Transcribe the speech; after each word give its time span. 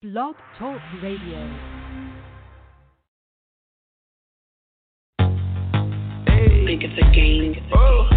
Blog 0.00 0.36
Talk 0.56 0.80
Radio. 1.02 1.58
Think 6.66 6.84
it's 6.84 7.02
a 7.02 7.12
game. 7.12 7.56
Oh, 7.74 8.08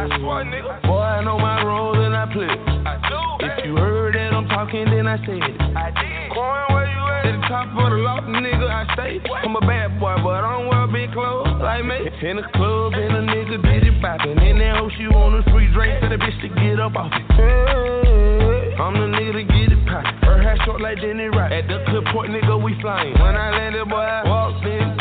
I 0.00 0.08
swear, 0.16 0.48
nigga. 0.48 0.80
Boy, 0.88 0.96
I 0.96 1.20
know 1.22 1.36
my 1.36 1.60
role 1.60 1.92
and 1.92 2.16
I 2.16 2.24
play. 2.32 2.48
I 2.48 2.96
do. 3.04 3.20
If 3.44 3.66
you 3.68 3.76
heard 3.76 4.14
that 4.16 4.32
I'm 4.32 4.48
talking, 4.48 4.88
then 4.88 5.04
I 5.06 5.20
said 5.28 5.44
it. 5.44 5.60
I 5.76 5.92
did. 5.92 6.32
Coin, 6.32 6.72
where 6.72 6.88
you 6.88 7.04
at? 7.04 7.28
At 7.28 7.36
the 7.36 7.44
top 7.44 7.68
of 7.68 7.92
the 7.92 8.00
loft, 8.00 8.24
nigga, 8.32 8.64
I 8.64 8.88
stay. 8.96 9.20
I'm 9.44 9.56
a 9.56 9.60
bad 9.60 10.00
boy, 10.00 10.16
but 10.24 10.40
I 10.40 10.56
don't 10.56 10.72
wear 10.72 10.88
big 10.88 11.12
clothes 11.12 11.52
like 11.60 11.84
me. 11.84 12.08
In 12.24 12.40
the 12.40 12.48
club, 12.56 12.96
and 12.96 13.12
a 13.12 13.22
nigga 13.28 13.60
did 13.60 13.92
it 13.92 14.00
bopping. 14.00 14.40
In 14.40 14.56
that 14.64 14.80
hoe, 14.80 14.88
she 14.96 15.04
want 15.04 15.36
a 15.36 15.44
free 15.52 15.68
drink, 15.68 16.00
tell 16.00 16.08
the 16.08 16.16
bitch 16.16 16.40
to 16.40 16.48
get 16.48 16.80
up 16.80 16.96
off 16.96 17.12
it. 17.12 18.80
I'm 18.80 18.96
the 18.96 19.04
nigga 19.04 19.36
to 19.36 19.44
get 19.44 19.68
it 19.68 19.84
poppin'. 19.84 20.16
Her 20.24 20.40
hair 20.40 20.56
short 20.64 20.80
like 20.80 20.96
Denny 21.04 21.28
Rock. 21.28 21.52
At 21.52 21.68
the 21.68 21.84
clip 21.84 22.08
point, 22.16 22.32
nigga, 22.32 22.56
we 22.56 22.72
flying. 22.80 23.12
When 23.20 23.36
I 23.36 23.52
landed, 23.52 23.84
boy, 23.84 24.00
I 24.00 24.24
walked 24.24 24.64
in, 24.64 24.96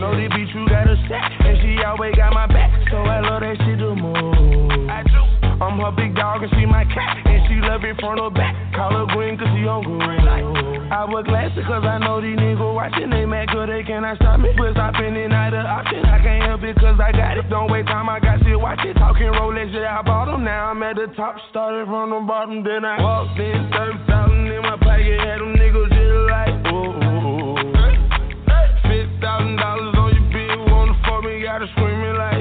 Know 0.00 0.16
this 0.16 0.32
bitch, 0.32 0.48
you 0.56 0.64
got 0.64 0.88
a 0.88 0.96
set, 1.12 1.28
and 1.44 1.60
she 1.60 1.76
always 1.84 2.16
got 2.16 2.32
my 2.32 2.48
back. 2.48 2.72
So 2.88 3.04
I 3.04 3.20
love 3.20 3.44
that 3.44 3.52
shit 3.60 3.76
the 3.76 3.92
most. 3.92 4.88
I 4.88 5.04
do. 5.04 5.20
I'm 5.60 5.76
her 5.76 5.92
big 5.92 6.16
dog 6.16 6.40
and 6.40 6.48
she 6.56 6.64
my 6.64 6.88
cat, 6.88 7.20
and 7.28 7.44
she 7.44 7.60
love 7.60 7.84
it 7.84 8.00
from 8.00 8.16
the 8.16 8.32
back. 8.32 8.56
Call 8.72 8.96
her 8.96 9.04
green 9.12 9.36
cause 9.36 9.52
she 9.52 9.68
on 9.68 9.84
green. 9.84 10.24
I 10.88 11.04
wear 11.04 11.20
glasses 11.20 11.68
cause 11.68 11.84
I 11.84 12.00
know 12.00 12.16
these 12.16 12.32
niggas 12.32 12.64
watching. 12.64 13.12
They 13.12 13.28
mad 13.28 13.52
cause 13.52 13.68
they 13.68 13.84
cannot 13.84 14.16
stop 14.16 14.40
me. 14.40 14.56
But 14.56 14.72
stopping 14.72 15.20
it 15.20 15.28
not 15.28 15.52
an 15.52 15.68
option. 15.68 16.00
I 16.08 16.16
can't 16.24 16.48
help 16.48 16.64
it 16.64 16.80
cause 16.80 16.96
I 16.96 17.12
got 17.12 17.36
it. 17.36 17.52
Don't 17.52 17.68
wait 17.68 17.84
time, 17.84 18.08
I 18.08 18.24
got 18.24 18.40
shit, 18.40 18.56
watch 18.56 18.80
it. 18.88 18.96
Talking 18.96 19.36
Rolex, 19.36 19.68
yeah, 19.68 20.00
I 20.00 20.02
bought 20.02 20.32
them. 20.32 20.48
Now 20.48 20.72
I'm 20.72 20.80
at 20.80 20.96
the 20.96 21.12
top, 21.12 21.36
started 21.52 21.84
from 21.84 22.08
the 22.08 22.24
bottom. 22.24 22.64
Then 22.64 22.88
I 22.88 22.96
walked 23.04 23.36
in, 23.36 23.68
30,000 23.68 24.48
in 24.48 24.64
my 24.64 24.80
pocket, 24.80 25.20
had 25.20 25.44
them 25.44 25.60
niggas 25.60 25.99
gotta 31.60 31.72
screaming 31.72 32.14
like 32.16 32.39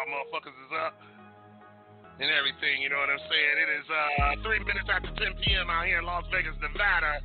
y'all 0.00 0.08
motherfuckers 0.08 0.56
is 0.64 0.72
up 0.80 0.96
and 2.20 2.28
everything. 2.32 2.80
You 2.80 2.88
know 2.88 3.00
what 3.04 3.12
I'm 3.12 3.20
saying? 3.28 3.54
It 3.60 3.70
is 3.80 3.86
uh, 3.92 4.40
three 4.40 4.60
minutes 4.64 4.88
after 4.88 5.12
10 5.12 5.36
p.m. 5.44 5.68
out 5.68 5.84
here 5.84 6.00
in 6.00 6.08
Las 6.08 6.24
Vegas, 6.32 6.56
Nevada. 6.64 7.20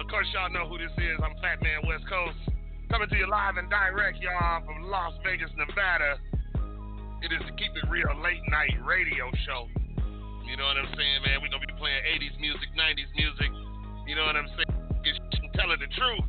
Of 0.00 0.08
course, 0.08 0.24
y'all 0.32 0.48
know 0.48 0.64
who 0.64 0.80
this 0.80 0.94
is. 0.96 1.20
I'm 1.20 1.36
Phatman 1.44 1.84
WestCoast, 1.84 2.40
coming 2.88 3.12
to 3.12 3.16
you 3.18 3.28
live 3.28 3.60
and 3.60 3.68
direct, 3.68 4.24
y'all, 4.24 4.64
from 4.64 4.88
Las 4.88 5.12
Vegas, 5.20 5.52
Nevada. 5.58 6.16
It 7.20 7.28
is 7.34 7.44
the 7.44 7.52
Keep 7.60 7.76
It 7.76 7.86
Real 7.92 8.14
late 8.24 8.40
night 8.48 8.78
radio 8.88 9.28
show. 9.44 9.68
You 10.48 10.56
know 10.56 10.64
what 10.64 10.80
I'm 10.80 10.88
saying, 10.96 11.28
man? 11.28 11.44
We're 11.44 11.52
gonna 11.52 11.66
be 11.66 11.76
playing 11.76 12.00
80s 12.08 12.40
music, 12.40 12.72
90s 12.72 13.12
music. 13.20 13.52
You 14.08 14.16
know 14.16 14.24
what 14.24 14.38
I'm 14.38 14.48
saying? 14.56 14.72
Get 15.04 15.18
telling 15.60 15.82
the 15.82 15.90
truth. 15.92 16.24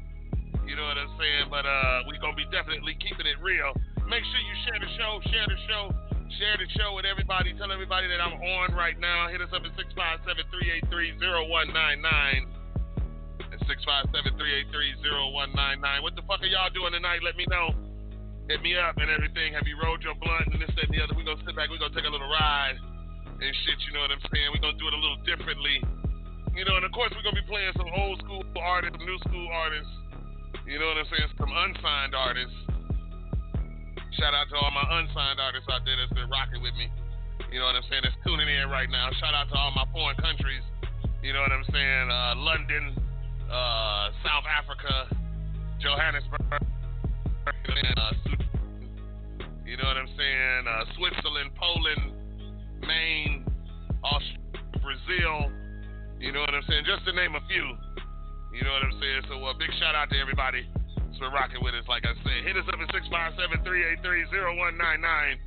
You 0.68 0.76
know 0.76 0.92
what 0.92 1.00
I'm 1.00 1.14
saying? 1.16 1.48
But 1.48 1.64
uh, 1.64 2.04
we're 2.04 2.20
gonna 2.20 2.36
be 2.36 2.50
definitely 2.52 3.00
keeping 3.00 3.30
it 3.30 3.40
real. 3.40 3.72
Make 4.10 4.26
sure 4.26 4.42
you 4.42 4.58
share 4.66 4.82
the 4.82 4.90
show, 4.98 5.22
share 5.30 5.46
the 5.46 5.54
show, 5.70 5.94
share 6.42 6.58
the 6.58 6.66
show 6.74 6.98
with 6.98 7.06
everybody. 7.06 7.54
Tell 7.54 7.70
everybody 7.70 8.10
that 8.10 8.18
I'm 8.18 8.42
on 8.42 8.74
right 8.74 8.98
now. 8.98 9.30
Hit 9.30 9.38
us 9.38 9.54
up 9.54 9.62
at 9.62 9.70
657-383-0199. 10.90 13.54
That's 13.54 13.62
657-383-0199. 13.70 16.02
What 16.02 16.18
the 16.18 16.26
fuck 16.26 16.42
are 16.42 16.50
y'all 16.50 16.74
doing 16.74 16.98
tonight? 16.98 17.22
Let 17.22 17.38
me 17.38 17.46
know. 17.54 17.78
Hit 18.50 18.66
me 18.66 18.74
up 18.82 18.98
and 18.98 19.14
everything. 19.14 19.54
Have 19.54 19.70
you 19.70 19.78
rolled 19.78 20.02
your 20.02 20.18
blunt 20.18 20.50
and 20.50 20.58
this, 20.58 20.74
that, 20.74 20.90
and 20.90 20.94
the 20.98 21.06
other? 21.06 21.14
We're 21.14 21.30
gonna 21.30 21.46
sit 21.46 21.54
back, 21.54 21.70
we're 21.70 21.78
gonna 21.78 21.94
take 21.94 22.10
a 22.10 22.12
little 22.12 22.34
ride 22.34 22.82
and 23.40 23.54
shit, 23.62 23.78
you 23.86 23.94
know 23.94 24.02
what 24.02 24.10
I'm 24.10 24.26
saying? 24.34 24.50
We're 24.52 24.66
gonna 24.66 24.82
do 24.82 24.90
it 24.90 24.98
a 24.98 24.98
little 24.98 25.22
differently. 25.22 25.86
You 26.58 26.66
know, 26.66 26.82
and 26.82 26.84
of 26.84 26.90
course 26.98 27.14
we're 27.14 27.22
gonna 27.22 27.38
be 27.38 27.46
playing 27.46 27.78
some 27.78 27.94
old 27.94 28.18
school 28.26 28.42
artists, 28.58 28.98
new 29.06 29.22
school 29.30 29.54
artists. 29.54 29.94
You 30.66 30.82
know 30.82 30.90
what 30.90 30.98
I'm 30.98 31.06
saying? 31.14 31.30
Some 31.38 31.54
unsigned 31.54 32.18
artists. 32.18 32.69
Shout 34.20 34.36
out 34.36 34.52
to 34.52 34.56
all 34.60 34.72
my 34.76 34.84
unsigned 35.00 35.40
artists 35.40 35.72
out 35.72 35.88
there 35.88 35.96
that's 35.96 36.12
been 36.12 36.28
rocking 36.28 36.62
with 36.62 36.76
me. 36.76 36.92
You 37.56 37.64
know 37.64 37.72
what 37.72 37.80
I'm 37.80 37.88
saying? 37.88 38.04
That's 38.04 38.20
tuning 38.28 38.52
in 38.52 38.68
right 38.68 38.92
now. 38.92 39.08
Shout 39.16 39.32
out 39.34 39.48
to 39.48 39.56
all 39.56 39.72
my 39.72 39.88
foreign 39.96 40.20
countries. 40.20 40.60
You 41.24 41.32
know 41.32 41.40
what 41.40 41.56
I'm 41.56 41.64
saying? 41.72 42.06
Uh, 42.12 42.36
London, 42.36 43.00
uh, 43.48 44.12
South 44.28 44.44
Africa, 44.44 45.08
Johannesburg, 45.80 46.52
uh, 46.52 48.12
you 49.64 49.78
know 49.78 49.88
what 49.88 49.98
I'm 49.98 50.12
saying? 50.20 50.62
Uh, 50.68 50.84
Switzerland, 51.00 51.52
Poland, 51.56 52.12
Maine, 52.84 53.46
Australia, 54.04 54.84
Brazil. 54.84 55.48
You 56.20 56.36
know 56.36 56.42
what 56.42 56.54
I'm 56.54 56.64
saying? 56.68 56.84
Just 56.84 57.08
to 57.08 57.14
name 57.14 57.36
a 57.36 57.44
few. 57.48 57.64
You 58.52 58.68
know 58.68 58.72
what 58.76 58.84
I'm 58.84 59.00
saying? 59.00 59.22
So, 59.30 59.40
uh, 59.46 59.54
big 59.56 59.72
shout 59.80 59.96
out 59.96 60.10
to 60.10 60.20
everybody. 60.20 60.68
For 61.18 61.32
rocking 61.34 61.64
with 61.64 61.74
us. 61.74 61.88
Like 61.88 62.06
I 62.06 62.14
said, 62.22 62.46
hit 62.46 62.54
us 62.60 62.68
up 62.70 62.78
at 62.78 62.90
657-383-0199 63.64 65.40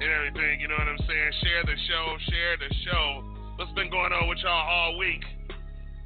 and 0.00 0.08
everything. 0.10 0.60
You 0.60 0.68
know 0.68 0.80
what 0.80 0.88
I'm 0.88 0.98
saying? 1.06 1.30
Share 1.44 1.62
the 1.68 1.76
show. 1.86 2.04
Share 2.26 2.56
the 2.58 2.70
show. 2.88 3.06
What's 3.60 3.72
been 3.76 3.90
going 3.92 4.12
on 4.16 4.26
with 4.26 4.40
y'all 4.40 4.50
all 4.50 4.96
week? 4.96 5.22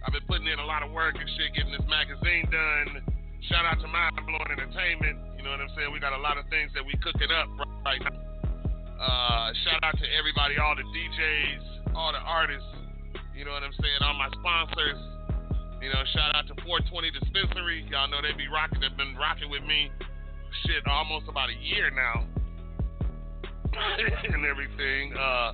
I've 0.04 0.12
been 0.12 0.26
putting 0.28 0.50
in 0.50 0.58
a 0.58 0.66
lot 0.66 0.82
of 0.82 0.90
work 0.92 1.16
and 1.16 1.30
shit, 1.38 1.54
getting 1.56 1.72
this 1.72 1.86
magazine 1.88 2.50
done. 2.52 3.00
Shout 3.48 3.64
out 3.64 3.80
to 3.80 3.88
Mind 3.88 4.20
Blowing 4.26 4.52
Entertainment. 4.52 5.16
You 5.38 5.44
know 5.44 5.54
what 5.54 5.60
I'm 5.64 5.72
saying? 5.76 5.92
We 5.92 6.00
got 6.00 6.12
a 6.12 6.20
lot 6.20 6.36
of 6.36 6.44
things 6.50 6.72
that 6.74 6.84
we 6.84 6.92
cooking 7.00 7.32
up 7.32 7.48
right 7.84 8.02
now. 8.02 8.16
Uh, 9.00 9.52
shout 9.64 9.80
out 9.84 9.96
to 9.96 10.06
everybody, 10.16 10.56
all 10.60 10.76
the 10.76 10.84
DJs, 10.84 11.94
all 11.96 12.12
the 12.12 12.20
artists. 12.20 12.68
You 13.36 13.44
know 13.44 13.52
what 13.52 13.62
I'm 13.62 13.74
saying? 13.80 14.00
All 14.00 14.14
my 14.14 14.28
sponsors. 14.32 15.13
You 15.84 15.92
know, 15.92 16.00
shout 16.16 16.32
out 16.32 16.48
to 16.48 16.56
420 16.64 17.12
Dispensary. 17.12 17.84
Y'all 17.92 18.08
know 18.08 18.24
they 18.24 18.32
be 18.32 18.48
rocking. 18.48 18.80
They've 18.80 18.96
been 18.96 19.20
rocking 19.20 19.52
with 19.52 19.60
me, 19.68 19.92
shit, 20.64 20.80
almost 20.88 21.28
about 21.28 21.52
a 21.52 21.58
year 21.60 21.92
now, 21.92 22.24
and 24.32 24.48
everything. 24.48 25.12
Uh, 25.12 25.52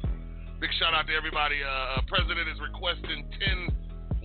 big 0.62 0.71
shout 0.79 0.94
out 0.94 1.11
to 1.11 1.15
everybody. 1.19 1.59
Uh, 1.67 1.99
President 2.06 2.47
is 2.47 2.62
requesting 2.62 3.27
10 3.43 3.75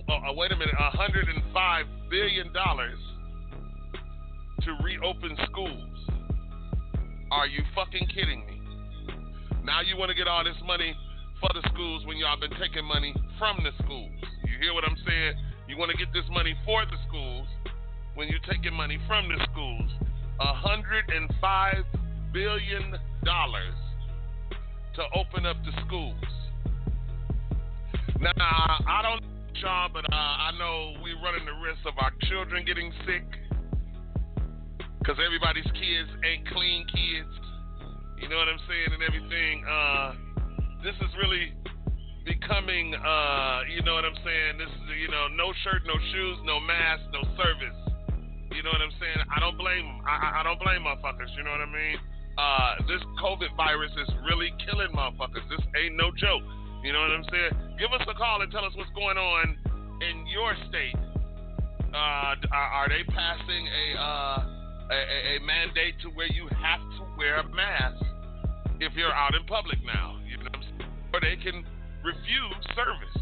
uh, 0.06 0.30
wait 0.38 0.52
a 0.52 0.56
minute, 0.56 0.78
105 0.78 1.86
billion 2.06 2.52
dollars 2.52 3.02
to 4.62 4.78
reopen 4.86 5.34
schools. 5.50 5.98
Are 7.34 7.50
you 7.50 7.66
fucking 7.74 8.06
kidding 8.14 8.46
me? 8.46 8.62
Now 9.66 9.82
you 9.82 9.98
want 9.98 10.10
to 10.10 10.14
get 10.14 10.30
all 10.30 10.44
this 10.44 10.54
money 10.64 10.94
for 11.42 11.50
the 11.50 11.66
schools 11.74 12.06
when 12.06 12.16
y'all 12.16 12.38
been 12.38 12.54
taking 12.62 12.86
money 12.86 13.10
from 13.42 13.58
the 13.66 13.74
schools. 13.82 14.14
You 14.46 14.54
hear 14.62 14.72
what 14.72 14.84
I'm 14.86 14.96
saying? 15.02 15.34
You 15.68 15.76
want 15.76 15.90
to 15.90 15.96
get 15.96 16.12
this 16.12 16.24
money 16.30 16.54
for 16.64 16.84
the 16.86 16.96
schools 17.08 17.46
when 18.14 18.28
you're 18.28 18.44
taking 18.50 18.72
money 18.72 18.98
from 19.06 19.28
the 19.28 19.44
schools. 19.52 19.90
105 20.38 21.74
billion 22.32 22.94
dollars 23.24 23.74
to 24.94 25.02
open 25.14 25.46
up 25.46 25.56
the 25.64 25.72
schools. 25.86 26.14
Now 28.20 28.32
I 28.36 29.00
don't 29.02 29.22
Sean, 29.60 29.90
but 29.92 30.04
uh, 30.12 30.16
I 30.16 30.50
know 30.58 30.94
we're 31.02 31.20
running 31.22 31.46
the 31.46 31.56
risk 31.64 31.80
of 31.86 31.94
our 31.98 32.12
children 32.28 32.64
getting 32.64 32.92
sick 33.06 33.24
because 34.98 35.16
everybody's 35.24 35.64
kids 35.72 36.10
ain't 36.24 36.46
clean 36.48 36.84
kids. 36.92 37.32
You 38.20 38.28
know 38.28 38.36
what 38.36 38.48
I'm 38.48 38.60
saying 38.68 38.92
and 38.92 39.02
everything. 39.02 39.64
Uh, 39.64 40.12
this 40.84 40.94
is 41.00 41.08
really 41.16 41.54
becoming, 42.26 42.92
uh, 42.92 43.62
you 43.70 43.80
know 43.86 43.94
what 43.94 44.04
I'm 44.04 44.18
saying. 44.26 44.58
This 44.58 44.66
is, 44.68 44.84
you 44.98 45.08
know, 45.08 45.30
no 45.30 45.54
shirt, 45.62 45.86
no 45.86 45.94
shoes, 46.12 46.36
no 46.42 46.58
mask, 46.58 47.06
no 47.14 47.22
service. 47.38 47.78
You 48.50 48.66
know 48.66 48.74
what 48.74 48.82
I'm 48.82 48.92
saying? 48.98 49.22
I 49.30 49.38
don't 49.38 49.56
blame 49.56 49.86
them. 49.86 50.02
I, 50.02 50.40
I 50.40 50.42
don't 50.42 50.58
blame 50.58 50.82
motherfuckers. 50.82 51.30
You 51.38 51.46
know 51.46 51.54
what 51.54 51.62
I 51.62 51.70
mean? 51.70 51.96
Uh, 52.36 52.70
this 52.90 53.00
COVID 53.22 53.54
virus 53.56 53.94
is 53.94 54.10
really 54.26 54.52
killing 54.66 54.90
motherfuckers. 54.92 55.46
This 55.48 55.62
ain't 55.78 55.96
no 55.96 56.10
joke. 56.18 56.42
You 56.82 56.92
know 56.92 57.00
what 57.00 57.14
I'm 57.14 57.26
saying? 57.30 57.78
Give 57.78 57.94
us 57.94 58.02
a 58.04 58.14
call 58.14 58.42
and 58.42 58.50
tell 58.50 58.66
us 58.66 58.74
what's 58.74 58.92
going 58.92 59.16
on 59.16 59.56
in 60.02 60.26
your 60.26 60.52
state. 60.68 60.98
Uh, 61.94 62.36
are, 62.52 62.88
they 62.90 63.06
passing 63.08 63.64
a, 63.64 63.86
uh, 63.96 64.38
a, 64.90 64.98
a 65.38 65.46
mandate 65.46 65.96
to 66.02 66.10
where 66.10 66.28
you 66.28 66.44
have 66.60 66.82
to 66.98 67.02
wear 67.16 67.40
a 67.40 67.48
mask 67.48 68.04
if 68.80 68.92
you're 68.94 69.14
out 69.14 69.34
in 69.34 69.46
public 69.46 69.78
now? 69.86 70.18
You 70.28 70.36
know, 70.36 70.50
what 70.50 70.56
I'm 70.56 70.62
saying? 70.62 70.76
or 71.16 71.20
they 71.20 71.36
can 71.40 71.64
refuse 72.06 72.62
service. 72.78 73.18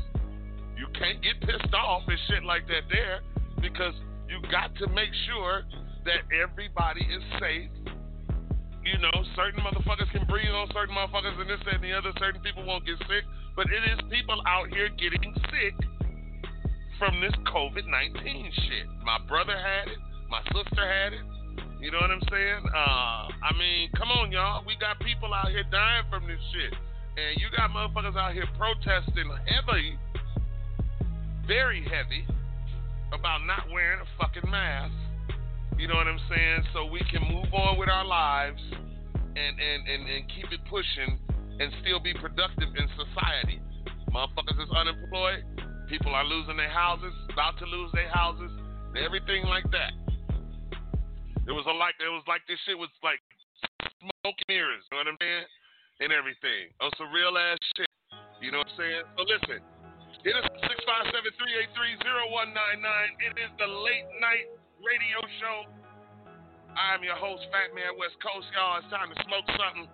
You 0.77 0.87
can't 0.93 1.23
get 1.25 1.41
pissed 1.41 1.73
off 1.73 2.03
and 2.07 2.19
shit 2.29 2.45
like 2.45 2.69
that 2.69 2.85
there 2.93 3.25
because 3.61 3.95
you 4.29 4.39
got 4.53 4.77
to 4.77 4.87
make 4.93 5.11
sure 5.27 5.65
that 6.05 6.29
everybody 6.29 7.01
is 7.01 7.23
safe 7.41 7.71
you 8.85 9.01
know, 9.01 9.17
certain 9.35 9.65
motherfuckers 9.65 10.11
can 10.13 10.29
breathe 10.29 10.53
on 10.53 10.69
certain 10.77 10.95
motherfuckers 10.95 11.41
and 11.41 11.49
this, 11.49 11.59
that, 11.65 11.81
and 11.81 11.85
the 11.85 11.93
other. 11.93 12.13
Certain 12.21 12.41
people 12.43 12.65
won't 12.65 12.85
get 12.85 12.99
sick. 13.09 13.25
But 13.57 13.67
it 13.73 13.81
is 13.81 13.99
people 14.13 14.37
out 14.47 14.69
here 14.69 14.89
getting 14.93 15.33
sick 15.49 15.75
from 16.99 17.21
this 17.21 17.33
COVID 17.49 17.89
19 17.89 18.53
shit. 18.53 18.87
My 19.03 19.19
brother 19.27 19.57
had 19.57 19.89
it, 19.89 19.99
my 20.29 20.43
sister 20.53 20.85
had 20.85 21.13
it. 21.17 21.25
You 21.81 21.93
know 21.93 21.99
what 22.01 22.11
I'm 22.11 22.25
saying? 22.31 22.63
Uh, 22.69 23.29
I 23.41 23.53
mean, 23.59 23.91
come 23.97 24.09
on, 24.09 24.33
y'all. 24.33 24.65
We 24.67 24.77
got 24.77 25.01
people 25.01 25.33
out 25.33 25.49
here 25.49 25.65
dying 25.71 26.05
from 26.11 26.27
this 26.27 26.41
shit. 26.53 26.73
And 27.17 27.39
you 27.39 27.47
got 27.55 27.71
motherfuckers 27.71 28.17
out 28.17 28.35
here 28.35 28.47
protesting 28.59 29.31
heavily, 29.47 29.99
very 31.47 31.83
heavy, 31.83 32.27
about 33.13 33.47
not 33.47 33.71
wearing 33.73 34.01
a 34.01 34.09
fucking 34.19 34.51
mask. 34.51 34.95
You 35.79 35.87
know 35.87 35.95
what 35.95 36.07
I'm 36.07 36.21
saying? 36.29 36.65
So 36.73 36.87
we 36.87 37.01
can 37.11 37.23
move 37.23 37.53
on 37.55 37.79
with 37.79 37.89
our 37.89 38.05
lives 38.05 38.61
and, 39.37 39.55
and, 39.59 39.81
and, 39.87 40.03
and 40.11 40.23
keep 40.31 40.51
it 40.51 40.61
pushing 40.71 41.19
and 41.61 41.71
still 41.83 42.01
be 42.01 42.15
productive 42.15 42.75
in 42.75 42.87
society. 42.99 43.63
Motherfuckers 44.11 44.59
is 44.59 44.71
unemployed. 44.75 45.45
People 45.89 46.15
are 46.15 46.25
losing 46.25 46.57
their 46.57 46.71
houses, 46.71 47.13
about 47.31 47.59
to 47.59 47.67
lose 47.67 47.91
their 47.93 48.09
houses, 48.09 48.51
everything 48.99 49.45
like 49.47 49.71
that. 49.71 49.93
It 51.47 51.53
was 51.53 51.67
a 51.69 51.75
like 51.77 51.95
it 52.01 52.09
was 52.09 52.25
like 52.27 52.41
this 52.49 52.59
shit 52.65 52.79
was 52.79 52.89
like 53.03 53.21
smoke 54.01 54.39
mirrors, 54.49 54.83
you 54.91 54.97
know 54.97 55.05
what 55.05 55.13
I'm 55.13 55.19
saying? 55.21 55.45
And 56.03 56.11
everything. 56.11 56.75
On 56.83 56.91
some 56.99 57.13
real 57.15 57.39
ass 57.39 57.59
shit. 57.79 57.87
You 58.43 58.51
know 58.51 58.67
what 58.67 58.71
I'm 58.75 58.79
saying? 58.79 59.05
So 59.15 59.23
listen. 59.23 59.61
It 60.25 60.33
is 60.33 60.47
657-383-0199. 60.57 61.69
It 63.29 63.35
is 63.37 63.53
the 63.61 63.69
late 63.69 64.09
night 64.25 64.49
radio 64.81 65.21
show. 65.37 65.69
I 66.73 66.97
am 66.97 67.05
your 67.05 67.15
host, 67.21 67.45
Phatman 67.53 67.93
WestCoast, 68.01 68.49
y'all. 68.57 68.81
It's 68.81 68.89
time 68.89 69.13
to 69.13 69.19
smoke 69.29 69.45
something. 69.53 69.85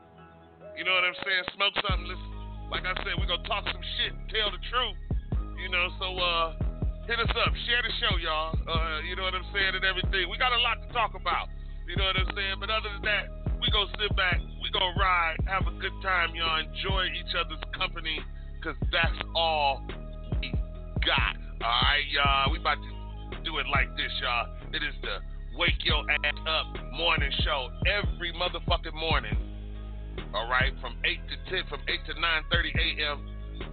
You 0.78 0.86
know 0.86 0.94
what 0.94 1.02
I'm 1.02 1.18
saying? 1.26 1.44
Smoke 1.58 1.74
something. 1.82 2.06
Listen, 2.06 2.30
like 2.70 2.86
I 2.86 2.94
said, 3.02 3.18
we're 3.18 3.26
gonna 3.26 3.42
talk 3.50 3.66
some 3.68 3.82
shit, 3.98 4.14
tell 4.30 4.54
the 4.54 4.62
truth. 4.70 4.96
You 5.58 5.68
know, 5.68 5.90
so 5.98 6.06
uh 6.14 6.46
hit 7.10 7.18
us 7.18 7.34
up, 7.34 7.52
share 7.66 7.82
the 7.82 7.92
show, 7.98 8.14
y'all. 8.22 8.54
Uh, 8.54 9.02
you 9.02 9.18
know 9.18 9.26
what 9.26 9.34
I'm 9.34 9.44
saying, 9.50 9.74
and 9.74 9.82
everything. 9.82 10.30
We 10.30 10.38
got 10.38 10.54
a 10.54 10.62
lot 10.62 10.78
to 10.78 10.88
talk 10.94 11.18
about. 11.18 11.50
You 11.90 11.98
know 11.98 12.06
what 12.06 12.16
I'm 12.22 12.30
saying? 12.38 12.62
But 12.62 12.70
other 12.70 12.86
than 12.86 13.02
that, 13.02 13.24
we 13.60 13.70
gonna 13.70 13.92
sit 14.00 14.16
back, 14.16 14.40
we 14.62 14.70
gonna 14.70 14.96
ride, 14.98 15.36
have 15.46 15.66
a 15.66 15.74
good 15.80 15.94
time, 16.02 16.34
y'all. 16.34 16.60
Enjoy 16.60 17.06
each 17.14 17.34
other's 17.36 17.62
company, 17.76 18.18
cause 18.64 18.76
that's 18.92 19.20
all 19.34 19.82
we 20.40 20.52
got. 21.04 21.36
Alright, 21.60 22.08
y'all. 22.10 22.50
We 22.52 22.58
about 22.58 22.78
to 22.80 23.36
do 23.44 23.58
it 23.58 23.66
like 23.68 23.94
this, 23.96 24.10
y'all. 24.20 24.48
It 24.72 24.82
is 24.82 24.94
the 25.02 25.20
Wake 25.56 25.84
Your 25.84 26.04
Ass 26.24 26.40
Up 26.48 26.66
morning 26.92 27.30
show 27.44 27.68
every 27.84 28.32
motherfucking 28.32 28.94
morning 28.94 29.36
all 30.34 30.48
right, 30.48 30.72
from 30.80 30.94
8 31.04 31.18
to 31.28 31.36
10, 31.50 31.66
from 31.68 31.80
8 31.88 31.98
to 32.06 32.14
9.30 32.14 32.70
a.m., 32.78 33.18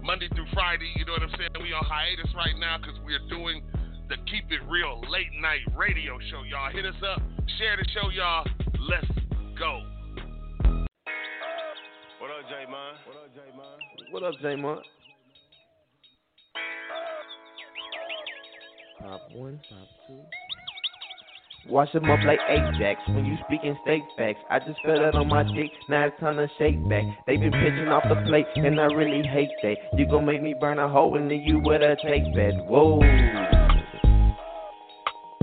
Monday 0.02 0.28
through 0.34 0.46
Friday. 0.52 0.90
You 0.96 1.04
know 1.04 1.12
what 1.12 1.22
I'm 1.22 1.34
saying? 1.38 1.50
We 1.62 1.72
on 1.72 1.84
hiatus 1.84 2.34
right 2.34 2.56
now 2.58 2.78
because 2.78 2.98
we're 3.06 3.22
doing 3.30 3.62
the 4.08 4.16
Keep 4.26 4.50
It 4.50 4.62
Real 4.68 5.00
late 5.08 5.30
night 5.40 5.62
radio 5.76 6.18
show. 6.30 6.42
Y'all 6.42 6.70
hit 6.70 6.84
us 6.84 6.98
up, 7.06 7.22
share 7.58 7.76
the 7.76 7.86
show, 7.94 8.10
y'all. 8.10 8.44
Let's 8.90 9.06
go. 9.58 9.82
What 12.20 12.30
up, 12.30 12.48
J 12.48 12.70
Mon? 12.70 12.94
What 13.04 13.16
up, 13.16 13.34
J 13.34 13.40
Mon? 13.56 13.78
What 14.10 14.22
up, 14.22 14.34
J 14.40 14.56
Mon? 14.56 14.78
Pop 19.00 19.20
one, 19.34 19.60
pop 19.68 19.88
two. 20.06 20.20
Wash 21.68 21.92
them 21.92 22.04
up 22.10 22.20
like 22.24 22.38
Ajax 22.48 23.00
when 23.08 23.26
you 23.26 23.36
speaking 23.46 23.76
state 23.84 24.02
facts. 24.16 24.38
I 24.48 24.58
just 24.60 24.80
fell 24.84 25.04
out 25.04 25.14
on 25.14 25.28
my 25.28 25.42
dick, 25.42 25.70
now 25.88 26.06
it's 26.06 26.18
time 26.20 26.36
to 26.36 26.48
shake 26.58 26.76
back. 26.88 27.04
They 27.26 27.36
been 27.36 27.52
pitching 27.52 27.88
off 27.88 28.04
the 28.08 28.14
plate, 28.26 28.46
and 28.54 28.80
I 28.80 28.86
really 28.86 29.26
hate 29.26 29.50
that. 29.62 29.76
You 29.98 30.06
gon' 30.06 30.24
make 30.24 30.42
me 30.42 30.54
burn 30.58 30.78
a 30.78 30.88
hole 30.88 31.16
into 31.16 31.34
you 31.34 31.60
with 31.62 31.82
a 31.82 31.96
tape 32.02 32.34
bed. 32.34 32.54
Whoa. 32.66 33.57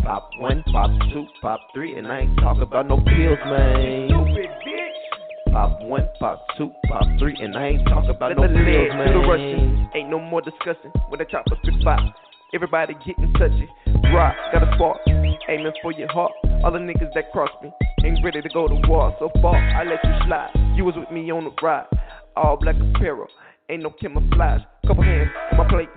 Pop 0.05 0.29
one, 0.37 0.63
pop 0.71 0.91
two, 1.11 1.25
pop 1.41 1.59
three, 1.73 1.97
and 1.97 2.05
I 2.05 2.19
ain't 2.19 2.37
talk 2.37 2.61
about 2.61 2.87
no 2.87 2.97
pills, 2.97 3.39
man. 3.47 4.07
Stupid 4.07 4.49
bitch. 4.61 5.51
Pop 5.51 5.81
one, 5.81 6.07
pop 6.19 6.45
two, 6.55 6.69
pop 6.87 7.07
three, 7.17 7.35
and 7.41 7.57
I 7.57 7.69
ain't 7.69 7.87
talk 7.87 8.05
about 8.07 8.37
no 8.37 8.43
pills, 8.43 8.93
man. 8.93 9.13
the 9.13 9.27
Russian. 9.27 9.89
Ain't 9.95 10.11
no 10.11 10.19
more 10.19 10.41
discussing 10.41 10.91
when 11.09 11.17
the 11.17 11.25
chopper 11.25 11.57
spit 11.63 11.73
pop. 11.83 11.99
Everybody 12.53 12.93
getting 13.03 13.33
touchy. 13.33 13.67
Rock, 14.13 14.35
got 14.53 14.61
a 14.61 14.71
spark, 14.75 14.97
aiming 15.49 15.73
for 15.81 15.91
your 15.91 16.11
heart. 16.11 16.33
All 16.63 16.71
the 16.71 16.77
niggas 16.77 17.11
that 17.15 17.31
cross 17.31 17.49
me 17.63 17.71
ain't 18.05 18.23
ready 18.23 18.43
to 18.43 18.49
go 18.49 18.67
to 18.67 18.75
war. 18.87 19.15
So 19.17 19.31
far, 19.41 19.55
I 19.55 19.85
let 19.85 20.03
you 20.03 20.13
slide. 20.27 20.51
You 20.75 20.85
was 20.85 20.93
with 20.95 21.09
me 21.09 21.31
on 21.31 21.45
the 21.45 21.51
ride. 21.63 21.87
All 22.35 22.57
black 22.57 22.75
apparel, 22.75 23.25
ain't 23.71 23.81
no 23.81 23.89
camouflage. 23.89 24.61
Couple 24.85 25.03
hands 25.03 25.31
on 25.51 25.57
my 25.57 25.67
plate, 25.67 25.89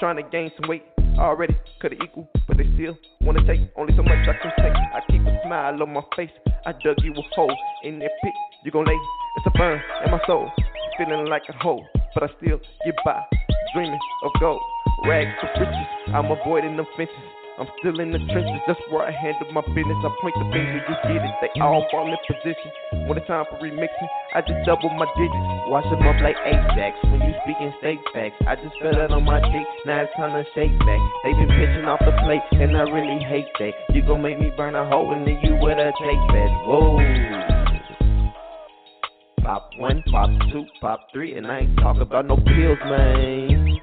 trying 0.00 0.16
to 0.16 0.24
gain 0.24 0.50
some 0.60 0.68
weight. 0.68 0.82
Already 1.18 1.56
could 1.80 1.92
have 1.92 2.00
equal, 2.02 2.28
but 2.48 2.56
they 2.56 2.64
still 2.74 2.98
wanna 3.20 3.46
take 3.46 3.60
only 3.76 3.94
so 3.96 4.02
much 4.02 4.26
I 4.28 4.34
can 4.40 4.52
take. 4.58 4.74
I 4.74 5.00
keep 5.10 5.20
a 5.22 5.40
smile 5.44 5.82
on 5.82 5.92
my 5.92 6.02
face. 6.16 6.30
I 6.66 6.72
dug 6.72 6.96
you 7.02 7.12
a 7.12 7.22
hole 7.34 7.54
in 7.84 7.98
that 8.00 8.10
pit. 8.22 8.32
You 8.64 8.70
gon' 8.70 8.84
lay, 8.84 8.98
it's 9.36 9.46
a 9.46 9.50
burn 9.50 9.80
in 10.04 10.10
my 10.10 10.20
soul. 10.26 10.50
Feeling 10.98 11.26
like 11.26 11.42
a 11.48 11.52
hoe, 11.52 11.84
but 12.14 12.22
I 12.22 12.28
still 12.40 12.60
get 12.84 12.94
by. 13.04 13.22
Dreaming 13.74 13.98
of 14.24 14.32
gold. 14.40 14.60
Rags 15.06 15.30
to 15.40 15.60
riches, 15.60 15.86
I'm 16.14 16.30
avoiding 16.30 16.76
them 16.76 16.86
fences. 16.96 17.41
I'm 17.62 17.70
still 17.78 17.94
in 18.02 18.10
the 18.10 18.18
trenches, 18.34 18.58
that's 18.66 18.82
where 18.90 19.06
I 19.06 19.14
handle 19.14 19.46
my 19.54 19.62
business. 19.70 19.94
I 20.02 20.10
point 20.18 20.34
the 20.34 20.50
finger, 20.50 20.82
you 20.82 20.96
get 21.06 21.22
it. 21.22 21.34
They 21.38 21.62
all 21.62 21.86
fall 21.94 22.10
in 22.10 22.18
position. 22.26 23.06
When 23.06 23.14
it's 23.14 23.30
time 23.30 23.46
for 23.46 23.62
remixing, 23.62 24.10
I 24.34 24.42
just 24.42 24.66
double 24.66 24.90
my 24.98 25.06
digits. 25.14 25.70
Wash 25.70 25.86
them 25.86 26.02
up 26.02 26.18
like 26.26 26.34
Ajax 26.42 26.98
when 27.06 27.22
you 27.22 27.30
speaking 27.46 27.70
steak 27.78 28.02
facts. 28.10 28.34
I 28.50 28.58
just 28.58 28.74
fell 28.82 28.98
out 28.98 29.14
on 29.14 29.22
my 29.22 29.38
dick, 29.38 29.62
now 29.86 30.02
it's 30.02 30.10
time 30.18 30.34
to 30.34 30.42
shake 30.58 30.74
back. 30.82 31.02
They 31.22 31.38
been 31.38 31.54
pitching 31.54 31.86
off 31.86 32.02
the 32.02 32.10
plate, 32.26 32.42
and 32.50 32.74
I 32.74 32.82
really 32.90 33.22
hate 33.30 33.46
that. 33.62 33.94
You 33.94 34.02
gon' 34.02 34.26
make 34.26 34.42
me 34.42 34.50
burn 34.58 34.74
a 34.74 34.82
hole 34.82 35.14
in 35.14 35.22
the 35.22 35.38
you 35.38 35.54
with 35.62 35.78
a 35.78 35.94
tape 36.02 36.24
bed. 36.34 36.50
Whoa. 36.66 36.98
Pop 39.46 39.70
one, 39.78 40.02
pop 40.10 40.30
two, 40.50 40.66
pop 40.80 41.06
three, 41.14 41.38
and 41.38 41.46
I 41.46 41.60
ain't 41.60 41.78
talk 41.78 42.02
about 42.02 42.26
no 42.26 42.34
pills, 42.42 42.82
man. 42.90 43.78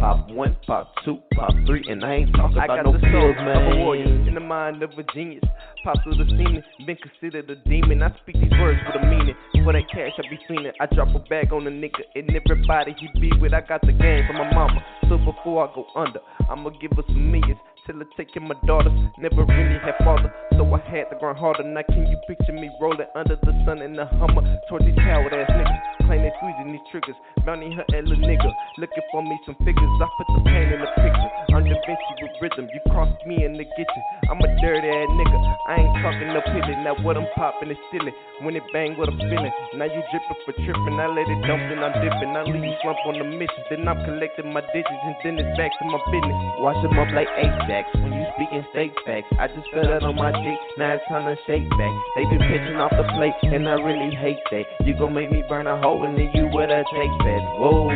Pop 0.00 0.30
one, 0.30 0.56
pop 0.66 0.94
two, 1.04 1.18
pop 1.34 1.52
three, 1.66 1.84
and 1.88 2.02
I 2.02 2.24
ain't 2.24 2.34
talking 2.34 2.56
about 2.56 2.70
I 2.70 2.76
got 2.80 2.86
no 2.86 2.92
the 2.92 3.00
soul 3.00 3.10
pills, 3.10 3.36
of 3.38 3.44
man. 3.44 3.72
a 3.72 3.76
warrior 3.84 4.04
in 4.26 4.32
the 4.32 4.40
mind 4.40 4.82
of 4.82 4.90
a 4.96 5.02
genius. 5.12 5.44
Pops 5.84 6.00
of 6.06 6.16
the 6.16 6.24
semen, 6.24 6.64
been 6.86 6.96
considered 6.96 7.50
a 7.50 7.56
demon. 7.68 8.02
I 8.02 8.08
speak 8.22 8.40
these 8.40 8.50
words 8.56 8.80
with 8.86 8.96
a 8.96 9.06
meaning. 9.06 9.34
For 9.62 9.74
that 9.74 9.84
cash, 9.92 10.16
I 10.16 10.22
be 10.32 10.40
fiending. 10.48 10.72
I 10.80 10.86
drop 10.86 11.14
a 11.14 11.18
bag 11.28 11.52
on 11.52 11.66
a 11.66 11.70
nigga 11.70 12.00
and 12.14 12.32
everybody 12.34 12.96
he 12.98 13.08
be 13.20 13.30
with. 13.40 13.52
I 13.52 13.60
got 13.60 13.82
the 13.82 13.92
game 13.92 14.24
from 14.26 14.36
my 14.38 14.50
mama. 14.54 14.80
So 15.08 15.18
before 15.18 15.68
I 15.68 15.74
go 15.74 15.84
under, 15.94 16.20
I'ma 16.48 16.70
give 16.80 16.92
her 16.96 17.02
some 17.06 17.30
millions. 17.30 17.60
Till 17.86 17.96
I 18.00 18.04
take 18.16 18.32
care 18.32 18.42
my 18.42 18.54
daughters. 18.66 18.92
Never 19.18 19.44
really 19.44 19.78
had 19.84 19.96
father, 20.04 20.32
so 20.52 20.64
I 20.72 20.80
had 20.88 21.08
to 21.10 21.16
grind 21.18 21.38
harder. 21.38 21.64
Now 21.64 21.82
can 21.88 22.06
you 22.06 22.16
picture 22.28 22.52
me 22.52 22.70
rolling 22.80 23.06
under 23.14 23.36
the 23.36 23.52
sun 23.66 23.80
in 23.82 23.96
the 23.96 24.06
Hummer 24.06 24.44
toward 24.68 24.84
these 24.84 24.96
coward 24.96 25.32
ass 25.32 25.50
niggas? 25.50 25.89
Claim 26.10 26.26
they 26.26 26.34
squeezing 26.42 26.74
these 26.74 26.82
triggers. 26.90 27.14
Bounty 27.46 27.70
her 27.70 27.86
and 27.94 28.10
little 28.10 28.26
nigga. 28.26 28.50
Looking 28.82 29.06
for 29.14 29.22
me 29.22 29.38
some 29.46 29.54
figures. 29.62 29.94
I 30.02 30.10
put 30.18 30.26
the 30.26 30.42
pain 30.42 30.66
in 30.74 30.82
the 30.82 30.90
picture. 30.98 31.30
Under 31.54 31.78
Vinci 31.86 32.12
with 32.18 32.34
rhythm. 32.42 32.66
You 32.66 32.82
crossed 32.90 33.22
me 33.30 33.46
in 33.46 33.54
the 33.54 33.62
kitchen. 33.62 34.02
I'm 34.26 34.42
a 34.42 34.50
dirty 34.58 34.90
ass 34.90 35.06
nigga. 35.06 35.38
I 35.70 35.78
ain't 35.78 35.94
talking 36.02 36.34
no 36.34 36.42
pilly. 36.50 36.74
Now 36.82 36.98
what 37.06 37.14
I'm 37.14 37.30
popping 37.38 37.70
is 37.70 37.78
silly. 37.94 38.10
When 38.42 38.58
it 38.58 38.66
bang, 38.74 38.98
what 38.98 39.06
I'm 39.06 39.22
feeling. 39.22 39.54
Now 39.78 39.86
you 39.86 40.02
dripping 40.10 40.42
for 40.42 40.54
tripping. 40.58 40.98
I 40.98 41.06
let 41.06 41.30
it 41.30 41.46
dump, 41.46 41.62
then 41.70 41.78
I'm 41.78 41.94
dipping. 42.02 42.34
I 42.34 42.42
leave 42.42 42.58
you 42.58 42.74
slump 42.82 42.98
on 43.06 43.14
the 43.14 43.30
mission. 43.30 43.62
Then 43.70 43.86
I'm 43.86 44.02
collecting 44.02 44.50
my 44.50 44.66
digits 44.74 44.90
and 45.06 45.14
then 45.22 45.38
it's 45.38 45.54
back 45.54 45.70
to 45.78 45.84
my 45.86 46.02
business. 46.10 46.34
Wash 46.58 46.82
them 46.82 46.98
up 46.98 47.14
like 47.14 47.30
Ajax 47.38 47.86
when 48.02 48.18
you 48.18 48.26
speaking 48.34 48.66
steak 48.74 48.90
facts. 49.06 49.30
I 49.38 49.46
just 49.46 49.70
fell 49.70 49.86
out 49.86 50.02
on 50.02 50.16
my 50.16 50.32
dick, 50.32 50.58
now 50.74 50.98
it's 50.98 51.06
time 51.06 51.30
to 51.30 51.36
shake 51.46 51.68
back. 51.78 51.94
They 52.16 52.24
been 52.26 52.42
pitching 52.42 52.82
off 52.82 52.90
the 52.90 53.06
plate, 53.14 53.36
and 53.46 53.68
I 53.68 53.78
really 53.78 54.14
hate 54.16 54.42
that. 54.50 54.66
You 54.84 54.98
gon' 54.98 55.14
make 55.14 55.30
me 55.30 55.44
burn 55.48 55.66
a 55.66 55.80
hole 55.80 55.99
in 56.04 56.30
you 56.34 56.48
with 56.52 56.70
a 56.70 56.84
tape 56.92 57.18
bed. 57.24 57.42
Whoa. 57.58 57.90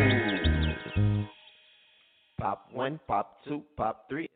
Pop 2.38 2.68
one, 2.72 3.00
pop 3.06 3.38
two, 3.46 3.62
pop 3.76 4.08
three. 4.08 4.28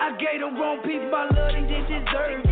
I 0.00 0.12
gave 0.12 0.40
the 0.40 0.46
wrong 0.58 0.80
people 0.84 1.10
my 1.10 1.24
love, 1.24 1.52
they 1.52 1.60
didn't 1.60 2.06
deserve 2.06 2.47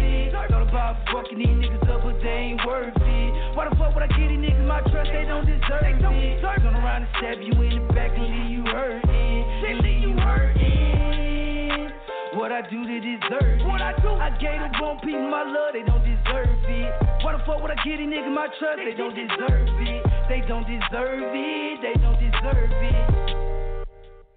fucking 1.16 1.38
these 1.38 1.48
niggas 1.48 1.88
up, 1.88 2.04
but 2.04 2.20
they 2.20 2.52
ain't 2.52 2.60
worth 2.66 2.92
it. 2.92 3.56
Why 3.56 3.68
the 3.68 3.76
fuck 3.76 3.94
would 3.96 4.04
I 4.04 4.10
give 4.12 4.28
these 4.28 4.36
niggas 4.36 4.68
my 4.68 4.84
trust? 4.92 5.08
They 5.08 5.24
don't 5.24 5.48
deserve 5.48 5.80
it. 5.80 5.96
Deserve 5.96 6.60
Turn 6.60 6.76
around 6.76 7.08
and 7.08 7.12
stab 7.16 7.40
you 7.40 7.56
in 7.64 7.80
the 7.80 7.92
back 7.96 8.12
and 8.12 8.28
leave 8.28 8.50
you 8.52 8.62
hurting. 8.68 9.40
And 9.64 9.80
leave 9.80 10.02
you 10.04 10.12
hurting. 10.20 11.88
What 12.36 12.52
I 12.52 12.60
do 12.68 12.84
to 12.84 12.96
deserve 13.00 13.60
it? 13.60 13.64
What 13.64 13.80
I 13.80 13.96
do? 13.96 14.12
I 14.12 14.28
gave 14.36 14.60
the 14.60 14.68
wrong 14.76 15.00
people 15.00 15.24
my 15.32 15.40
love, 15.40 15.72
they 15.72 15.88
don't 15.88 16.04
deserve 16.04 16.52
it. 16.68 16.92
Why 17.24 17.32
the 17.32 17.40
fuck 17.48 17.64
would 17.64 17.72
I 17.72 17.80
give 17.80 17.96
these 17.96 18.12
niggas 18.12 18.34
my 18.34 18.48
trust? 18.60 18.76
They 18.84 18.92
don't 18.92 19.16
deserve 19.16 19.72
it. 19.72 20.04
They 20.28 20.44
don't 20.44 20.68
deserve 20.68 21.32
it. 21.32 21.80
They 21.80 21.96
don't 21.96 22.20
deserve 22.20 22.70
it. 22.76 23.25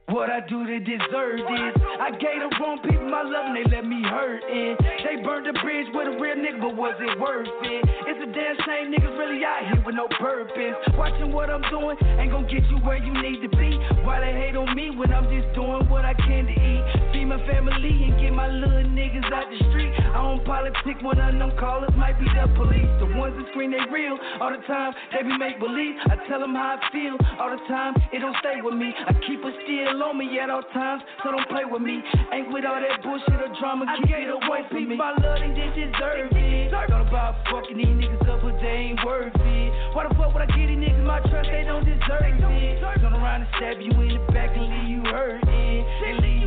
What 0.10 0.32
I 0.32 0.40
do 0.42 0.66
to 0.66 0.80
deserve 0.80 1.38
this? 1.38 1.74
I 2.02 2.10
gave 2.18 2.42
the 2.42 2.50
wrong 2.60 2.80
people 2.82 3.06
my 3.10 3.22
love 3.22 3.54
and 3.54 3.58
they 3.58 3.68
let 3.70 3.86
me 3.86 4.02
hurt 4.02 4.42
it. 4.42 4.78
They 5.06 5.22
burned 5.22 5.46
the 5.46 5.54
bridge 5.62 5.86
with 5.94 6.08
a 6.08 6.18
real 6.18 6.34
nigga, 6.34 6.62
but 6.62 6.76
was 6.76 6.98
it 6.98 7.14
worth 7.20 7.46
it? 7.46 7.86
It's 8.10 8.18
a 8.18 8.26
damn 8.34 8.58
shame 8.66 8.90
niggas 8.90 9.18
really 9.22 9.46
out 9.46 9.70
here 9.70 9.84
with 9.86 9.94
no 9.94 10.08
purpose. 10.18 10.74
Watching 10.98 11.32
what 11.32 11.52
I'm 11.52 11.62
doing 11.70 11.96
ain't 12.18 12.32
gonna 12.32 12.50
get 12.50 12.66
you 12.74 12.78
where 12.82 12.98
you 12.98 13.14
need 13.22 13.46
to 13.46 13.50
be. 13.54 13.78
Why 14.02 14.20
they 14.20 14.34
hate 14.34 14.56
on 14.58 14.76
me 14.76 14.90
when 14.90 15.14
I'm 15.14 15.30
just 15.30 15.54
doing 15.54 15.86
what 15.90 16.06
I 16.06 16.16
can 16.16 16.50
to 16.50 16.58
eat? 16.58 17.09
Feed 17.20 17.28
my 17.28 17.44
family 17.52 18.08
and 18.08 18.16
get 18.16 18.32
my 18.32 18.48
little 18.48 18.80
niggas 18.96 19.28
out 19.28 19.52
the 19.52 19.60
street. 19.68 19.92
I 19.92 20.24
don't 20.24 20.40
politic 20.48 21.04
when 21.04 21.20
none 21.20 21.36
of 21.36 21.52
them 21.52 21.52
callers 21.60 21.92
might 22.00 22.16
be 22.16 22.24
the 22.32 22.48
police. 22.56 22.88
The 23.04 23.12
ones 23.20 23.36
that 23.36 23.44
scream 23.52 23.76
they 23.76 23.84
real 23.92 24.16
all 24.40 24.56
the 24.56 24.64
time, 24.64 24.96
they 25.12 25.28
be 25.28 25.36
make 25.36 25.60
believe. 25.60 26.00
I 26.08 26.16
tell 26.32 26.40
them 26.40 26.56
how 26.56 26.80
I 26.80 26.92
feel 26.96 27.20
all 27.36 27.52
the 27.52 27.60
time, 27.68 28.00
it 28.16 28.24
don't 28.24 28.40
stay 28.40 28.64
with 28.64 28.80
me. 28.80 28.96
I 28.96 29.12
keep 29.28 29.44
it 29.44 29.52
still 29.68 30.00
on 30.00 30.16
me 30.16 30.32
at 30.40 30.48
all 30.48 30.64
times, 30.72 31.04
so 31.20 31.36
don't 31.36 31.44
play 31.52 31.68
with 31.68 31.84
me. 31.84 32.00
Ain't 32.32 32.56
with 32.56 32.64
all 32.64 32.80
that 32.80 33.04
bullshit 33.04 33.36
or 33.36 33.52
drama, 33.60 33.84
keep 34.00 34.16
it 34.16 34.32
away 34.32 34.64
from 34.72 34.88
me. 34.88 34.96
My 34.96 35.12
love, 35.20 35.44
they 35.44 35.52
just 35.60 35.76
deserve 35.76 36.32
it. 36.32 36.72
Thought 36.72 37.04
about 37.04 37.36
fucking 37.52 37.76
these 37.76 38.00
niggas 38.00 38.32
up, 38.32 38.40
but 38.48 38.56
they 38.64 38.96
ain't 38.96 39.04
worth 39.04 39.36
it. 39.36 39.70
Why 39.92 40.08
the 40.08 40.16
fuck 40.16 40.32
would 40.32 40.40
I 40.40 40.48
give 40.56 40.72
these 40.72 40.80
niggas 40.80 41.04
my 41.04 41.20
trust? 41.28 41.52
They 41.52 41.68
don't 41.68 41.84
deserve 41.84 42.32
it. 42.32 42.80
Turn 42.80 43.12
around 43.12 43.44
and 43.44 43.52
stab 43.60 43.76
you 43.84 43.92
in 44.08 44.16
the 44.16 44.24
back 44.32 44.56
and 44.56 44.72
leave 44.72 44.88
you 44.88 45.04
hurting. 45.12 45.44
And 45.44 46.16
leave 46.24 46.24
you 46.24 46.24
hurting. 46.24 46.39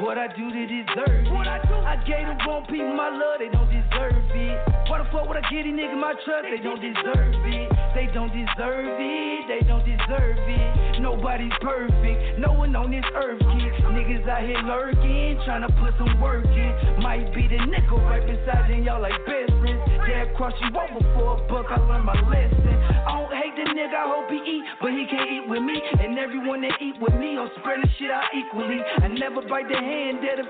What 0.00 0.18
I 0.18 0.28
do 0.28 0.52
to 0.52 0.62
deserve 0.66 1.24
it? 1.24 1.32
What 1.32 1.48
I 1.48 1.56
do? 1.64 1.72
I 1.72 1.96
gave 2.04 2.28
the 2.28 2.36
wrong 2.44 2.68
people 2.68 2.92
my 2.92 3.08
love, 3.08 3.40
they 3.40 3.48
don't 3.48 3.64
deserve 3.72 4.28
it. 4.28 4.56
Why 4.92 5.00
the 5.00 5.08
fuck 5.08 5.24
would 5.24 5.40
I 5.40 5.44
give 5.48 5.64
these 5.64 5.72
niggas 5.72 5.96
my 5.96 6.12
trust? 6.20 6.44
They 6.52 6.60
don't 6.60 6.84
deserve 6.84 7.32
it. 7.32 7.68
They 7.96 8.06
don't 8.12 8.28
deserve 8.28 8.92
it. 9.00 9.40
They 9.48 9.64
don't 9.64 9.88
deserve 9.88 10.36
it. 10.36 11.00
Nobody's 11.00 11.56
perfect. 11.64 12.38
No 12.38 12.52
one 12.52 12.76
on 12.76 12.92
this 12.92 13.08
earth 13.16 13.40
can. 13.40 13.72
Niggas 13.96 14.28
out 14.28 14.44
here 14.44 14.60
lurking, 14.68 15.40
trying 15.48 15.64
to 15.64 15.72
put 15.80 15.96
some 15.96 16.20
work 16.20 16.44
in. 16.44 17.00
Might 17.00 17.32
be 17.32 17.48
the 17.48 17.64
nickel 17.64 17.96
right 18.04 18.20
beside 18.20 18.68
you, 18.68 18.84
y'all 18.84 19.00
like 19.00 19.16
best 19.24 19.48
friends. 19.64 19.80
They'll 20.04 20.28
cross 20.36 20.52
you 20.60 20.76
over 20.76 21.00
for 21.16 21.40
a 21.40 21.48
buck. 21.48 21.72
I 21.72 21.80
learned 21.80 22.04
my 22.04 22.20
lesson. 22.28 22.76
I 23.08 23.16
don't 23.16 23.32
hate 23.32 23.56
the 23.56 23.64
nigga, 23.72 23.96
I 23.96 24.06
hope 24.12 24.28
he 24.28 24.44
eat, 24.44 24.64
but 24.82 24.92
he 24.92 25.08
can't 25.08 25.30
eat 25.30 25.48
with 25.48 25.62
me. 25.62 25.80
And 26.04 26.18
everyone 26.18 26.60
that 26.62 26.76
eat 26.84 27.00
with 27.00 27.14
me, 27.14 27.38
I'm 27.40 27.48
spreading 27.60 27.88
shit 27.98 28.10
out 28.10 28.28
equally. 28.36 28.82
I 29.02 29.08
never 29.08 29.40
bite 29.48 29.68
the 29.72 29.78
hand 29.86 30.06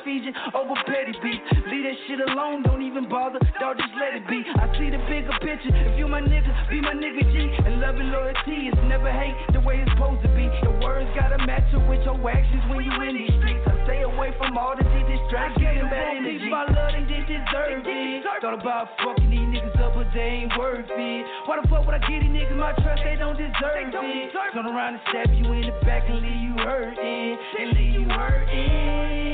feed 0.06 0.22
you 0.22 0.32
over 0.54 0.78
petty 0.86 1.10
beef. 1.18 1.42
Leave 1.66 1.82
that 1.82 1.98
shit 2.06 2.22
alone, 2.22 2.62
don't 2.62 2.80
even 2.86 3.10
bother, 3.10 3.42
dog, 3.58 3.74
just 3.74 3.90
let 3.98 4.14
it 4.14 4.22
be. 4.30 4.46
I 4.46 4.70
see 4.78 4.86
the 4.94 5.02
bigger 5.10 5.34
picture. 5.42 5.74
If 5.74 5.98
you 5.98 6.06
my 6.06 6.22
nigga, 6.22 6.46
be 6.70 6.78
my 6.80 6.94
nigga 6.94 7.26
G. 7.34 7.50
And 7.66 7.82
love 7.82 7.98
and 7.98 8.14
loyalty 8.14 8.70
is 8.70 8.78
never 8.86 9.10
hate 9.10 9.34
the 9.50 9.60
way 9.66 9.82
it's 9.82 9.90
supposed 9.98 10.22
to 10.22 10.30
be. 10.38 10.46
The 10.62 10.70
words 10.78 11.10
gotta 11.18 11.42
match 11.42 11.66
up 11.74 11.82
with 11.90 12.06
your 12.06 12.14
actions 12.30 12.62
when 12.70 12.86
you 12.86 12.94
in 13.02 13.18
these 13.18 13.34
streets. 13.42 13.66
I 13.66 13.74
stay 13.82 14.00
away 14.06 14.30
from 14.38 14.54
all 14.54 14.78
the 14.78 14.86
distractions 14.86 15.74
and 15.74 15.90
bad 15.90 16.22
energy. 16.22 16.46
My 16.46 16.70
love, 16.70 16.94
they 16.94 17.02
did 17.10 17.26
deserve 17.26 17.82
it. 17.82 18.22
Thought 18.40 18.62
about 18.62 18.94
fucking 19.02 19.26
these 19.26 19.48
niggas 19.50 19.74
up, 19.82 19.98
but 19.98 20.06
they 20.14 20.46
ain't 20.46 20.54
worth 20.54 20.86
it. 20.86 21.22
Why 21.50 21.58
the 21.58 21.66
fuck 21.66 21.82
would 21.82 21.98
I 21.98 22.02
give 22.06 22.22
these 22.22 22.30
niggas 22.30 22.54
my 22.54 22.70
trust? 22.78 23.02
They 23.02 23.18
don't 23.18 23.34
deserve 23.34 23.90
it. 23.90 24.30
Turn 24.54 24.70
around 24.70 24.94
and 24.94 25.02
stab 25.10 25.34
you 25.34 25.50
in 25.50 25.66
the 25.66 25.74
back 25.82 26.06
and 26.06 26.22
leave 26.22 26.42
you 26.46 26.54
hurting. 26.62 27.38
And 27.58 27.68
leave 27.74 27.94
you 27.98 28.06
hurting. 28.06 29.25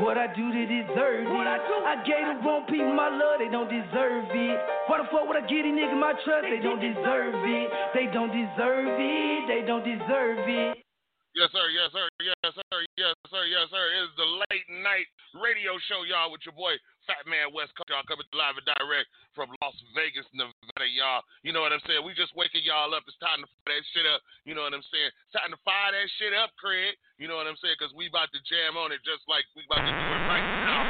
What 0.00 0.16
I 0.16 0.32
do 0.32 0.48
to 0.48 0.62
deserve 0.64 1.28
it? 1.28 1.46
I, 1.46 1.60
do? 1.60 1.76
I 1.84 1.96
gave 2.08 2.24
the 2.24 2.40
wrong 2.40 2.64
people 2.64 2.88
my 2.96 3.12
love, 3.12 3.36
they 3.36 3.52
don't 3.52 3.68
deserve 3.68 4.32
it. 4.32 4.56
Why 4.88 4.96
the 4.96 5.06
fuck 5.12 5.28
would 5.28 5.36
I 5.36 5.44
give 5.44 5.60
these 5.60 5.76
niggas 5.76 5.92
my 6.00 6.16
trust? 6.24 6.48
They 6.48 6.56
don't 6.56 6.80
deserve 6.80 7.36
it. 7.36 7.68
They 7.92 8.08
don't 8.08 8.32
deserve 8.32 8.96
it. 8.96 9.40
They 9.44 9.60
don't 9.68 9.84
deserve 9.84 10.40
it. 10.48 10.80
Yes, 11.36 11.52
sir. 11.52 11.66
Yes, 11.70 11.92
sir. 11.94 12.08
Yes, 12.18 12.52
sir. 12.56 12.80
Yes, 12.96 13.14
sir. 13.30 13.44
Yes, 13.46 13.66
sir. 13.70 13.84
It 13.92 14.00
is 14.08 14.12
the 14.18 14.28
late 14.50 14.66
night 14.82 15.06
radio 15.36 15.78
show, 15.86 16.02
y'all, 16.08 16.32
with 16.32 16.42
your 16.42 16.56
boy 16.56 16.74
Phatman 17.10 17.50
WestCoast. 17.50 17.90
Y'all 17.90 18.06
coming 18.06 18.22
live 18.30 18.54
and 18.54 18.62
direct 18.78 19.10
from 19.34 19.50
Las 19.58 19.74
Vegas, 19.98 20.30
Nevada, 20.30 20.86
y'all. 20.94 21.26
You 21.42 21.50
know 21.50 21.58
what 21.58 21.74
I'm 21.74 21.82
saying? 21.82 22.06
We 22.06 22.14
just 22.14 22.30
waking 22.38 22.62
y'all 22.62 22.94
up. 22.94 23.02
It's 23.10 23.18
time 23.18 23.42
to 23.42 23.50
fire 23.66 23.74
that 23.74 23.82
shit 23.90 24.06
up. 24.06 24.22
You 24.46 24.54
know 24.54 24.62
what 24.62 24.78
I'm 24.78 24.86
saying? 24.94 25.10
It's 25.26 25.34
time 25.34 25.50
to 25.50 25.58
fire 25.66 25.90
that 25.90 26.06
shit 26.22 26.30
up, 26.38 26.54
Craig. 26.54 26.94
You 27.18 27.26
know 27.26 27.34
what 27.34 27.50
I'm 27.50 27.58
saying? 27.58 27.74
Because 27.74 27.90
we 27.98 28.06
about 28.06 28.30
to 28.30 28.38
jam 28.46 28.78
on 28.78 28.94
it 28.94 29.02
just 29.02 29.26
like 29.26 29.42
we 29.58 29.66
about 29.66 29.82
to 29.82 29.90
do 29.90 30.06
it 30.06 30.22
right 30.30 30.46
now. 30.62 30.86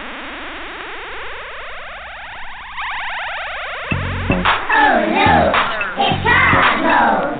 Oh 4.77 5.01
no, 5.09 5.57
it's 6.05 6.21
Carlos. 6.21 7.40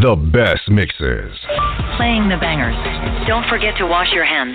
The 0.00 0.14
best 0.14 0.70
mixes. 0.70 1.34
Playing 1.96 2.28
the 2.30 2.38
bangers. 2.38 2.76
Don't 3.26 3.42
forget 3.48 3.74
to 3.78 3.86
wash 3.86 4.06
your 4.12 4.24
hands. 4.24 4.54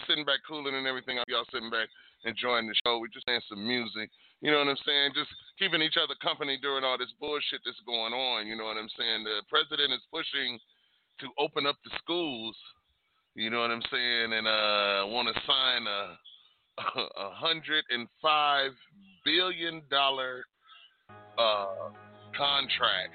Just 0.00 0.08
sitting 0.08 0.24
back 0.24 0.40
cooling 0.48 0.74
and 0.74 0.86
everything. 0.86 1.18
Y'all 1.28 1.44
sitting 1.52 1.70
back 1.70 1.88
enjoying 2.24 2.66
the 2.66 2.74
show. 2.84 2.98
We're 2.98 3.12
just 3.12 3.26
playing 3.26 3.44
some 3.48 3.66
music. 3.66 4.10
You 4.40 4.50
know 4.50 4.58
what 4.58 4.68
I'm 4.68 4.80
saying? 4.86 5.12
Just 5.14 5.30
keeping 5.58 5.82
each 5.82 6.00
other 6.00 6.14
company 6.22 6.58
during 6.60 6.84
all 6.84 6.96
this 6.96 7.12
bullshit 7.20 7.60
that's 7.64 7.80
going 7.84 8.12
on. 8.12 8.46
You 8.46 8.56
know 8.56 8.64
what 8.64 8.76
I'm 8.80 8.88
saying? 8.96 9.24
The 9.24 9.42
president 9.48 9.92
is 9.92 10.00
pushing 10.12 10.58
to 11.20 11.28
open 11.38 11.66
up 11.66 11.76
the 11.84 11.90
schools. 12.00 12.56
You 13.34 13.50
know 13.50 13.60
what 13.60 13.70
I'm 13.70 13.84
saying? 13.92 14.32
And 14.32 14.46
uh, 14.48 15.12
want 15.12 15.28
to 15.28 15.36
sign 15.46 15.86
a 15.86 16.16
a 16.80 17.30
hundred 17.36 17.84
and 17.90 18.08
five 18.22 18.70
billion 19.24 19.82
dollar 19.90 20.44
uh, 21.36 21.92
contract 22.36 23.12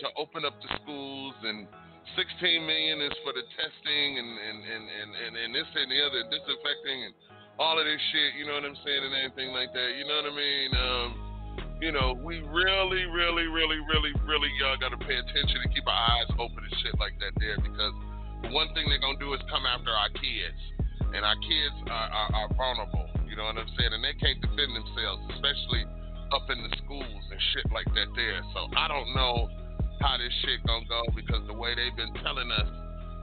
to 0.00 0.06
open 0.16 0.44
up 0.44 0.54
the 0.62 0.78
schools 0.82 1.34
and 1.42 1.66
16 2.18 2.66
million 2.66 3.00
is 3.00 3.14
for 3.24 3.32
the 3.32 3.44
testing 3.56 4.10
and 4.18 4.30
and, 4.36 4.58
and, 4.62 4.84
and, 4.84 5.10
and, 5.16 5.32
and 5.38 5.50
this 5.54 5.68
and 5.74 5.88
the 5.88 6.00
other 6.02 6.22
disinfecting 6.28 6.98
and 7.08 7.14
all 7.60 7.76
of 7.76 7.84
this 7.84 8.00
shit, 8.10 8.40
you 8.40 8.48
know 8.48 8.56
what 8.56 8.64
I'm 8.64 8.78
saying, 8.80 9.02
and 9.04 9.12
anything 9.12 9.52
like 9.52 9.70
that. 9.76 9.90
You 10.00 10.08
know 10.08 10.16
what 10.24 10.32
I 10.32 10.34
mean? 10.34 10.70
Um, 10.72 11.08
you 11.84 11.92
know, 11.92 12.16
we 12.16 12.40
really, 12.48 13.04
really, 13.06 13.46
really, 13.46 13.78
really, 13.86 14.12
really 14.24 14.50
y'all 14.58 14.78
gotta 14.80 14.98
pay 14.98 15.16
attention 15.20 15.58
and 15.62 15.70
keep 15.74 15.84
our 15.84 16.02
eyes 16.16 16.30
open 16.40 16.64
and 16.64 16.74
shit 16.80 16.96
like 16.98 17.14
that 17.20 17.36
there 17.38 17.58
because 17.60 17.92
one 18.50 18.72
thing 18.74 18.88
they're 18.88 19.02
gonna 19.02 19.20
do 19.20 19.32
is 19.34 19.42
come 19.50 19.66
after 19.68 19.90
our 19.92 20.10
kids. 20.16 20.60
And 21.12 21.28
our 21.28 21.36
kids 21.44 21.76
are, 21.92 22.08
are, 22.08 22.30
are 22.32 22.48
vulnerable, 22.56 23.04
you 23.28 23.36
know 23.36 23.44
what 23.44 23.60
I'm 23.60 23.68
saying? 23.76 23.92
And 23.92 24.00
they 24.00 24.16
can't 24.16 24.40
defend 24.40 24.72
themselves, 24.72 25.20
especially 25.36 25.84
up 26.32 26.48
in 26.48 26.64
the 26.64 26.72
schools 26.80 27.24
and 27.28 27.40
shit 27.52 27.68
like 27.68 27.84
that 27.92 28.08
there. 28.16 28.40
So 28.56 28.72
I 28.72 28.88
don't 28.88 29.12
know 29.12 29.52
how 30.02 30.18
this 30.18 30.34
shit 30.42 30.58
gonna 30.66 30.84
go 30.90 31.06
because 31.14 31.46
the 31.46 31.54
way 31.54 31.78
they've 31.78 31.94
been 31.94 32.12
telling 32.26 32.50
us, 32.50 32.66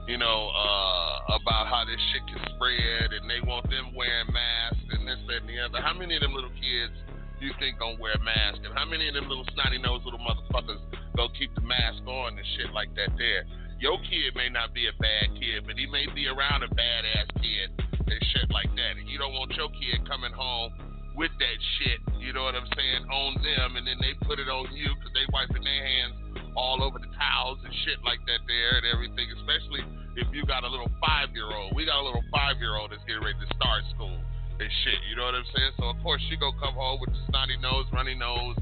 you 0.08 0.16
know, 0.16 0.48
uh, 0.56 1.36
about 1.36 1.68
how 1.68 1.84
this 1.84 2.00
shit 2.10 2.24
can 2.24 2.40
spread 2.56 3.12
and 3.12 3.28
they 3.28 3.44
want 3.44 3.68
them 3.68 3.92
wearing 3.92 4.32
masks 4.32 4.88
and 4.96 5.04
this, 5.04 5.20
that, 5.28 5.44
and 5.44 5.48
the 5.48 5.60
other. 5.60 5.78
How 5.84 5.92
many 5.92 6.16
of 6.16 6.24
them 6.24 6.32
little 6.32 6.50
kids 6.56 6.96
do 7.38 7.44
you 7.44 7.52
think 7.60 7.78
gonna 7.78 8.00
wear 8.00 8.16
masks? 8.24 8.64
And 8.64 8.72
how 8.72 8.88
many 8.88 9.06
of 9.06 9.14
them 9.14 9.28
little 9.28 9.46
snotty 9.52 9.76
nosed 9.76 10.08
little 10.08 10.24
motherfuckers 10.24 10.80
gonna 11.14 11.36
keep 11.36 11.54
the 11.54 11.62
mask 11.62 12.00
on 12.08 12.40
and 12.40 12.46
shit 12.56 12.72
like 12.72 12.90
that 12.96 13.12
there? 13.20 13.44
Your 13.78 14.00
kid 14.08 14.32
may 14.34 14.48
not 14.48 14.72
be 14.72 14.88
a 14.88 14.96
bad 14.96 15.36
kid, 15.36 15.68
but 15.68 15.76
he 15.76 15.84
may 15.86 16.08
be 16.16 16.28
around 16.28 16.64
a 16.64 16.68
badass 16.68 17.28
kid 17.40 17.68
and 17.92 18.20
shit 18.32 18.48
like 18.50 18.72
that. 18.76 18.96
And 18.96 19.08
you 19.08 19.20
don't 19.20 19.32
want 19.32 19.52
your 19.52 19.68
kid 19.68 20.04
coming 20.08 20.32
home 20.32 20.72
with 21.20 21.36
that 21.36 21.58
shit, 21.76 22.00
you 22.16 22.32
know 22.32 22.48
what 22.48 22.56
I'm 22.56 22.64
saying, 22.72 23.04
on 23.12 23.36
them, 23.44 23.76
and 23.76 23.84
then 23.84 24.00
they 24.00 24.16
put 24.24 24.40
it 24.40 24.48
on 24.48 24.72
you 24.72 24.88
because 24.96 25.12
they 25.12 25.28
wiping 25.28 25.60
their 25.60 25.84
hands 25.84 26.16
all 26.56 26.80
over 26.80 26.96
the 26.96 27.12
towels 27.12 27.60
and 27.60 27.68
shit 27.84 28.00
like 28.08 28.24
that 28.24 28.40
there 28.48 28.80
and 28.80 28.88
everything, 28.88 29.28
especially 29.36 29.84
if 30.16 30.24
you 30.32 30.48
got 30.48 30.64
a 30.64 30.70
little 30.72 30.88
five 31.04 31.28
year 31.36 31.52
old. 31.52 31.76
We 31.76 31.84
got 31.84 32.00
a 32.00 32.06
little 32.08 32.24
five 32.32 32.56
year 32.56 32.72
old 32.72 32.88
that's 32.88 33.04
getting 33.04 33.20
ready 33.20 33.36
to 33.36 33.50
start 33.52 33.84
school 33.92 34.16
and 34.16 34.70
shit, 34.80 34.96
you 35.12 35.14
know 35.20 35.28
what 35.28 35.36
I'm 35.36 35.44
saying? 35.52 35.76
So, 35.76 35.92
of 35.92 36.00
course, 36.00 36.24
she 36.32 36.40
gonna 36.40 36.56
come 36.56 36.72
home 36.72 37.04
with 37.04 37.12
the 37.12 37.20
snotty 37.28 37.60
nose, 37.60 37.84
runny 37.92 38.16
nose, 38.16 38.56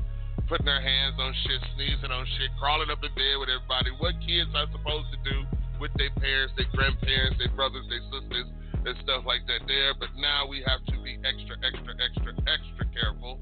putting 0.51 0.67
her 0.67 0.83
hands 0.83 1.15
on 1.23 1.31
shit, 1.47 1.63
sneezing 1.79 2.11
on 2.11 2.27
shit, 2.43 2.51
crawling 2.59 2.91
up 2.91 2.99
in 3.07 3.15
bed 3.15 3.39
with 3.39 3.55
everybody. 3.55 3.95
What 4.03 4.19
kids 4.19 4.51
are 4.59 4.67
supposed 4.75 5.15
to 5.15 5.19
do 5.23 5.47
with 5.79 5.95
their 5.95 6.11
parents, 6.19 6.59
their 6.59 6.67
grandparents, 6.75 7.39
their 7.39 7.55
brothers, 7.55 7.87
their 7.87 8.03
sisters, 8.11 8.51
and 8.89 8.97
stuff 9.05 9.29
like 9.29 9.45
that 9.45 9.69
there. 9.69 9.93
But 9.93 10.17
now 10.17 10.49
we 10.49 10.65
have 10.65 10.81
to 10.89 10.97
be 11.05 11.21
extra, 11.21 11.61
extra, 11.61 11.93
extra, 12.01 12.33
extra 12.49 12.85
careful 12.97 13.37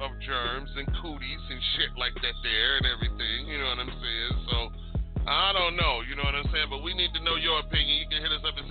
of 0.00 0.12
germs 0.24 0.72
and 0.76 0.88
cooties 1.00 1.44
and 1.48 1.60
shit 1.76 1.92
like 2.00 2.16
that 2.20 2.36
there 2.40 2.72
and 2.80 2.86
everything. 2.88 3.48
You 3.48 3.60
know 3.60 3.68
what 3.76 3.84
I'm 3.84 3.92
saying? 3.92 4.32
So 4.48 4.56
I 5.28 5.52
don't 5.52 5.76
know. 5.76 6.00
You 6.08 6.16
know 6.16 6.24
what 6.24 6.36
I'm 6.36 6.48
saying? 6.48 6.72
But 6.72 6.80
we 6.80 6.96
need 6.96 7.12
to 7.12 7.20
know 7.20 7.36
your 7.36 7.60
opinion. 7.60 8.00
You 8.00 8.08
can 8.08 8.24
hit 8.24 8.32
us 8.32 8.40
up 8.44 8.56
at 8.56 8.64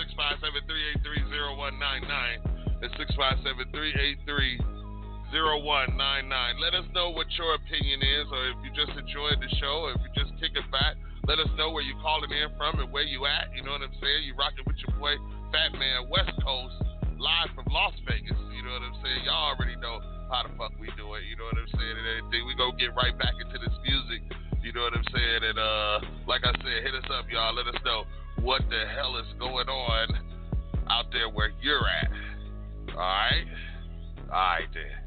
657-383-0199. 1.05 2.81
That's 2.81 2.93
657-383 2.97 4.73
0199. 5.35 6.61
Let 6.61 6.73
us 6.79 6.85
know 6.93 7.09
what 7.09 7.27
your 7.35 7.55
opinion 7.59 7.99
is, 7.99 8.25
or 8.31 8.55
if 8.55 8.57
you 8.63 8.71
just 8.71 8.95
enjoyed 8.95 9.41
the 9.41 9.51
show, 9.59 9.91
if 9.91 9.99
you 9.99 10.07
just 10.15 10.31
kick 10.39 10.55
it 10.55 10.63
back. 10.71 10.95
Let 11.27 11.41
us 11.41 11.49
know 11.57 11.73
where 11.73 11.81
you're 11.81 11.99
calling 12.05 12.29
in 12.29 12.53
from 12.53 12.79
and 12.79 12.93
where 12.93 13.03
you 13.03 13.25
at. 13.25 13.49
You 13.57 13.65
know 13.65 13.73
what 13.73 13.81
I'm 13.81 13.97
saying? 13.97 14.29
You 14.29 14.37
rocking 14.37 14.63
with 14.69 14.77
your 14.85 14.93
boy 15.01 15.17
Phatman 15.53 16.09
WestCoast, 16.09 16.79
live 17.19 17.49
from 17.55 17.65
Las 17.71 17.93
Vegas. 18.07 18.37
You 18.55 18.63
know 18.63 18.73
what 18.73 18.83
I'm 18.83 18.97
saying? 19.03 19.25
Y'all 19.25 19.53
already 19.53 19.75
know 19.77 19.99
how 20.31 20.43
the 20.43 20.49
fuck 20.57 20.73
we 20.79 20.87
do 20.97 21.13
it. 21.15 21.23
You 21.29 21.37
know 21.37 21.45
what 21.45 21.57
I'm 21.57 21.69
saying? 21.77 21.95
And 21.97 22.07
everything. 22.07 22.45
We 22.47 22.55
go 22.55 22.71
get 22.71 22.95
right 22.95 23.17
back 23.17 23.33
into 23.39 23.57
this 23.59 23.75
music. 23.85 24.21
You 24.61 24.73
know 24.73 24.81
what 24.81 24.97
I'm 24.97 25.05
saying? 25.13 25.41
And 25.43 25.57
uh, 25.59 25.99
like 26.27 26.41
I 26.43 26.51
said, 26.63 26.83
hit 26.83 26.95
us 26.95 27.05
up, 27.13 27.25
y'all. 27.29 27.53
Let 27.53 27.67
us 27.67 27.79
know 27.85 28.03
what 28.41 28.61
the 28.69 28.85
hell 28.93 29.17
is 29.17 29.27
going 29.39 29.69
on 29.69 30.07
out 30.89 31.05
there 31.11 31.29
where 31.29 31.51
you're 31.61 31.87
at. 31.87 32.09
All 32.93 32.97
right? 32.97 33.45
All 34.29 34.37
right, 34.37 34.67
then. 34.73 35.05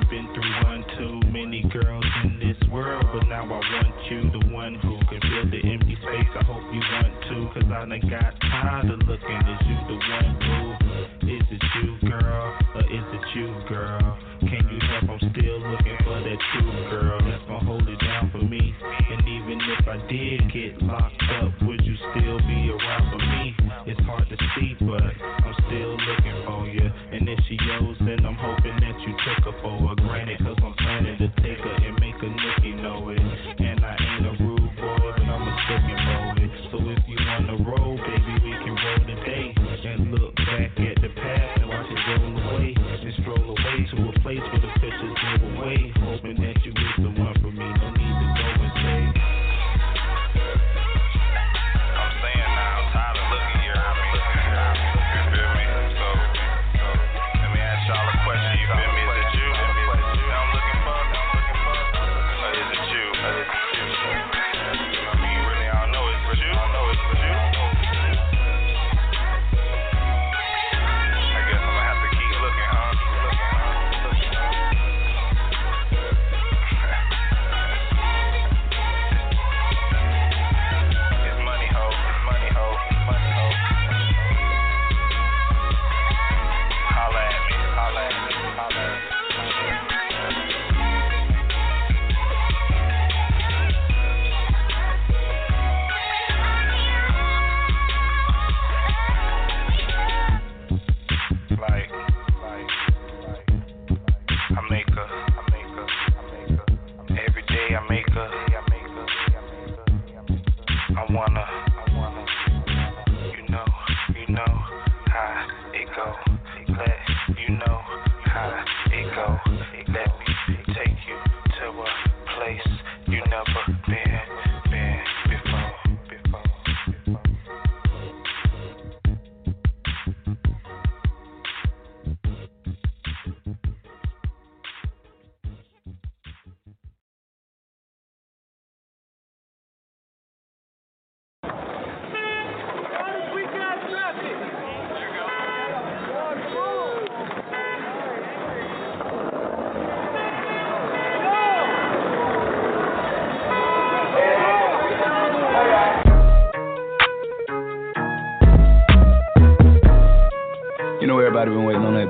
done 0.00 0.08
been 0.08 0.34
through 0.34 0.52
one 0.64 0.84
too 0.98 1.30
many 1.30 1.62
girls 1.72 2.04
in 2.24 2.38
this 2.38 2.68
world, 2.70 3.04
but 3.12 3.28
now 3.28 3.44
I 3.44 3.48
want 3.48 4.10
you, 4.10 4.30
the 4.30 4.54
one 4.54 4.74
who 4.74 4.98
can 5.08 5.20
fill 5.20 5.50
the 5.50 5.60
empty 5.72 5.96
space. 5.96 6.30
I 6.38 6.44
hope 6.44 6.62
you 6.72 6.80
want 6.80 7.12
to, 7.28 7.60
cause 7.60 7.70
I 7.70 7.84
done 7.86 8.10
got 8.10 8.34
tired 8.40 8.90
of 8.90 9.00
looking 9.08 9.36
at 9.36 9.66
you, 9.66 9.76
the 9.88 9.96
one 9.96 10.39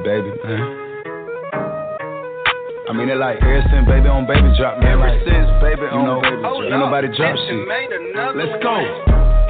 baby. 0.03 0.31
Man. 0.45 0.91
I 2.89 2.93
mean, 2.93 3.09
it 3.09 3.19
like 3.23 3.39
ever 3.39 3.63
since 3.71 3.87
baby 3.87 4.11
on 4.11 4.27
baby 4.27 4.51
drop, 4.59 4.83
man. 4.83 4.99
Ever 4.99 5.07
like, 5.07 5.23
since 5.23 5.47
baby 5.63 5.87
you 5.87 6.01
on 6.01 6.05
know, 6.05 6.19
baby 6.19 6.43
drop. 6.43 6.59
Ain't 6.67 6.83
nobody 6.83 7.09
drop 7.15 7.37
shit. 7.39 7.63
Let's 8.35 8.57
go. 8.63 8.75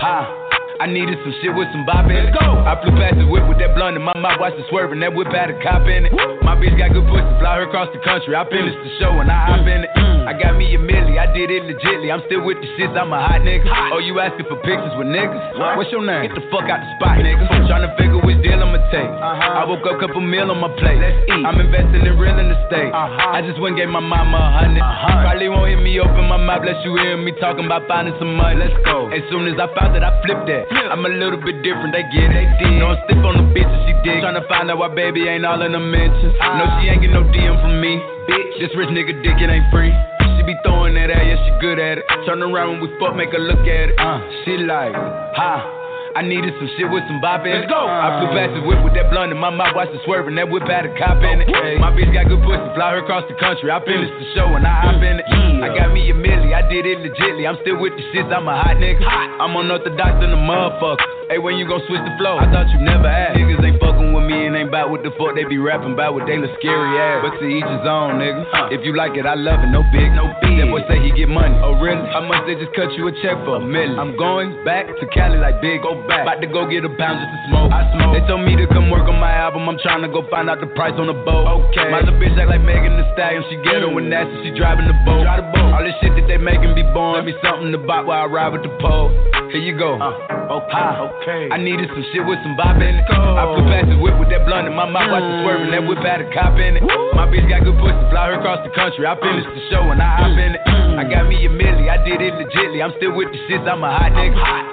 Ha. 0.05 0.37
I 0.81 0.89
needed 0.89 1.21
some 1.21 1.35
shit 1.45 1.53
with 1.53 1.69
some 1.73 1.85
bop 1.85 2.09
in 2.09 2.17
it. 2.17 2.33
Go. 2.33 2.65
I 2.65 2.73
flew 2.81 2.97
past 2.97 3.21
the 3.21 3.29
whip 3.29 3.45
with 3.45 3.61
that 3.61 3.77
blunt 3.77 3.97
in 3.97 4.03
my 4.03 4.17
mouth, 4.17 4.41
watched 4.41 4.57
it 4.57 4.65
swerving. 4.73 5.01
That 5.01 5.13
whip 5.13 5.29
had 5.29 5.53
a 5.53 5.57
cop 5.61 5.85
in 5.85 6.09
it. 6.09 6.13
Woo. 6.13 6.41
My 6.41 6.57
bitch 6.57 6.73
got 6.77 6.97
good 6.97 7.05
pussy, 7.05 7.29
fly 7.37 7.61
her 7.61 7.69
across 7.69 7.93
the 7.93 8.01
country. 8.01 8.33
I 8.33 8.49
finished 8.49 8.81
the 8.81 8.91
show 8.97 9.13
and 9.21 9.29
I 9.31 9.45
hop 9.45 9.61
in 9.69 9.85
it. 9.85 10.00
I 10.27 10.33
got 10.37 10.57
me 10.57 10.69
a 10.75 10.81
milli, 10.81 11.17
I 11.17 11.29
did 11.33 11.51
it 11.51 11.65
legitly. 11.65 12.13
I'm 12.13 12.23
still 12.27 12.45
with 12.45 12.61
the 12.61 12.69
shits, 12.77 12.97
I'm 12.97 13.13
a 13.13 13.21
hot 13.21 13.41
nigga. 13.41 13.69
Oh, 13.93 13.99
you 13.99 14.19
asking 14.21 14.47
for 14.47 14.57
pictures 14.61 14.93
with 14.97 15.09
niggas? 15.09 15.57
What's 15.77 15.91
your 15.91 16.05
name? 16.05 16.29
Get 16.29 16.37
the 16.37 16.45
fuck 16.53 16.69
out 16.69 16.81
the 16.81 16.89
spot, 16.99 17.19
nigga. 17.21 17.49
Trying 17.69 17.87
to 17.87 17.93
figure 17.97 18.21
which 18.21 18.41
deal 18.43 18.61
I'ma 18.61 18.81
take. 18.91 19.09
Uh-huh. 19.09 19.61
I 19.61 19.65
woke 19.65 19.87
up, 19.87 20.01
couple 20.01 20.21
meal 20.21 20.51
on 20.51 20.59
my 20.61 20.71
plate. 20.81 20.99
Let's 21.01 21.17
eat. 21.29 21.45
I'm 21.45 21.61
investing 21.61 22.05
in 22.05 22.15
real 22.19 22.37
estate. 22.37 22.93
Uh-huh. 22.93 23.37
I 23.37 23.43
just 23.43 23.61
went 23.61 23.77
and 23.77 23.87
gave 23.87 23.93
my 23.93 24.03
mama 24.03 24.39
a 24.39 24.51
hundred. 24.55 24.83
Uh-huh. 24.83 25.25
Probably 25.27 25.49
won't 25.49 25.69
hear 25.69 25.81
me 25.81 25.99
open 26.01 26.27
my 26.31 26.39
mouth, 26.39 26.63
bless 26.63 26.79
you 26.85 26.95
hear 26.97 27.17
me 27.17 27.33
talking 27.41 27.67
about 27.67 27.87
finding 27.87 28.15
some 28.19 28.35
money. 28.35 28.63
Let's 28.63 28.77
go. 28.85 29.11
As 29.11 29.23
soon 29.31 29.51
as 29.51 29.59
I 29.59 29.67
found 29.75 29.95
that, 29.95 30.05
I 30.07 30.15
flipped 30.23 30.47
that. 30.47 30.71
I'm 30.91 31.05
a 31.05 31.13
little 31.13 31.41
bit 31.41 31.63
different, 31.63 31.93
they 31.93 32.07
get 32.15 32.31
it. 32.31 32.47
No, 32.79 32.95
I'm 32.95 32.99
stiff 33.07 33.19
on 33.23 33.35
the 33.37 33.47
bitch 33.51 33.67
and 33.67 33.83
she 33.87 33.93
dig. 34.07 34.23
to 34.23 34.45
find 34.49 34.71
out 34.71 34.79
why 34.79 34.89
baby 34.89 35.29
ain't 35.29 35.45
all 35.45 35.61
in 35.63 35.73
the 35.73 35.83
mentions. 35.83 36.35
No, 36.39 36.65
she 36.79 36.89
ain't 36.89 37.03
get 37.03 37.11
no 37.11 37.23
DM 37.27 37.59
from 37.63 37.81
me. 37.81 38.20
Bitch, 38.29 38.53
this 38.61 38.71
rich 38.77 38.91
nigga 38.91 39.17
dick, 39.23 39.39
it 39.41 39.51
ain't 39.51 39.69
free. 39.73 39.93
She 40.37 40.43
be 40.45 40.55
throwing 40.65 40.95
that 40.95 41.11
at, 41.11 41.25
yeah, 41.25 41.39
she 41.45 41.51
good 41.61 41.79
at 41.79 41.99
it. 41.99 42.05
Turn 42.27 42.43
around 42.43 42.81
when 42.81 42.89
we 42.89 42.89
fuck, 43.01 43.17
make 43.17 43.33
her 43.33 43.41
look 43.41 43.65
at 43.65 43.93
it. 43.93 43.97
Uh, 43.99 44.21
she 44.45 44.57
like, 44.59 44.93
ha. 45.37 45.77
I 46.11 46.27
needed 46.27 46.51
some 46.59 46.67
shit 46.75 46.91
with 46.91 47.07
some 47.07 47.23
bop 47.23 47.47
in 47.47 47.55
it. 47.55 47.63
Let's 47.63 47.71
go. 47.71 47.87
I 47.87 48.19
flew 48.19 48.35
past 48.35 48.51
the 48.59 48.67
whip 48.67 48.83
with 48.83 48.99
that 48.99 49.15
blunt 49.15 49.31
in 49.31 49.39
my 49.39 49.47
mouth, 49.47 49.79
watched 49.79 49.95
it 49.95 50.03
swerving. 50.03 50.35
That 50.35 50.51
whip 50.51 50.67
had 50.67 50.83
a 50.83 50.91
cop 50.99 51.23
in 51.23 51.47
it. 51.47 51.47
My 51.79 51.95
bitch 51.95 52.11
got 52.11 52.27
good 52.27 52.43
pussy, 52.43 52.67
fly 52.75 52.99
her 52.99 53.07
across 53.07 53.23
the 53.31 53.39
country. 53.39 53.71
I 53.71 53.79
finished 53.87 54.11
the 54.19 54.27
show 54.35 54.51
and 54.59 54.67
I 54.67 54.75
hop 54.91 54.99
in 54.99 55.23
it. 55.23 55.27
I 55.63 55.71
got 55.71 55.95
me 55.95 56.11
a 56.11 56.15
milli, 56.19 56.51
I 56.51 56.67
did 56.67 56.83
it 56.83 56.99
legitly. 56.99 57.47
I'm 57.47 57.63
still 57.63 57.79
with 57.79 57.95
the 57.95 58.03
shits, 58.11 58.27
I'm 58.27 58.51
a 58.51 58.59
hot 58.59 58.83
nigga. 58.83 59.07
I'm 59.07 59.55
unorthodox 59.55 60.19
than 60.19 60.35
a 60.35 60.41
motherfucker. 60.41 60.99
Hey, 61.31 61.39
when 61.39 61.55
you 61.63 61.69
gon' 61.71 61.79
switch 61.87 62.03
the 62.03 62.11
flow? 62.19 62.43
I 62.43 62.51
thought 62.51 62.67
you 62.75 62.83
never 62.83 63.07
asked. 63.07 63.39
Niggas 63.39 63.63
ain't 63.63 63.79
fucking 63.79 64.10
with 64.31 64.47
and 64.47 64.57
ain't 64.57 64.71
bout 64.71 64.91
what 64.91 65.03
the 65.03 65.11
fuck 65.19 65.35
they 65.35 65.45
be 65.45 65.59
rapping 65.59 65.95
about 65.95 66.15
with 66.15 66.27
they 66.27 66.39
look 66.39 66.55
scary 66.59 66.99
ass. 66.99 67.27
But 67.27 67.39
to 67.43 67.47
each 67.47 67.67
his 67.67 67.85
own, 67.87 68.23
nigga. 68.23 68.71
If 68.71 68.87
you 68.87 68.95
like 68.95 69.19
it, 69.19 69.27
I 69.27 69.35
love 69.35 69.61
it. 69.61 69.71
No 69.75 69.83
big, 69.91 70.15
no 70.15 70.31
big. 70.39 70.59
That 70.63 70.71
boy 70.71 70.83
say 70.87 71.03
he 71.03 71.11
get 71.13 71.29
money. 71.29 71.55
Oh 71.63 71.75
really? 71.79 72.07
How 72.15 72.23
much 72.23 72.47
they 72.47 72.55
just 72.55 72.73
cut 72.75 72.95
you 72.95 73.11
a 73.11 73.13
check 73.23 73.37
for? 73.43 73.59
A 73.59 73.63
million. 73.63 73.99
I'm 73.99 74.17
going 74.17 74.63
back 74.65 74.87
to 74.87 75.05
Cali 75.11 75.39
like 75.39 75.59
big. 75.61 75.83
Go 75.83 75.99
back. 76.07 76.23
About 76.23 76.41
to 76.41 76.49
go 76.49 76.71
get 76.71 76.87
a 76.87 76.93
pound 76.95 77.19
just 77.19 77.33
to 77.35 77.39
smoke. 77.51 77.71
I 77.75 77.83
smoke. 77.97 78.15
They 78.15 78.23
told 78.31 78.47
me 78.47 78.55
to 78.55 78.67
come 78.71 78.91
work 78.91 79.11
on 79.11 79.19
my 79.19 79.33
album. 79.35 79.67
I'm 79.67 79.79
trying 79.83 80.03
to 80.03 80.11
go 80.11 80.23
find 80.31 80.47
out 80.49 80.61
the 80.63 80.71
price 80.79 80.95
on 80.95 81.11
the 81.11 81.19
boat. 81.27 81.47
Okay. 81.71 81.91
My 81.91 82.01
little 82.01 82.19
bitch 82.21 82.39
act 82.39 82.51
like 82.51 82.63
Megan 82.63 82.95
Thee 82.97 83.09
Stallion. 83.17 83.43
She 83.51 83.57
get 83.67 83.83
ghetto 83.83 83.91
and 83.99 84.11
nasty. 84.11 84.37
She 84.47 84.51
driving 84.55 84.87
the 84.87 84.97
boat. 85.03 85.27
Drive 85.27 85.43
the 85.43 85.49
boat. 85.50 85.50
All 85.69 85.85
this 85.85 85.95
shit 86.01 86.17
that 86.17 86.27
they 86.27 86.41
making 86.41 86.75
be 86.75 86.83
born. 86.95 87.21
Let 87.21 87.25
me 87.29 87.35
something 87.45 87.73
to 87.73 87.79
buy 87.79 88.01
while 88.01 88.25
I 88.25 88.27
ride 88.27 88.53
with 88.57 88.63
the 88.65 88.73
pole. 88.81 89.13
Here 89.51 89.59
you 89.59 89.75
go. 89.77 89.99
Uh, 89.99 90.63
okay. 90.63 90.89
okay. 91.21 91.43
I 91.51 91.59
needed 91.59 91.91
some 91.91 92.07
shit 92.15 92.23
with 92.23 92.39
some 92.47 92.55
bop 92.57 92.79
in 92.79 92.95
it. 92.95 93.05
I 93.11 93.43
flew 93.51 93.67
past 93.67 93.91
the 93.91 93.99
whip 93.99 94.15
with 94.17 94.31
that 94.31 94.47
blunt 94.47 94.71
in 94.71 94.75
my 94.79 94.87
mouth, 94.87 95.11
watched 95.11 95.27
it 95.27 95.43
swerving. 95.43 95.75
That 95.75 95.83
whip 95.83 95.99
had 96.07 96.23
a 96.23 96.29
cop 96.31 96.55
in 96.55 96.79
it. 96.79 96.87
My 97.19 97.27
bitch 97.27 97.51
got 97.51 97.67
good 97.67 97.75
pussy, 97.83 97.99
fly 98.15 98.31
her 98.31 98.39
across 98.39 98.63
the 98.63 98.71
country. 98.71 99.05
I 99.11 99.19
finished 99.19 99.51
the 99.51 99.63
show 99.75 99.83
and 99.91 99.99
I 99.99 100.09
hop 100.23 100.39
in 100.39 100.55
it. 100.55 100.63
I 100.97 101.03
got 101.03 101.27
me 101.27 101.43
a 101.45 101.51
milli, 101.51 101.91
I 101.91 101.99
did 102.07 102.23
it 102.23 102.35
legitly. 102.39 102.79
I'm 102.79 102.95
still 102.97 103.11
with 103.15 103.29
the 103.35 103.39
shits, 103.51 103.67
I'm 103.67 103.83
a 103.83 103.91
hot 103.91 104.15
nigga. 104.15 104.39
hot. 104.39 104.67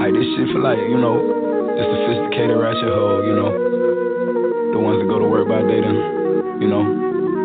Like 0.00 0.12
this 0.16 0.28
shit 0.32 0.48
for 0.56 0.64
like, 0.64 0.80
you 0.88 0.96
know, 0.96 1.37
the 1.78 1.86
sophisticated 1.86 2.58
ratchet 2.58 2.90
hoe, 2.90 3.22
you 3.22 3.34
know. 3.38 3.50
The 4.74 4.80
ones 4.82 4.98
that 4.98 5.06
go 5.06 5.22
to 5.22 5.28
work 5.30 5.46
by 5.46 5.62
day 5.62 5.78
then, 5.78 6.58
you 6.58 6.66
know, 6.66 6.82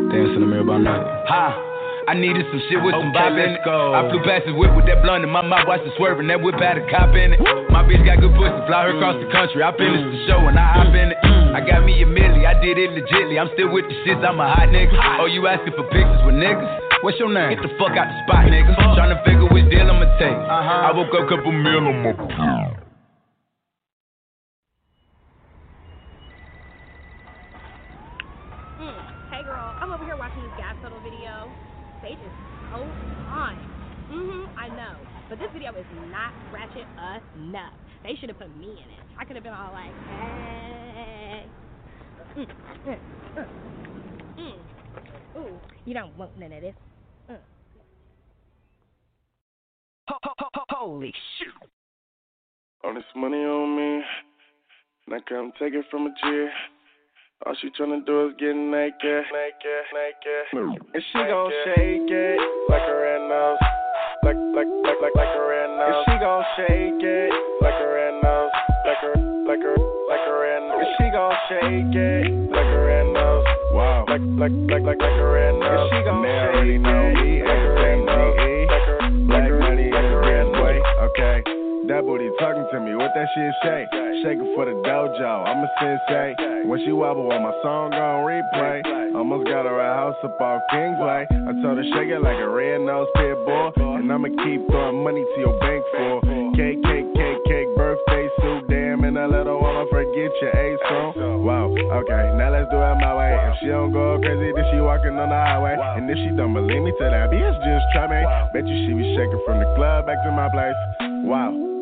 dance 0.10 0.34
in 0.34 0.42
the 0.42 0.50
mirror 0.50 0.66
by 0.66 0.82
night. 0.82 1.06
Ha! 1.30 1.70
I 2.04 2.20
needed 2.20 2.44
some 2.52 2.60
shit 2.68 2.84
with 2.84 2.92
some 3.00 3.16
bop 3.16 3.32
in 3.32 3.56
it. 3.56 3.64
I 3.64 4.04
flew 4.12 4.20
past 4.28 4.44
the 4.44 4.52
whip 4.52 4.76
with 4.76 4.84
that 4.92 5.00
blunt 5.06 5.24
in 5.24 5.32
my 5.32 5.40
mouth, 5.40 5.64
watched 5.64 5.88
it 5.88 5.96
swerving. 5.96 6.28
That 6.28 6.44
whip 6.44 6.60
had 6.60 6.76
a 6.76 6.84
cop 6.92 7.16
in 7.16 7.32
it. 7.32 7.40
My 7.72 7.80
bitch 7.88 8.04
got 8.04 8.20
good 8.20 8.36
pussy, 8.36 8.60
fly 8.68 8.92
her 8.92 8.98
across 9.00 9.16
the 9.24 9.32
country. 9.32 9.64
I 9.64 9.72
finished 9.72 10.04
the 10.04 10.20
show 10.28 10.44
and 10.44 10.60
I 10.60 10.68
hop 10.84 10.92
in 10.92 11.16
it. 11.16 11.20
I 11.56 11.64
got 11.64 11.88
me 11.88 12.04
a 12.04 12.08
milli, 12.10 12.44
I 12.44 12.60
did 12.60 12.76
it 12.76 12.92
legitly. 12.92 13.40
I'm 13.40 13.48
still 13.56 13.72
with 13.72 13.88
the 13.88 13.96
shits, 14.04 14.20
I'm 14.20 14.36
a 14.42 14.50
hot 14.52 14.68
nigga. 14.68 15.00
Oh, 15.22 15.32
you 15.32 15.48
asking 15.48 15.80
for 15.80 15.88
pictures 15.94 16.20
with 16.28 16.36
niggas? 16.36 16.68
What's 17.08 17.16
your 17.24 17.32
name? 17.32 17.56
Get 17.56 17.64
the 17.64 17.72
fuck 17.80 17.96
out 17.96 18.12
the 18.12 18.18
spot, 18.28 18.52
nigga. 18.52 18.76
Tryna 19.00 19.24
figure 19.24 19.48
which 19.48 19.72
deal 19.72 19.88
I'ma 19.88 20.04
take. 20.20 20.36
Uh-huh. 20.36 20.90
I 20.90 20.92
woke 20.92 21.14
up, 21.16 21.30
couple 21.32 21.56
meal 21.56 21.88
on 21.88 22.04
my 22.04 22.12
plate. 22.12 22.84
Mm. 28.82 29.00
Hey 29.32 29.44
girl, 29.48 29.72
I'm 29.80 29.94
over 29.94 30.04
here 30.04 30.18
watching 30.18 30.44
this 30.44 30.52
gas 30.60 30.76
pedal 30.84 31.00
video. 31.00 31.48
Stage 32.02 32.20
is 32.20 32.36
so 32.74 32.84
fun. 33.32 33.56
Mhm, 34.12 34.50
I 34.58 34.68
know. 34.68 34.96
But 35.30 35.39
this 35.39 35.49
video 35.53 35.71
is 35.76 35.86
not 36.11 36.34
ratchet 36.51 36.86
enough. 37.38 37.74
They 38.03 38.15
should 38.19 38.30
have 38.30 38.39
put 38.39 38.55
me 38.57 38.71
in 38.71 38.78
it. 38.78 39.03
I 39.17 39.26
could 39.26 39.36
have 39.36 39.43
been 39.43 39.53
all 39.53 39.71
like, 39.71 39.91
hey. 40.19 41.45
Mm, 42.38 42.47
mm, 42.88 42.99
mm. 44.38 44.57
Ooh, 45.38 45.59
you 45.86 45.93
don't 45.93 46.17
want 46.17 46.38
none 46.38 46.51
of 46.51 46.61
this. 46.61 46.76
Mm. 47.30 47.38
Holy 50.69 51.13
shit. 51.39 51.69
All 52.84 52.93
this 52.93 53.03
money 53.15 53.38
on 53.38 53.78
me, 53.78 54.03
and 55.05 55.15
I 55.15 55.19
come 55.30 55.51
take 55.57 55.74
it 55.74 55.86
from 55.89 56.07
a 56.07 56.09
G. 56.09 56.47
All 57.46 57.56
she 57.60 57.68
tryna 57.72 58.06
do 58.06 58.30
is 58.30 58.36
get 58.39 58.56
naked, 58.56 58.96
naked, 59.04 59.84
naked. 59.91 60.80
And 60.94 61.04
she 61.12 61.20
gon' 61.28 61.52
shake 61.66 62.08
it 62.08 62.39
like 62.70 62.88
a 62.88 62.96
red 62.96 63.20
nose, 63.28 63.60
like 64.24 64.39
like 64.56 64.68
like 64.72 64.96
like 65.04 65.12
like 65.12 65.36
a 65.36 65.44
red 65.44 65.68
nose. 65.76 65.91
And 65.91 66.06
she 66.08 66.16
gon' 66.24 66.44
shake 66.56 67.04
it 67.04 67.34
like 67.60 67.76
a 67.76 67.88
red 67.91 68.16
nose, 68.24 68.52
like 68.88 69.04
a 69.04 69.20
like 69.44 69.60
a 69.60 69.76
like 70.08 70.24
a 70.24 70.36
red 70.39 70.62
nose. 70.72 70.88
And 70.88 70.96
she 70.96 71.12
gon' 71.12 71.36
shake 71.52 71.96
it 72.00 72.32
like 72.48 72.64
a 72.64 72.80
red 72.80 73.12
nose. 73.12 73.46
Wow. 73.76 74.06
Like 74.08 74.24
like 74.39 74.56
like 74.72 74.84
like 74.88 75.00
like 75.04 75.20
a 75.20 75.28
red 75.28 75.52
nose. 75.60 75.91
And 75.91 76.00
she 76.00 76.00
gon' 76.08 76.24
shake 76.24 76.48
already 76.48 76.78
know 76.80 77.12
it 77.12 77.20
me, 77.20 77.44
like 77.44 77.60
a 77.60 77.72
red 77.76 78.00
nose, 78.08 78.39
like 78.72 78.88
a 78.88 79.04
like 79.28 79.52
a 79.52 79.60
money 79.60 79.91
like 79.91 80.12
a 80.16 80.20
red 80.24 80.48
nose. 80.48 80.80
Okay. 81.12 81.62
That 81.88 82.08
booty 82.08 82.32
talking 82.40 82.64
to 82.72 82.80
me. 82.80 82.96
What 82.96 83.12
that 83.12 83.28
shit 83.36 83.54
shake? 83.60 83.92
Shaking 84.24 84.56
for 84.56 84.64
the 84.64 84.72
dojo. 84.88 85.44
I'm 85.44 85.60
a 85.60 85.70
sensei. 85.84 86.64
When 86.64 86.80
she 86.86 86.96
wobble 86.96 87.28
on 87.28 87.44
my 87.44 87.52
song 87.60 87.92
on 87.92 88.24
replay. 88.24 88.80
Almost 89.14 89.52
got 89.52 89.68
her 89.68 89.78
a 89.78 89.94
house 89.94 90.16
up 90.24 90.40
off 90.40 90.64
Kingsway. 90.72 91.28
I 91.28 91.52
told 91.60 91.76
her 91.76 91.84
shake 91.92 92.08
it 92.08 92.24
like 92.24 92.40
a 92.40 92.48
red 92.48 92.82
nose 92.88 93.12
pit 93.20 93.36
bull. 93.44 93.76
And 94.00 94.08
I'ma 94.08 94.32
keep 94.48 94.64
throwing 94.72 95.04
money 95.04 95.28
to 95.28 95.38
your 95.44 95.60
bank 95.60 95.84
for 95.92 96.24
cake, 96.56 96.80
cake, 96.88 97.10
cake, 97.20 97.42
cake, 97.52 97.70
birthday 97.76 98.32
suit. 98.40 98.64
Damn, 98.72 99.04
and 99.04 99.20
I 99.20 99.28
let 99.28 99.46
her 99.46 99.60
wanna 99.60 99.84
forget 99.92 100.32
your 100.40 100.56
A 100.56 100.66
song. 100.88 101.44
Wow. 101.44 101.68
Okay, 101.68 102.24
now 102.40 102.48
let's 102.56 102.72
do 102.72 102.80
it 102.80 102.96
my 103.04 103.12
way. 103.12 103.36
If 103.52 103.60
she 103.60 103.68
don't 103.68 103.92
go 103.92 104.18
crazy, 104.24 104.56
then 104.56 104.66
she 104.72 104.80
walking 104.80 105.20
on 105.20 105.28
the 105.28 105.36
highway. 105.36 105.76
And 106.00 106.08
if 106.10 106.16
she 106.16 106.32
don't 106.32 106.56
believe 106.56 106.82
me, 106.82 106.96
tell 106.96 107.12
that 107.12 107.28
bitch 107.28 107.60
just 107.60 107.86
try 107.92 108.08
me. 108.08 108.24
Bet 108.56 108.64
you 108.72 108.88
she 108.88 108.96
be 108.96 109.14
shaking 109.20 109.44
from 109.44 109.60
the 109.60 109.68
club 109.76 110.08
back 110.08 110.24
to 110.24 110.32
my 110.32 110.48
place. 110.48 110.80
Wow. 111.28 111.72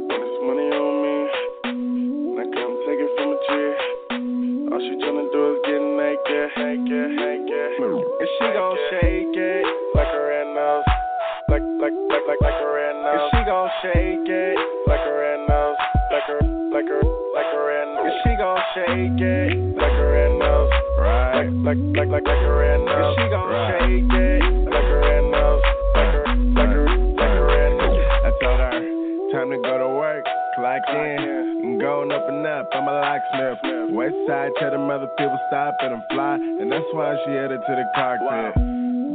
Money 0.42 0.74
on 0.74 0.94
me, 1.06 1.30
and 1.70 2.40
I 2.42 2.46
come 2.50 2.74
take 2.82 2.98
it 2.98 3.12
from 3.14 3.30
a 3.30 3.38
G. 3.46 4.74
All 4.74 4.82
she 4.82 4.98
tryna 4.98 5.30
do 5.30 5.54
is 5.54 5.62
get 5.70 5.78
naked, 5.78 6.50
naked, 6.58 7.14
naked. 7.14 7.78
And 7.78 8.30
she 8.42 8.50
gon' 8.50 8.74
shake 8.90 9.38
it 9.38 9.66
like 9.94 10.10
a 10.10 10.18
red 10.18 10.50
nose, 10.50 10.82
like 11.46 11.62
like 11.78 11.94
like 12.10 12.26
like 12.26 12.42
like 12.42 12.58
a 12.58 12.70
red 12.74 12.98
nose. 13.06 13.22
And 13.22 13.38
she 13.38 13.42
gon' 13.46 13.70
shake 13.86 14.26
it 14.34 14.58
like 14.90 15.06
a 15.06 15.14
red 15.14 15.46
nose, 15.46 15.78
like 16.10 16.26
a 16.26 16.38
like 16.74 16.90
a 16.90 17.00
like 17.38 17.54
a 17.54 17.62
red 17.62 17.86
nose. 17.94 18.10
And 18.10 18.18
she 18.26 18.34
gon' 18.34 18.62
shake 18.74 19.22
it 19.22 19.78
like 19.78 19.94
a 19.94 20.08
red 20.10 20.34
nose, 20.42 20.74
right? 20.98 21.54
Like 21.62 21.78
like 21.78 22.10
like 22.10 22.10
like 22.10 22.26
like 22.26 22.42
a 22.42 22.50
red 22.50 22.82
nose. 22.82 22.98
And 22.98 23.14
she 23.14 23.26
gon' 23.30 23.54
shake 23.70 24.10
it 24.10 24.42
like 24.74 24.90
a 24.90 24.98
red 25.06 25.22
nose, 25.30 25.62
clock 30.80 30.96
in, 30.96 31.20
and 31.64 31.82
going 31.82 32.12
up 32.12 32.24
and 32.30 32.46
up. 32.48 32.70
I'm 32.72 32.88
a 32.88 32.92
locksmith. 32.92 33.92
West 33.92 34.16
side, 34.28 34.52
tell 34.60 34.72
them 34.72 34.90
other 34.90 35.10
people 35.18 35.40
stop 35.50 35.76
and 35.82 35.96
I'm 35.96 36.04
fly, 36.12 36.36
and 36.36 36.72
that's 36.72 36.86
why 36.94 37.16
she 37.26 37.32
headed 37.32 37.60
to 37.60 37.74
the 37.76 37.86
cockpit. 37.96 38.56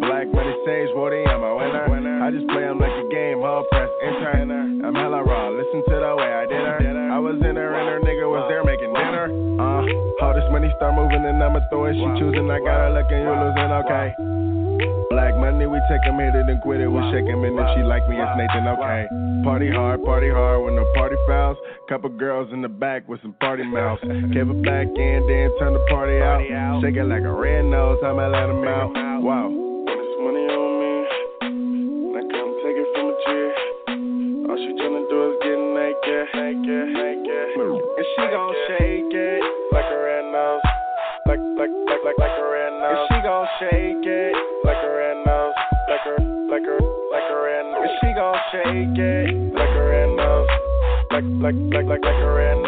Black 0.00 0.28
money 0.28 0.52
stage, 0.64 0.90
Woody, 0.92 1.24
I'm 1.24 1.42
a 1.42 1.56
winner. 1.56 2.20
I 2.22 2.30
just 2.30 2.46
play 2.48 2.64
'em 2.64 2.78
like 2.78 2.92
a 2.92 3.08
game, 3.08 3.40
hall 3.40 3.64
press 3.72 3.88
enter. 4.04 4.36
I'm 4.84 4.94
hella 4.94 5.24
raw, 5.24 5.48
listen 5.48 5.82
to 5.88 5.96
the 5.96 6.16
way 6.16 6.32
I 6.32 6.44
did 6.44 6.60
her. 6.60 6.78
I 7.12 7.18
was 7.18 7.36
in 7.40 7.56
her 7.56 7.72
and 7.72 7.88
her 7.88 8.00
nigga 8.00 8.28
was 8.28 8.44
there 8.48 8.62
making 8.62 8.92
dinner. 8.92 9.32
Uh, 9.56 10.24
all 10.24 10.34
this 10.34 10.44
money 10.52 10.70
start 10.76 10.94
moving 10.94 11.24
and 11.24 11.42
I'ma 11.42 11.60
throw 11.70 11.86
it. 11.86 11.94
She 11.94 12.04
choosing, 12.20 12.50
I 12.50 12.60
got 12.60 12.84
her 12.84 12.90
looking, 12.92 13.22
you 13.24 13.32
losing, 13.32 13.72
okay. 13.72 14.55
Black 15.10 15.36
money, 15.36 15.66
we 15.66 15.78
take 15.88 16.02
take 16.02 16.12
'em, 16.12 16.18
hit 16.18 16.34
it 16.34 16.48
and 16.48 16.60
quit 16.62 16.80
it. 16.80 16.88
We 16.88 17.00
shake 17.10 17.24
shake 17.24 17.32
'em, 17.32 17.44
and 17.44 17.58
if 17.58 17.68
she 17.74 17.82
like 17.82 18.08
me, 18.08 18.16
it's 18.20 18.36
Nathan, 18.36 18.68
okay. 18.68 19.06
Party 19.44 19.70
hard, 19.70 20.04
party 20.04 20.30
hard 20.30 20.64
when 20.64 20.76
the 20.76 20.84
party 20.94 21.16
fouls. 21.26 21.56
Couple 21.88 22.10
girls 22.10 22.52
in 22.52 22.62
the 22.62 22.68
back 22.68 23.08
with 23.08 23.20
some 23.22 23.34
party 23.34 23.62
mouths. 23.76 24.00
Kept 24.02 24.50
it 24.50 24.62
back 24.64 24.86
in, 24.86 25.26
then 25.26 25.50
turn 25.58 25.72
the 25.72 25.84
party 25.88 26.20
out. 26.20 26.42
Shake 26.82 26.96
it 26.96 27.04
like 27.04 27.22
a 27.22 27.32
red 27.32 27.64
nose, 27.64 27.98
I'ma 28.02 28.26
let 28.28 28.48
'em 28.50 28.66
out. 28.66 29.22
Wow. 29.22 29.65
like 51.46 51.54
like 51.72 51.86
like 51.86 52.02
like 52.02 52.22
a 52.22 52.32
red 52.32 52.65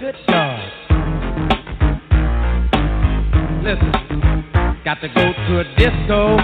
Good 0.00 0.16
Listen, 3.62 3.92
got 4.82 5.00
to 5.02 5.08
go 5.08 5.32
to 5.34 5.60
a 5.60 5.64
disco. 5.76 6.37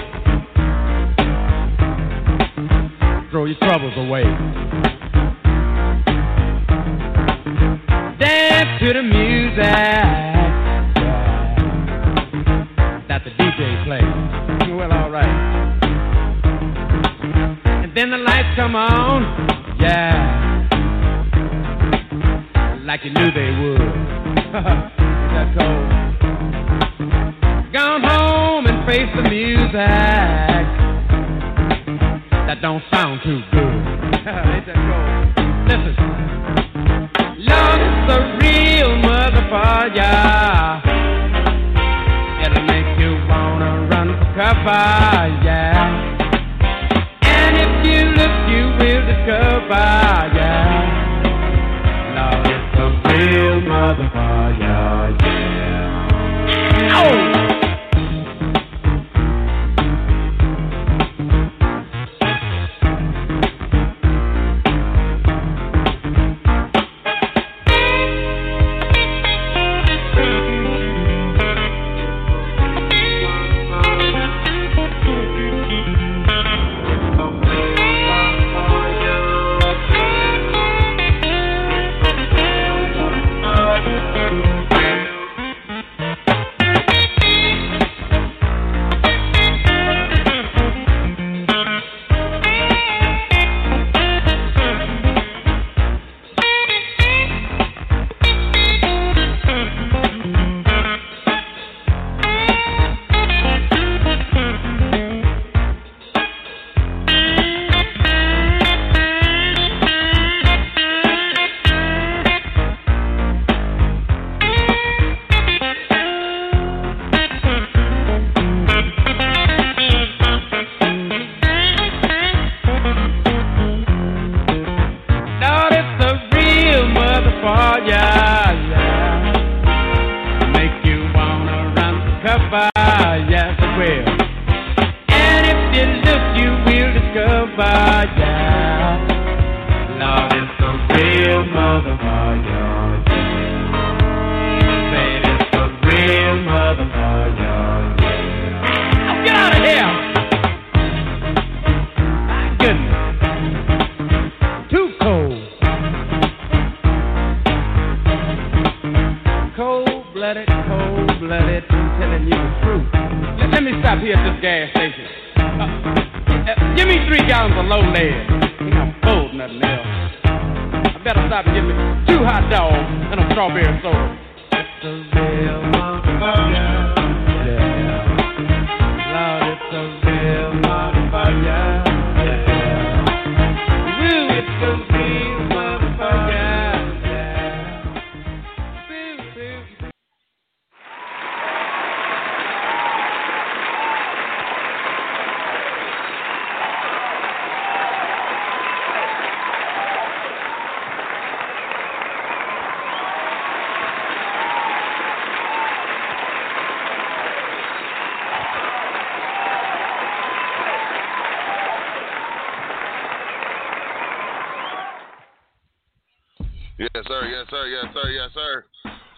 Yes, 217.45 217.53
sir. 217.53 217.67
Yes, 217.69 217.85
sir. 217.93 218.09
Yes, 218.09 218.29
sir. 218.33 218.53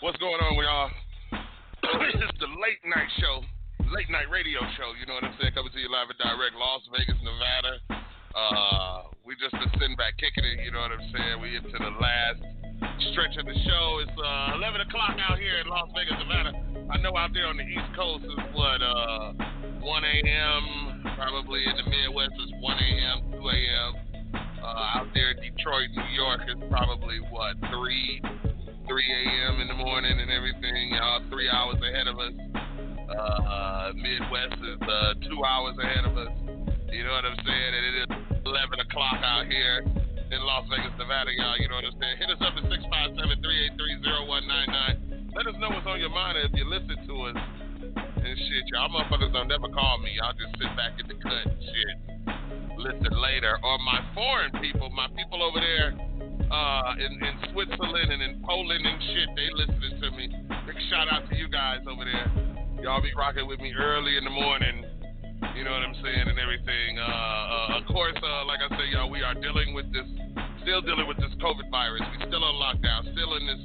What's 0.04 0.20
going 0.20 0.36
on 0.44 0.60
with 0.60 0.68
y'all? 0.68 0.92
it's 2.12 2.40
the 2.44 2.52
late 2.60 2.84
night 2.84 3.08
show, 3.24 3.40
late 3.88 4.12
night 4.12 4.28
radio 4.28 4.60
show. 4.76 4.92
You 5.00 5.08
know 5.08 5.16
what 5.16 5.24
I'm 5.24 5.36
saying? 5.40 5.56
Coming 5.56 5.72
to 5.72 5.80
you 5.80 5.88
live 5.88 6.12
and 6.12 6.20
direct, 6.20 6.52
Las 6.60 6.84
Vegas, 6.92 7.16
Nevada. 7.24 7.80
Uh, 8.36 9.16
we 9.24 9.40
just 9.40 9.56
been 9.56 9.72
sitting 9.80 9.96
back 9.96 10.20
kicking 10.20 10.44
it. 10.44 10.60
You 10.60 10.76
know 10.76 10.84
what 10.84 10.92
I'm 10.92 11.08
saying? 11.08 11.40
We 11.40 11.56
into 11.56 11.72
the 11.72 11.96
last 12.04 12.44
stretch 13.16 13.40
of 13.40 13.48
the 13.48 13.56
show. 13.64 14.04
It's 14.04 14.20
uh, 14.20 14.60
11 14.60 14.92
o'clock 14.92 15.16
out 15.24 15.40
here 15.40 15.64
in 15.64 15.72
Las 15.72 15.88
Vegas, 15.96 16.20
Nevada. 16.20 16.52
I 16.92 17.00
know 17.00 17.16
out 17.16 17.32
there 17.32 17.48
on 17.48 17.56
the 17.56 17.64
East 17.64 17.96
Coast 17.96 18.28
is 18.28 18.44
what 18.52 18.84
uh, 18.84 19.40
1 19.80 19.88
a.m. 19.88 21.16
Probably 21.16 21.64
in 21.64 21.80
the 21.80 21.88
Midwest 21.88 22.36
is 22.44 22.52
1 22.60 22.76
a.m., 22.76 23.40
2 23.40 23.40
a.m. 23.40 24.07
Uh, 24.68 25.00
out 25.00 25.08
there 25.16 25.32
in 25.32 25.40
Detroit, 25.40 25.88
New 25.96 26.12
York 26.12 26.44
is 26.44 26.60
probably 26.68 27.24
what 27.32 27.56
3 27.72 27.72
3 27.72 28.20
a.m. 29.00 29.64
in 29.64 29.72
the 29.72 29.80
morning 29.80 30.20
and 30.20 30.28
everything. 30.28 30.92
Y'all 30.92 31.24
three 31.32 31.48
hours 31.48 31.80
ahead 31.80 32.12
of 32.12 32.20
us. 32.20 32.36
Uh, 33.08 33.96
Midwest 33.96 34.60
is 34.60 34.76
uh, 34.84 35.16
two 35.24 35.40
hours 35.48 35.80
ahead 35.80 36.04
of 36.04 36.20
us. 36.20 36.36
You 36.92 37.08
know 37.08 37.16
what 37.16 37.24
I'm 37.24 37.40
saying? 37.48 37.72
And 37.80 37.84
it 37.88 37.96
is 37.96 38.12
11 38.44 38.84
o'clock 38.84 39.24
out 39.24 39.48
here 39.48 39.88
in 39.88 40.40
Las 40.44 40.68
Vegas, 40.68 40.92
Nevada, 41.00 41.32
y'all. 41.32 41.56
You 41.56 41.72
know 41.72 41.80
what 41.80 41.88
I'm 41.88 41.96
saying? 42.04 42.20
Hit 42.20 42.28
us 42.28 42.44
up 42.44 42.60
at 42.60 42.68
657-383-0199. 42.68 45.32
Let 45.32 45.48
us 45.48 45.56
know 45.64 45.72
what's 45.72 45.88
on 45.88 46.04
your 46.04 46.12
mind 46.12 46.44
if 46.44 46.52
you 46.60 46.68
listen 46.68 47.08
to 47.08 47.16
us 47.32 47.40
and 47.96 48.36
shit. 48.36 48.68
Y'all 48.76 48.92
motherfuckers 48.92 49.32
don't 49.32 49.48
never 49.48 49.72
call 49.72 50.04
me. 50.04 50.12
Y'all 50.20 50.36
just 50.36 50.52
sit 50.60 50.76
back 50.76 51.00
in 51.00 51.08
the 51.08 51.16
cut 51.24 51.56
and 51.56 51.64
shit. 51.64 52.28
Listen 52.78 53.14
later. 53.20 53.58
Or 53.64 53.78
my 53.80 54.00
foreign 54.14 54.52
people, 54.62 54.90
my 54.92 55.08
people 55.18 55.42
over 55.42 55.60
there 55.60 55.98
uh, 56.52 56.94
in, 56.96 57.12
in 57.18 57.34
Switzerland 57.52 58.14
and 58.14 58.22
in 58.22 58.42
Poland 58.46 58.86
and 58.86 59.02
shit, 59.02 59.30
they 59.36 59.50
listening 59.54 60.02
to 60.02 60.12
me. 60.12 60.30
Big 60.66 60.78
shout 60.90 61.12
out 61.12 61.28
to 61.30 61.36
you 61.36 61.50
guys 61.50 61.82
over 61.90 62.06
there. 62.06 62.30
Y'all 62.82 63.02
be 63.02 63.12
rocking 63.18 63.48
with 63.48 63.60
me 63.60 63.74
early 63.74 64.18
in 64.18 64.24
the 64.24 64.30
morning. 64.30 64.86
You 65.56 65.64
know 65.64 65.72
what 65.72 65.82
I'm 65.82 65.98
saying 66.04 66.30
and 66.30 66.38
everything. 66.38 67.00
Uh, 67.00 67.04
uh, 67.04 67.80
of 67.82 67.86
course, 67.90 68.18
uh, 68.22 68.46
like 68.46 68.60
I 68.62 68.70
say, 68.78 68.94
y'all, 68.94 69.10
we 69.10 69.24
are 69.24 69.34
dealing 69.34 69.74
with 69.74 69.92
this, 69.92 70.06
still 70.62 70.82
dealing 70.82 71.08
with 71.08 71.18
this 71.18 71.34
COVID 71.42 71.70
virus. 71.70 72.02
We 72.14 72.26
still 72.30 72.44
on 72.44 72.56
lockdown, 72.62 73.12
still 73.14 73.36
in 73.38 73.46
this 73.46 73.62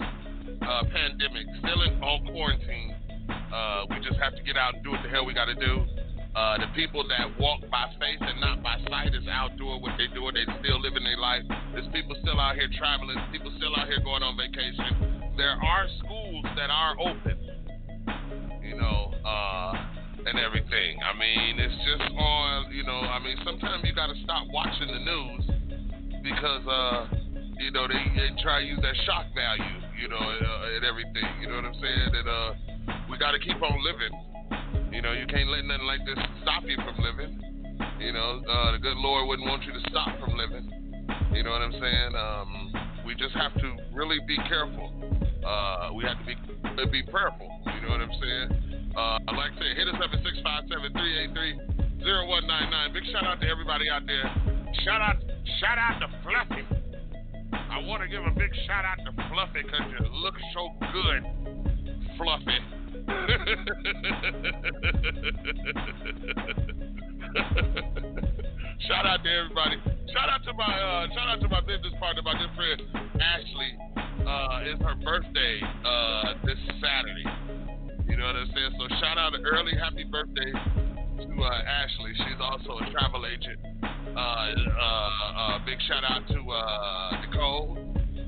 uh, 0.60 0.82
pandemic, 0.88 1.46
still 1.60 1.82
in 1.82 2.02
all 2.02 2.20
quarantine. 2.24 2.96
Uh, 3.28 3.84
we 3.90 4.00
just 4.00 4.18
have 4.20 4.34
to 4.36 4.42
get 4.42 4.56
out 4.56 4.74
and 4.74 4.84
do 4.84 4.90
what 4.90 5.02
the 5.02 5.08
hell 5.08 5.24
we 5.24 5.34
got 5.34 5.46
to 5.46 5.54
do. 5.54 5.84
Uh, 6.34 6.56
the 6.56 6.66
people 6.74 7.04
that 7.06 7.28
walk 7.38 7.60
by 7.70 7.84
faith 8.00 8.16
and 8.20 8.40
not 8.40 8.62
by 8.62 8.80
sight 8.88 9.12
is 9.14 9.28
out 9.28 9.52
doing 9.58 9.82
what 9.82 9.92
they're 9.98 10.12
doing. 10.16 10.32
They 10.32 10.48
still 10.64 10.80
living 10.80 11.04
their 11.04 11.18
life. 11.20 11.42
There's 11.76 11.86
people 11.92 12.16
still 12.24 12.40
out 12.40 12.56
here 12.56 12.68
traveling. 12.78 13.20
People 13.30 13.52
still 13.58 13.76
out 13.76 13.86
here 13.86 14.00
going 14.00 14.22
on 14.22 14.36
vacation. 14.40 15.36
There 15.36 15.52
are 15.52 15.86
schools 16.00 16.44
that 16.56 16.70
are 16.72 16.96
open. 16.96 17.36
You 18.64 18.80
know, 18.80 19.12
uh, 19.28 19.72
and 20.24 20.40
everything. 20.40 20.96
I 21.04 21.12
mean, 21.20 21.60
it's 21.60 21.76
just 21.84 22.08
on. 22.16 22.72
You 22.72 22.84
know, 22.84 23.04
I 23.04 23.20
mean, 23.20 23.36
sometimes 23.44 23.84
you 23.84 23.92
got 23.92 24.08
to 24.08 24.16
stop 24.24 24.48
watching 24.48 24.88
the 24.88 25.04
news 25.04 25.44
because, 26.24 26.64
uh, 26.64 27.12
you 27.60 27.72
know, 27.72 27.84
they, 27.84 28.00
they 28.16 28.32
try 28.40 28.64
to 28.64 28.66
use 28.66 28.80
that 28.80 28.96
shock 29.04 29.26
value. 29.36 29.84
You 30.00 30.08
know, 30.08 30.16
uh, 30.16 30.76
and 30.76 30.84
everything. 30.88 31.28
You 31.42 31.48
know 31.52 31.56
what 31.56 31.66
I'm 31.66 31.76
saying? 31.76 32.10
And 32.16 32.28
uh, 32.28 32.50
we 33.10 33.18
got 33.18 33.32
to 33.32 33.38
keep 33.38 33.60
on 33.60 33.84
living. 33.84 34.31
You 34.92 35.00
know, 35.00 35.12
you 35.12 35.26
can't 35.26 35.48
let 35.48 35.64
nothing 35.64 35.86
like 35.88 36.04
this 36.04 36.20
stop 36.42 36.64
you 36.68 36.76
from 36.76 37.00
living. 37.00 37.40
You 37.98 38.12
know, 38.12 38.44
uh, 38.44 38.72
the 38.72 38.78
good 38.78 38.96
Lord 38.98 39.26
wouldn't 39.26 39.48
want 39.48 39.64
you 39.64 39.72
to 39.72 39.80
stop 39.88 40.20
from 40.20 40.36
living. 40.36 40.68
You 41.32 41.42
know 41.42 41.50
what 41.50 41.62
I'm 41.62 41.72
saying? 41.72 42.12
Um, 42.12 42.72
we 43.06 43.14
just 43.14 43.32
have 43.34 43.54
to 43.54 43.76
really 43.94 44.18
be 44.28 44.36
careful. 44.48 44.92
Uh, 45.40 45.96
we 45.96 46.04
have 46.04 46.18
to 46.20 46.26
be 46.28 46.36
be 46.92 47.02
prayerful. 47.08 47.48
You 47.72 47.80
know 47.80 47.88
what 47.88 48.04
I'm 48.04 48.12
saying? 48.20 48.92
Uh, 48.92 49.18
like 49.32 49.56
I 49.56 49.64
said, 49.64 49.76
hit 49.80 49.88
us 49.88 49.96
up 49.96 50.12
at 50.12 50.20
657-383-0199. 52.04 52.92
Big 52.92 53.04
shout 53.12 53.24
out 53.24 53.40
to 53.40 53.48
everybody 53.48 53.88
out 53.88 54.04
there. 54.06 54.28
Shout 54.84 55.00
out, 55.00 55.16
shout 55.60 55.78
out 55.78 56.00
to 56.00 56.08
Fluffy. 56.20 56.68
I 57.52 57.80
want 57.88 58.02
to 58.02 58.08
give 58.08 58.24
a 58.24 58.30
big 58.30 58.52
shout 58.66 58.84
out 58.84 58.98
to 59.08 59.12
Fluffy 59.32 59.62
because 59.64 59.88
you 59.88 60.04
look 60.20 60.34
so 60.52 60.68
good, 60.92 61.24
Fluffy. 62.18 62.81
shout 68.86 69.06
out 69.06 69.24
to 69.24 69.30
everybody. 69.30 69.76
Shout 70.12 70.28
out 70.30 70.44
to 70.44 70.52
my 70.54 70.70
uh, 70.70 71.08
shout 71.14 71.28
out 71.28 71.40
to 71.40 71.48
my 71.48 71.60
business 71.60 71.92
partner, 71.98 72.22
my 72.22 72.38
good 72.38 72.50
friend 72.54 72.80
Ashley. 73.20 73.76
Uh, 74.26 74.60
it's 74.62 74.80
her 74.82 74.94
birthday 75.02 75.60
uh, 75.84 76.34
this 76.44 76.58
Saturday. 76.78 77.26
You 78.08 78.16
know 78.16 78.26
what 78.26 78.36
I'm 78.36 78.46
saying? 78.54 78.70
So 78.78 78.86
shout 79.00 79.18
out 79.18 79.32
early 79.44 79.74
happy 79.76 80.04
birthday 80.04 80.52
to 80.52 81.42
uh, 81.42 81.62
Ashley. 81.66 82.12
She's 82.14 82.38
also 82.40 82.78
a 82.78 82.88
travel 82.92 83.26
agent. 83.26 83.58
Uh, 84.14 84.18
uh, 84.18 85.58
big 85.64 85.80
shout 85.88 86.04
out 86.04 86.28
to 86.28 86.38
uh, 86.50 87.20
Nicole. 87.26 87.78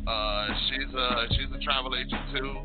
Uh, 0.06 0.48
she's 0.68 0.94
a 0.94 1.26
she's 1.30 1.50
a 1.54 1.58
travel 1.62 1.94
agent 1.94 2.22
too. 2.34 2.56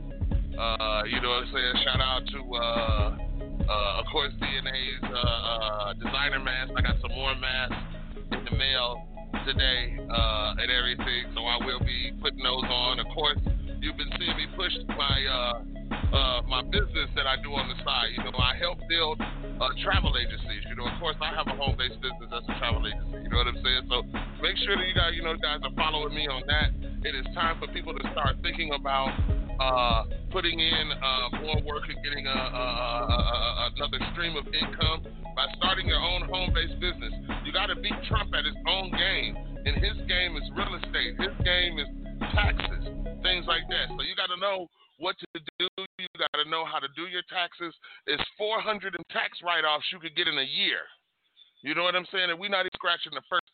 Uh, 0.60 1.04
you 1.08 1.22
know 1.22 1.30
what 1.30 1.48
I'm 1.48 1.54
saying? 1.54 1.74
Shout 1.86 2.02
out 2.02 2.28
to 2.28 2.40
uh, 2.54 3.16
uh, 3.64 4.00
of 4.00 4.06
course 4.12 4.34
DNA's 4.44 5.04
uh, 5.04 5.16
uh, 5.16 5.94
designer 5.94 6.40
mask. 6.44 6.74
I 6.76 6.82
got 6.82 7.00
some 7.00 7.16
more 7.16 7.34
masks 7.36 7.80
in 8.34 8.44
the 8.44 8.52
mail 8.58 9.08
today 9.48 9.96
and 9.96 10.70
everything, 10.70 11.32
so 11.34 11.46
I 11.46 11.64
will 11.64 11.80
be 11.80 12.12
putting 12.22 12.44
those 12.44 12.68
on. 12.68 13.00
Of 13.00 13.08
course, 13.16 13.40
you've 13.82 13.98
been 13.98 14.12
seeing 14.20 14.36
me 14.36 14.46
push 14.56 14.74
my 14.96 15.18
uh, 15.26 15.64
uh, 16.16 16.42
my 16.48 16.62
business 16.64 17.10
that 17.16 17.28
I 17.28 17.38
do 17.42 17.54
on 17.54 17.70
the 17.70 17.78
side. 17.84 18.12
You 18.18 18.24
know, 18.24 18.38
I 18.38 18.58
help 18.58 18.80
build 18.90 19.22
uh, 19.22 19.70
travel 19.84 20.14
agencies. 20.18 20.66
You 20.68 20.76
know, 20.76 20.88
of 20.90 20.96
course, 21.00 21.16
I 21.22 21.34
have 21.34 21.48
a 21.48 21.56
home-based 21.56 22.02
business 22.02 22.28
that's 22.30 22.48
a 22.50 22.56
travel 22.58 22.86
agency. 22.86 23.24
You 23.24 23.30
know 23.30 23.40
what 23.42 23.50
I'm 23.50 23.62
saying? 23.62 23.84
So 23.90 23.98
make 24.42 24.58
sure 24.66 24.76
that 24.76 24.86
you 24.86 24.96
guys, 24.96 25.14
you 25.16 25.24
know, 25.24 25.36
guys 25.38 25.62
are 25.64 25.76
following 25.78 26.14
me 26.14 26.28
on 26.28 26.44
that. 26.48 26.74
It 27.06 27.14
is 27.16 27.26
time 27.34 27.60
for 27.60 27.68
people 27.72 27.94
to 27.94 28.04
start 28.12 28.42
thinking 28.42 28.74
about 28.74 29.14
uh, 29.60 30.04
putting 30.32 30.60
in 30.60 30.86
uh, 30.92 31.42
more 31.44 31.60
work 31.64 31.84
and 31.88 32.00
getting 32.04 32.26
a, 32.26 32.32
a, 32.32 32.66
a, 32.66 33.72
another 33.76 34.00
stream 34.14 34.36
of 34.36 34.48
income 34.48 35.06
by 35.36 35.46
starting 35.58 35.88
your 35.88 36.00
own 36.00 36.28
home-based 36.28 36.80
business. 36.80 37.14
You 37.46 37.52
got 37.54 37.68
to 37.68 37.76
beat 37.76 37.96
Trump 38.08 38.34
at 38.34 38.46
his 38.46 38.56
own 38.68 38.92
game, 38.92 39.36
and 39.66 39.76
his 39.78 39.96
game 40.08 40.36
is 40.36 40.44
real 40.56 40.74
estate. 40.76 41.16
His 41.20 41.36
game 41.44 41.80
is 41.80 41.88
taxes, 42.34 42.99
things 43.22 43.46
like 43.48 43.64
Yes, 43.70 43.88
so 43.94 44.02
you 44.04 44.16
got 44.16 44.34
to 44.34 44.40
know 44.40 44.68
what 45.00 45.16
to 45.20 45.28
do. 45.60 45.68
You 45.98 46.08
got 46.20 46.36
to 46.40 46.48
know 46.50 46.66
how 46.68 46.80
to 46.80 46.88
do 46.96 47.08
your 47.08 47.24
taxes. 47.32 47.74
It's 48.08 48.24
400 48.38 48.96
in 48.96 49.04
tax 49.12 49.40
write-offs 49.44 49.88
you 49.92 50.00
could 50.00 50.16
get 50.16 50.28
in 50.28 50.38
a 50.38 50.48
year. 50.48 50.84
You 51.62 51.76
know 51.76 51.84
what 51.84 51.96
I'm 51.96 52.08
saying? 52.12 52.32
And 52.32 52.40
we're 52.40 52.52
not 52.52 52.68
even 52.68 52.76
scratching 52.76 53.16
the 53.16 53.26
first 53.28 53.48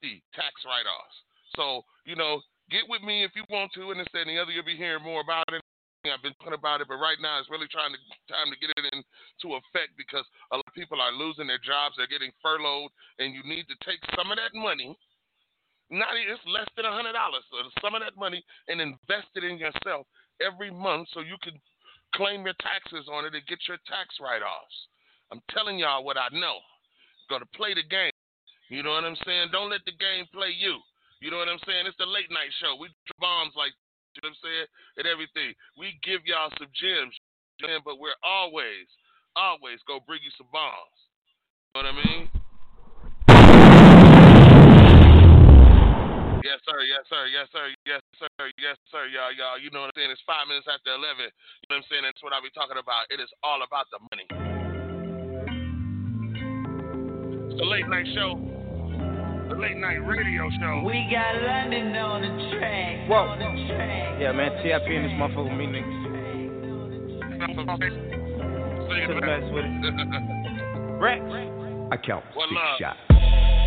50 0.00 0.22
tax 0.32 0.52
write-offs. 0.64 1.16
So, 1.56 1.84
you 2.08 2.16
know, 2.16 2.40
get 2.72 2.88
with 2.88 3.04
me 3.04 3.24
if 3.24 3.36
you 3.36 3.44
want 3.52 3.72
to, 3.76 3.92
and 3.92 4.00
this 4.00 4.08
and 4.12 4.28
the 4.28 4.40
other. 4.40 4.52
You'll 4.52 4.68
be 4.68 4.76
hearing 4.76 5.04
more 5.04 5.20
about 5.20 5.48
it. 5.52 5.60
I've 6.02 6.24
been 6.24 6.34
talking 6.42 6.58
about 6.58 6.82
it, 6.82 6.90
but 6.90 6.98
right 6.98 7.20
now 7.22 7.38
it's 7.38 7.46
really 7.46 7.70
trying 7.70 7.94
to 7.94 8.00
time 8.26 8.50
to 8.50 8.58
get 8.58 8.74
it 8.74 8.90
into 8.90 9.54
effect 9.54 9.94
because 9.94 10.26
a 10.50 10.58
lot 10.58 10.66
of 10.66 10.74
people 10.74 10.98
are 10.98 11.14
losing 11.14 11.46
their 11.46 11.62
jobs. 11.62 11.94
They're 11.94 12.10
getting 12.10 12.34
furloughed, 12.42 12.90
and 13.22 13.30
you 13.30 13.46
need 13.46 13.70
to 13.70 13.78
take 13.86 14.02
some 14.18 14.34
of 14.34 14.36
that 14.42 14.50
money. 14.50 14.98
Not 15.92 16.16
it's 16.16 16.40
less 16.48 16.64
than 16.72 16.88
a 16.88 16.96
hundred 16.96 17.12
dollars. 17.12 17.44
So 17.52 17.60
some 17.84 17.92
of 17.92 18.00
that 18.00 18.16
money 18.16 18.40
and 18.72 18.80
invest 18.80 19.28
it 19.36 19.44
in 19.44 19.60
yourself 19.60 20.08
every 20.40 20.72
month 20.72 21.12
so 21.12 21.20
you 21.20 21.36
can 21.44 21.52
claim 22.16 22.48
your 22.48 22.56
taxes 22.64 23.04
on 23.12 23.28
it 23.28 23.36
and 23.36 23.44
get 23.44 23.60
your 23.68 23.76
tax 23.84 24.16
write-offs. 24.16 24.78
I'm 25.28 25.44
telling 25.52 25.76
y'all 25.76 26.00
what 26.00 26.16
I 26.16 26.32
know. 26.32 26.64
Gonna 27.28 27.48
play 27.52 27.76
the 27.76 27.84
game. 27.84 28.16
You 28.72 28.80
know 28.80 28.96
what 28.96 29.04
I'm 29.04 29.20
saying? 29.28 29.52
Don't 29.52 29.68
let 29.68 29.84
the 29.84 29.92
game 29.92 30.24
play 30.32 30.56
you. 30.56 30.80
You 31.20 31.28
know 31.28 31.36
what 31.36 31.52
I'm 31.52 31.60
saying? 31.68 31.84
It's 31.84 32.00
the 32.00 32.08
late 32.08 32.32
night 32.32 32.52
show. 32.56 32.72
We 32.80 32.88
drop 33.12 33.20
bombs 33.20 33.52
like 33.52 33.76
you 34.16 34.20
know 34.24 34.32
what 34.32 34.40
I'm 34.40 34.44
saying? 34.44 34.68
And 34.96 35.06
everything. 35.08 35.52
We 35.76 36.00
give 36.04 36.24
y'all 36.24 36.52
some 36.56 36.72
gems, 36.76 37.16
but 37.84 38.00
we're 38.00 38.18
always, 38.24 38.88
always 39.36 39.80
go 39.88 40.00
bring 40.04 40.20
you 40.24 40.32
some 40.36 40.48
bombs. 40.52 40.98
You 41.76 41.84
know 41.84 41.88
what 41.88 41.96
I 41.96 42.00
mean? 42.00 42.41
Yes, 46.42 46.58
sir. 46.66 46.78
Yes, 46.82 47.04
sir. 47.06 47.22
Yes, 47.30 47.46
sir. 47.54 47.66
Yes, 47.86 48.02
sir. 48.18 48.44
Yes, 48.58 48.76
sir. 48.90 49.06
Y'all, 49.08 49.30
y'all. 49.30 49.58
You 49.58 49.70
know 49.70 49.86
what 49.86 49.94
I'm 49.94 49.98
saying? 50.02 50.10
It's 50.10 50.22
five 50.26 50.50
minutes 50.50 50.66
after 50.66 50.90
11. 50.90 51.30
You 51.30 51.70
know 51.70 51.78
what 51.78 51.86
I'm 51.86 51.86
saying? 51.86 52.02
That's 52.02 52.22
what 52.22 52.34
I 52.34 52.42
be 52.42 52.50
talking 52.50 52.78
about. 52.82 53.06
It 53.14 53.22
is 53.22 53.30
all 53.46 53.62
about 53.62 53.86
the 53.94 54.02
money. 54.10 54.26
It's 57.46 57.58
the 57.62 57.66
late 57.66 57.86
night 57.86 58.06
show 58.14 58.34
the 59.52 59.60
late 59.60 59.76
night 59.76 60.00
radio 60.06 60.48
show. 60.58 60.82
We 60.86 61.06
got 61.12 61.36
London 61.44 61.92
on 61.96 62.22
the 62.24 62.32
track. 62.56 63.08
Whoa. 63.08 63.36
On 63.36 63.38
the 63.38 63.52
track. 63.68 64.16
Yeah, 64.18 64.32
man, 64.32 64.50
TIP 64.64 64.88
in 64.88 65.02
this 65.04 65.12
motherfucker 65.20 65.52
me 65.52 65.66
niggas. 65.68 66.02
To 67.52 69.14
the 69.14 69.20
best 69.20 69.52
with 69.52 69.64
it. 69.66 69.72
Rex. 71.02 71.20
I 71.92 71.96
count 72.00 72.24
One 72.34 72.48
six 72.48 72.56
love. 72.56 72.78
shots. 72.80 73.00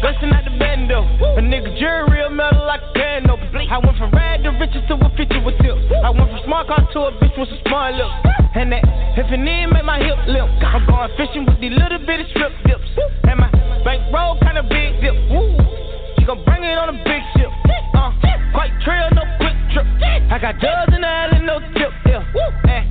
Bustin' 0.05 0.29
out 0.37 0.45
the 0.45 0.53
bando. 0.61 1.01
A 1.33 1.41
nigga 1.41 1.73
jury 1.81 2.05
real 2.13 2.29
metal 2.29 2.61
like 2.69 2.77
a 2.77 2.93
piano. 2.93 3.41
I 3.41 3.81
went 3.81 3.97
from 3.97 4.13
rag 4.13 4.45
to 4.45 4.53
riches 4.53 4.85
to 4.85 5.01
a 5.01 5.09
feature 5.17 5.41
with 5.41 5.57
tips. 5.65 5.81
I 6.05 6.13
went 6.13 6.29
from 6.29 6.45
smart 6.45 6.69
car 6.69 6.85
to 6.93 7.09
a 7.09 7.11
bitch 7.17 7.33
with 7.33 7.49
some 7.49 7.57
smart 7.65 7.97
lips. 7.97 8.13
And 8.53 8.69
that 8.69 8.85
if 9.17 9.25
it 9.33 9.41
need 9.41 9.65
make 9.73 9.81
my 9.81 9.97
hip 9.97 10.21
limp. 10.29 10.61
I'm 10.61 10.85
going 10.85 11.09
fishing 11.17 11.49
with 11.49 11.57
these 11.57 11.73
little 11.73 11.97
bitty 12.05 12.29
strip 12.29 12.53
dips. 12.69 12.85
And 13.25 13.41
my 13.41 13.49
bankroll 13.81 14.37
kinda 14.45 14.61
big 14.69 15.01
dip. 15.01 15.17
Woo. 15.33 15.57
She 16.21 16.29
gon' 16.29 16.45
bring 16.45 16.61
it 16.61 16.77
on 16.77 16.93
a 16.93 16.97
big 17.01 17.25
ship. 17.33 17.49
Uh, 17.97 18.13
quite 18.53 18.77
trail, 18.85 19.09
no 19.09 19.25
quick 19.41 19.57
trip. 19.73 19.89
I 20.29 20.37
got 20.37 20.61
dubs 20.61 20.93
in 20.93 21.01
the 21.01 21.09
alley, 21.09 21.41
no 21.41 21.57
tip. 21.73 21.89
Yeah. 22.05 22.21
And 22.69 22.85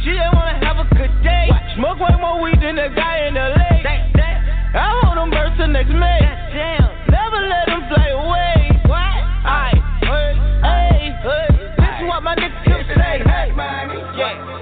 she 0.00 0.16
just 0.16 0.32
wanna 0.32 0.56
have 0.64 0.80
a 0.80 0.88
good 0.96 1.12
day. 1.20 1.52
Smoke 1.76 2.00
way 2.00 2.16
more 2.16 2.40
weed 2.40 2.64
than 2.64 2.80
the 2.80 2.88
guy 2.96 3.28
in 3.28 3.36
LA. 3.36 3.84
I 4.72 5.04
hold 5.04 5.20
them 5.20 5.28
birds 5.28 5.52
till 5.60 5.68
next 5.68 5.92
May. 5.92 6.25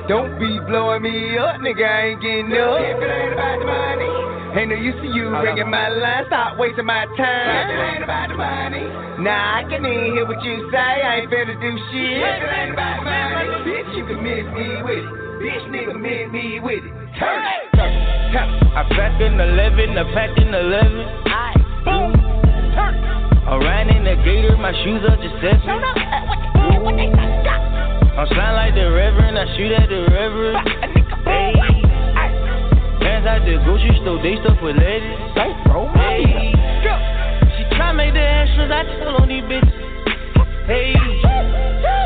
Don't 0.05 0.39
be 0.39 0.61
blowing 0.69 1.01
me 1.01 1.39
up, 1.39 1.65
nigga. 1.65 1.81
I 1.81 2.13
ain't 2.13 2.21
getting 2.21 2.53
up. 2.53 2.77
If 2.77 3.01
it 3.01 3.09
ain't 3.09 3.33
about 3.33 3.57
the 3.57 3.65
money, 3.65 4.13
ain't 4.61 4.69
no 4.69 4.77
use 4.77 5.01
to 5.01 5.09
you 5.09 5.33
ringing 5.33 5.71
my 5.71 5.89
line. 5.89 6.29
Stop 6.29 6.59
wasting 6.61 6.85
my 6.85 7.09
time. 7.17 7.65
If 7.65 7.73
it 7.73 7.81
ain't 7.81 8.05
about 8.05 8.29
the 8.29 8.37
money, 8.37 8.85
nah, 9.25 9.57
I 9.57 9.65
can 9.65 9.81
even 9.81 10.13
hear 10.13 10.29
what 10.29 10.45
you 10.45 10.69
say. 10.69 10.77
I 10.77 11.25
ain't 11.25 11.33
finna 11.33 11.57
do 11.57 11.73
shit. 11.89 12.21
If 12.21 12.37
it 12.37 12.53
ain't 12.53 12.77
about 12.77 13.01
the 13.01 13.09
money, 13.09 13.49
bitch, 13.65 13.97
you 13.97 14.05
can 14.05 14.21
miss 14.21 14.45
me 14.53 14.67
with 14.85 15.09
it. 15.09 15.25
Bitch, 15.41 15.65
nigga, 15.73 15.97
miss 15.97 16.29
me 16.29 16.61
with 16.61 16.85
it. 16.85 16.93
Turn 17.17 17.41
it, 17.41 17.73
turn 17.73 17.93
turn. 18.37 18.49
I 18.77 18.85
pack 18.93 19.17
in 19.25 19.41
11, 19.41 19.97
I 19.97 20.05
pack 20.13 20.37
in 20.37 20.53
11. 20.53 21.01
I, 21.33 21.57
boom, 21.81 22.13
turn. 22.77 22.95
I 23.49 23.57
ran 23.57 23.89
in 23.89 24.05
the 24.05 24.21
gator, 24.21 24.57
my 24.61 24.77
shoes 24.85 25.01
are 25.09 25.17
just 25.17 25.33
seven. 25.41 25.65
No, 25.65 25.81
no, 25.81 25.89
uh, 25.97 26.77
what, 26.77 26.93
what 26.93 26.97
they 27.01 27.09
got? 27.09 27.94
I'm 28.15 28.29
slime 28.29 28.55
like 28.55 28.75
the 28.75 28.93
reverend, 28.93 29.37
I 29.37 29.45
shoot 29.57 29.73
at 29.73 29.89
the 29.89 30.07
reverend. 30.07 30.59
Hey, 31.25 31.53
Hands 33.03 33.27
out 33.27 33.43
the 33.45 33.59
grocery 33.65 33.99
store, 34.03 34.23
they 34.23 34.37
stuff 34.39 34.63
with 34.63 34.77
ladies. 34.77 35.19
Hey, 35.35 35.51
she 37.59 37.65
try 37.75 37.91
make 37.91 38.15
the 38.15 38.21
extras, 38.21 38.71
I 38.71 38.85
tell 39.03 39.17
on 39.17 39.29
these 39.29 39.43
bitches. 39.43 39.94
Hey, 40.65 40.97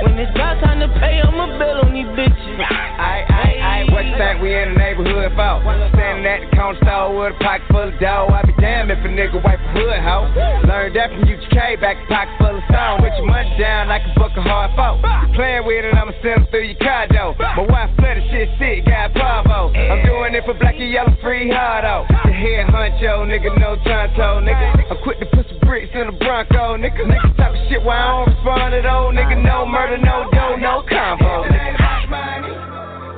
when 0.02 0.18
it's 0.18 0.34
about 0.34 0.58
time 0.58 0.82
to 0.82 0.90
pay, 0.98 1.22
I'ma 1.22 1.46
bill 1.62 1.86
on 1.86 1.94
these 1.94 2.10
bitches. 2.18 2.58
I, 2.58 3.22
I, 3.30 3.48
I, 3.62 3.76
what 3.94 4.02
you 4.02 4.18
we 4.42 4.50
in 4.50 4.74
the 4.74 4.78
neighborhood 4.82 5.30
for? 5.38 5.62
Standing 5.94 6.26
at 6.26 6.42
the 6.42 6.50
counter 6.58 6.82
store 6.82 7.14
with 7.14 7.34
a 7.34 7.38
pocket 7.38 7.70
full 7.70 7.86
of 7.86 7.94
dough. 8.02 8.26
I 8.34 8.42
be 8.42 8.50
damned 8.58 8.90
if 8.90 8.98
a 8.98 9.10
nigga 9.14 9.38
wipe 9.38 9.62
a 9.62 9.70
hood 9.70 10.02
hoe. 10.02 10.26
Learned 10.66 10.98
that 10.98 11.14
from 11.14 11.22
UGK, 11.22 11.78
back 11.78 12.02
pocket 12.10 12.34
full 12.42 12.58
of 12.58 12.66
stone. 12.66 12.98
Put 12.98 13.14
your 13.14 13.30
money 13.30 13.54
down 13.62 13.86
like 13.94 14.02
a 14.02 14.14
book 14.18 14.34
of 14.34 14.42
hard 14.42 14.74
folk. 14.74 15.06
Playing 15.38 15.62
with 15.62 15.86
it, 15.86 15.94
I'ma 15.94 16.10
send 16.18 16.42
'em 16.42 16.46
through 16.50 16.66
your 16.66 17.06
door. 17.14 17.38
My 17.38 17.62
wife 17.62 17.94
flooded 17.94 18.26
shit 18.34 18.50
sick, 18.58 18.90
got 18.90 19.14
Pavo. 19.14 19.70
I'm 19.70 20.02
doing 20.02 20.34
it 20.34 20.42
for 20.42 20.54
black 20.58 20.74
and 20.74 20.90
yellow 20.90 21.14
free 21.22 21.46
hard 21.46 21.84
out. 21.84 22.10
The 22.10 22.34
head 22.34 22.66
honcho, 22.74 23.22
nigga, 23.22 23.54
no 23.54 23.78
tonto, 23.86 24.42
nigga. 24.42 24.90
I'm 24.90 24.98
quick 25.06 25.20
to 25.20 25.26
put 25.26 25.46
some 25.46 25.62
bricks 25.62 25.94
in 25.94 26.10
the 26.10 26.16
Bronco, 26.18 26.74
nigga. 26.74 27.06
Nigga 27.06 27.36
talking 27.36 27.62
shit 27.70 27.82
while 27.82 28.02
I 28.02 28.24
don't 28.24 28.34
respond 28.34 28.47
at 28.56 28.86
all, 28.86 29.12
nigga. 29.12 29.42
No 29.42 29.66
murder, 29.66 29.98
no 29.98 30.30
dough, 30.32 30.56
no 30.56 30.82
combo. 30.88 31.44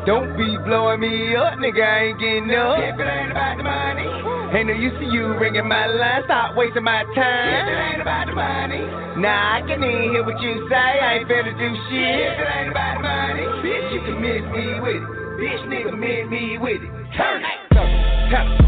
Don't 0.07 0.35
be 0.37 0.57
blowing 0.65 1.01
me 1.01 1.37
up, 1.37 1.59
nigga. 1.61 1.85
I 1.85 1.99
ain't 2.11 2.19
getting 2.19 2.51
up. 2.57 2.81
If 2.81 2.99
it 2.99 3.05
ain't 3.05 3.31
about 3.31 3.57
the 3.59 3.65
money, 3.65 4.09
ain't 4.57 4.67
no 4.67 4.75
use 4.75 4.97
to 4.99 5.07
you 5.07 5.37
ringing 5.39 5.69
my 5.69 5.87
line. 5.87 6.23
Stop 6.25 6.57
wasting 6.57 6.83
my 6.83 7.05
time. 7.15 7.15
If 7.15 7.69
it 7.69 7.81
ain't 7.93 8.03
about 8.03 8.27
the 8.27 8.35
money, 8.35 8.81
nah, 9.21 9.61
I 9.61 9.63
can 9.69 9.85
even 9.85 10.11
hear 10.11 10.25
what 10.25 10.41
you 10.41 10.67
say. 10.73 10.75
I 10.75 11.21
ain't 11.21 11.29
finna 11.29 11.53
do 11.53 11.69
shit. 11.93 12.01
If 12.01 12.39
it 12.41 12.49
ain't 12.49 12.71
about 12.73 12.97
the 12.97 13.03
money, 13.05 13.45
bitch, 13.61 13.93
you 13.93 14.01
can 14.09 14.17
miss 14.25 14.45
me 14.51 14.81
with 14.81 14.99
it. 14.99 15.21
Bitch, 15.37 15.63
nigga, 15.69 15.93
miss 15.93 16.25
me 16.33 16.59
with 16.59 16.81
it. 16.81 16.91
Turn 17.17 17.45
it. 17.45 17.71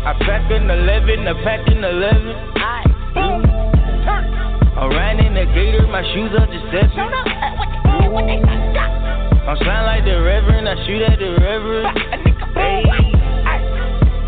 I 0.04 0.14
pack 0.18 0.50
in 0.50 0.68
11, 0.68 1.28
I 1.28 1.32
pack 1.44 1.66
in 1.68 1.82
11. 1.82 2.26
I. 2.56 2.91
I 4.82 4.86
ran 4.88 5.22
in 5.22 5.34
the 5.34 5.46
gator, 5.54 5.86
my 5.86 6.02
shoes 6.10 6.34
are 6.34 6.50
just. 6.50 6.66
No, 6.98 7.06
no, 7.06 7.22
uh, 7.22 7.54
what, 7.54 8.18
what 8.18 8.26
they 8.26 8.42
got? 8.42 8.90
I'm 9.46 9.54
shining 9.62 9.86
like 9.86 10.02
the 10.02 10.18
reverend, 10.18 10.68
I 10.68 10.74
shoot 10.82 11.06
at 11.06 11.22
the 11.22 11.38
reverend. 11.38 11.86
Hey, 12.58 12.82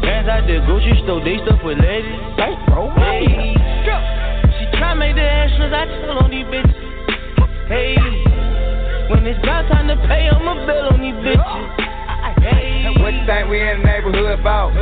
hands 0.07 0.31
out 0.31 0.47
the 0.47 0.63
grocery 0.63 0.95
store, 1.03 1.19
they 1.27 1.43
stuff 1.43 1.59
with 1.67 1.83
ladies. 1.83 2.07
Hey, 2.39 2.55
she 4.55 4.79
try 4.79 4.95
make 4.95 5.19
the 5.19 5.27
extras, 5.27 5.75
I 5.75 5.91
tell 5.91 6.23
on 6.23 6.31
these 6.31 6.47
bitches. 6.47 6.71
Hey, 7.67 7.99
when 9.11 9.27
it's 9.27 9.43
about 9.43 9.67
time 9.67 9.91
to 9.91 9.97
pay, 10.07 10.31
I'ma 10.31 10.55
bill 10.71 10.95
on 10.95 11.03
these 11.03 11.19
bitches. 11.19 11.84
Hey, 13.15 13.21
you 13.21 13.27
think 13.27 13.51
we 13.51 13.63
in 13.63 13.79
the 13.79 13.87
neighborhood 13.87 14.41
about? 14.41 14.75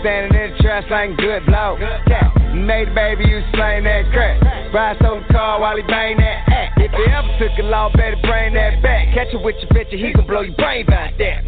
Standing 0.00 0.40
in 0.40 0.56
the 0.56 0.62
trash 0.62 0.84
like 0.90 1.16
good 1.16 1.44
blow. 1.44 1.76
The 1.76 2.86
baby 2.94 3.28
you 3.28 3.42
slang 3.52 3.84
that 3.84 4.08
crack. 4.12 4.40
Ride 4.72 4.96
so 5.00 5.20
car 5.30 5.60
while 5.60 5.76
he 5.76 5.82
bang 5.82 6.16
that 6.16 6.48
act. 6.48 6.80
If 6.80 6.92
he 6.92 7.04
ever 7.12 7.28
took 7.38 7.58
a 7.58 7.62
law, 7.62 7.90
better 7.92 8.16
bring 8.22 8.54
that 8.54 8.82
back. 8.82 9.12
Catch 9.14 9.34
it 9.34 9.42
with 9.42 9.56
your 9.60 9.68
picture, 9.68 9.96
he 9.96 10.12
gon' 10.12 10.26
blow 10.26 10.40
your 10.40 10.56
brain 10.56 10.90
out 10.92 11.12
there. 11.18 11.42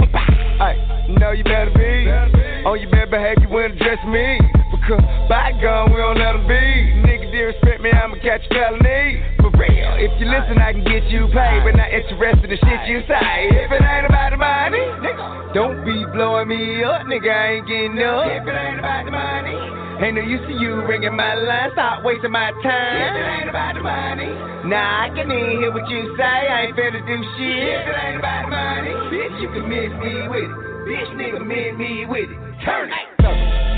Hey, 0.58 0.76
you 1.08 1.18
know 1.18 1.32
you 1.32 1.44
better 1.44 1.72
be 1.72 2.10
oh, 2.10 2.72
on 2.72 2.80
your 2.80 2.90
bad 2.90 3.10
behavior 3.10 3.48
when 3.48 3.72
address 3.72 4.04
me. 4.06 4.38
Because 4.72 5.00
by 5.28 5.52
gun, 5.60 5.90
we 5.90 5.96
don't 5.96 6.18
let 6.18 6.32
them 6.32 6.46
be. 6.46 6.60
Nigga 7.06 7.32
disrespect 7.32 7.80
me, 7.80 7.90
I'ma 7.90 8.16
catch 8.22 8.42
felony. 8.48 9.35
Real, 9.56 9.96
if 9.96 10.12
you 10.20 10.28
listen, 10.28 10.60
I 10.60 10.76
can 10.76 10.84
get 10.84 11.08
you 11.08 11.26
paid. 11.32 11.64
But 11.64 11.80
not 11.80 11.88
interested 11.88 12.44
in 12.44 12.50
the 12.52 12.60
shit 12.60 12.80
you 12.86 13.00
say. 13.08 13.48
If 13.56 13.72
it 13.72 13.80
ain't 13.80 14.04
about 14.04 14.30
the 14.30 14.40
money, 14.40 14.84
nigga, 15.00 15.54
don't 15.56 15.80
be 15.80 16.04
blowing 16.12 16.48
me 16.48 16.84
up, 16.84 17.08
nigga. 17.08 17.32
I 17.32 17.56
ain't 17.56 17.66
getting 17.66 17.96
up. 18.04 18.28
If 18.28 18.44
it 18.44 18.52
ain't 18.52 18.78
about 18.84 19.08
the 19.08 19.16
money, 19.16 19.56
ain't 20.04 20.14
no 20.16 20.22
use 20.22 20.44
to 20.44 20.54
you 20.60 20.84
ringing 20.84 21.16
my 21.16 21.34
line. 21.34 21.72
Stop 21.72 22.04
wasting 22.04 22.32
my 22.32 22.52
time. 22.60 23.00
If 23.00 23.16
it 23.16 23.28
ain't 23.40 23.48
about 23.48 23.74
the 23.74 23.82
money, 23.82 24.28
nah, 24.68 25.08
I 25.08 25.16
can 25.16 25.32
even 25.32 25.56
hear 25.56 25.72
what 25.72 25.88
you 25.88 26.14
say. 26.20 26.22
I 26.22 26.68
ain't 26.68 26.76
finna 26.76 27.00
do 27.00 27.16
shit. 27.40 27.80
If 27.80 27.88
it 27.88 27.96
ain't 27.96 28.20
about 28.20 28.44
the 28.44 28.52
money, 28.52 28.92
bitch, 29.08 29.40
you 29.40 29.48
can 29.56 29.64
miss 29.64 29.92
me 30.04 30.28
with 30.28 30.52
it. 30.52 30.64
Bitch, 30.84 31.10
nigga, 31.16 31.40
miss 31.40 31.72
me 31.80 32.04
with 32.04 32.28
it. 32.28 32.38
Turn 32.60 32.92
it. 32.92 33.16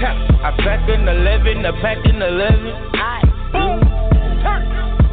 I 0.00 0.55
pack 0.59 0.88
in 0.88 1.09
11, 1.09 1.66
I 1.66 1.70
pack 1.82 1.98
in 2.06 2.22
11. 2.22 2.66
I, 2.94 3.22
boom, 3.50 3.88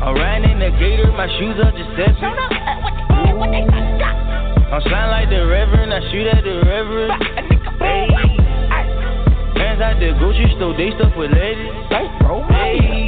turn. 0.05 0.17
I 0.17 0.19
ran 0.19 0.43
in 0.45 0.59
the 0.59 0.69
gator, 0.77 1.11
my 1.11 1.27
shoes 1.39 1.57
are 1.63 1.71
just 1.71 1.89
seven. 1.97 2.21
No, 2.21 2.33
no, 2.33 2.45
uh, 2.45 3.33
what, 3.33 3.37
what 3.37 3.51
they 3.51 3.65
got? 3.65 4.15
I'm 4.73 4.81
shining 4.81 5.11
like 5.11 5.29
the 5.29 5.45
reverend, 5.47 5.93
I 5.93 5.99
shoot 6.11 6.27
at 6.27 6.43
the 6.43 6.61
reverend. 6.65 7.23
Hey. 7.79 8.07
Hands 9.57 9.81
out 9.81 9.99
the 9.99 10.13
Gucci 10.19 10.55
store, 10.57 10.75
they 10.77 10.91
stuff 10.97 11.13
with 11.17 11.31
ladies. 11.31 11.71
Hey. 11.89 13.07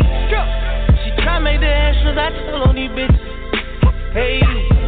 She 1.04 1.10
try 1.24 1.40
make 1.40 1.60
the 1.60 1.68
extras, 1.68 2.18
I 2.18 2.30
tell 2.46 2.64
on 2.64 2.76
these 2.76 2.90
bitches. 2.92 3.20
Hey. 4.14 4.87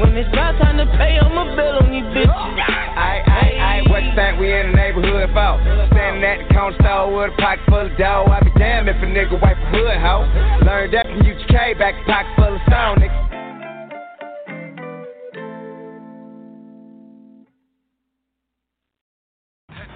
When 0.00 0.16
it's 0.16 0.28
about 0.32 0.58
time 0.58 0.78
to 0.78 0.86
pay, 0.96 1.18
I'ma 1.18 1.56
bill 1.56 1.78
on 1.82 1.90
these 1.90 2.04
bitches. 2.16 2.32
Aight, 2.32 3.24
aight, 3.28 3.56
aight, 3.60 3.90
what 3.90 4.02
you 4.02 4.12
think 4.14 4.38
we 4.38 4.52
in 4.52 4.72
the 4.72 4.76
neighborhood 4.76 5.28
for? 5.32 5.60
Standing 5.92 6.24
at 6.24 6.48
the 6.48 6.54
counter 6.54 6.76
store 6.80 7.12
with 7.12 7.32
a 7.32 7.36
pocket 7.36 7.64
full 7.68 7.86
of 7.86 7.98
dough. 7.98 8.26
I 8.30 8.40
be 8.40 8.50
damned 8.58 8.88
if 8.88 8.96
a 8.96 9.06
nigga 9.06 9.40
wipe 9.40 9.56
a 9.56 9.66
hood 9.70 9.96
hoe. 10.00 10.24
Learned 10.64 10.94
that 10.94 11.06
from 11.06 11.20
UGK, 11.20 11.78
back 11.78 11.94
a 11.94 12.04
pocket 12.06 12.32
full 12.36 12.54
of 12.54 12.60
stone, 12.66 12.96
nigga. 13.04 13.32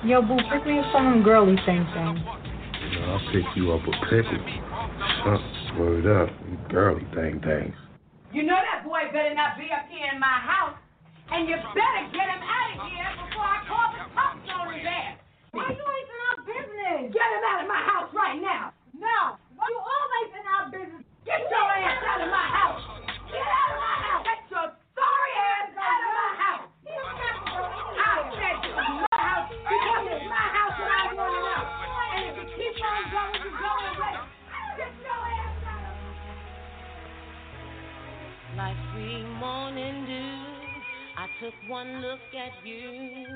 Yo, 0.05 0.23
boo, 0.23 0.37
pick 0.53 0.65
me 0.67 0.79
up 0.79 0.87
some 0.93 1.23
girly 1.25 1.57
thing 1.67 1.85
thing. 1.95 2.25
You 2.93 3.01
know, 3.01 3.17
I'll 3.17 3.33
pick 3.33 3.45
you 3.57 3.73
up 3.73 3.81
a 3.81 3.93
pickle. 4.07 4.39
Son, 5.25 5.41
word 5.81 6.07
up, 6.07 6.31
you 6.49 6.59
girly 6.69 7.05
thing 7.15 7.41
things. 7.41 7.75
You 8.37 8.45
know 8.45 8.61
that 8.61 8.85
boy 8.85 9.01
better 9.17 9.33
not 9.33 9.57
be 9.57 9.65
up 9.73 9.89
here 9.89 10.13
in 10.13 10.21
my 10.21 10.37
house, 10.45 10.77
and 11.33 11.49
you 11.49 11.57
better 11.57 12.05
get 12.13 12.29
him 12.29 12.45
out 12.45 12.69
of 12.69 12.85
here 12.85 13.09
before 13.17 13.49
I 13.49 13.65
call 13.65 13.89
the 13.97 14.05
cops 14.13 14.45
on 14.53 14.77
his 14.77 14.85
ass. 14.85 15.17
Why 15.57 15.73
you 15.73 15.81
ain't 15.81 16.09
in 16.13 16.21
our 16.21 16.39
business? 16.45 17.17
Get 17.17 17.29
him 17.33 17.45
out 17.49 17.65
of 17.65 17.69
my 17.73 17.81
house 17.81 18.13
right 18.13 18.37
now. 18.37 18.77
No, 18.93 19.41
you 19.41 19.81
always 19.81 20.29
in 20.37 20.45
our 20.53 20.69
business. 20.69 21.01
Get 21.25 21.49
your 21.49 21.65
ass 21.81 21.97
out 22.05 22.21
of 22.21 22.29
my 22.29 22.45
house. 22.45 22.85
Get 23.33 23.41
out 23.41 23.73
of 23.73 23.81
my 23.81 23.97
house. 24.05 24.23
Get 24.29 24.41
your 24.53 24.69
Like 38.57 38.77
sweet 38.95 39.27
morning 39.39 40.07
dew, 40.07 40.39
I 41.19 41.27
took 41.43 41.55
one 41.69 42.01
look 42.01 42.21
at 42.35 42.67
you, 42.67 43.27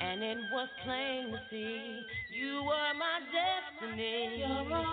and 0.00 0.22
it 0.22 0.38
was 0.50 0.68
plain 0.84 1.32
to 1.32 1.38
see 1.50 2.00
you 2.30 2.62
were 2.64 2.94
my 2.98 3.20
destiny. 3.30 4.38
You're 4.38 4.74
all, 4.74 4.86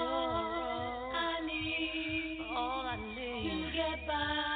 all 0.00 1.12
I 1.14 1.46
need. 1.46 2.40
All 2.56 2.86
I 2.86 2.96
need 3.14 3.66
to 3.66 3.76
get 3.76 4.06
by. 4.08 4.55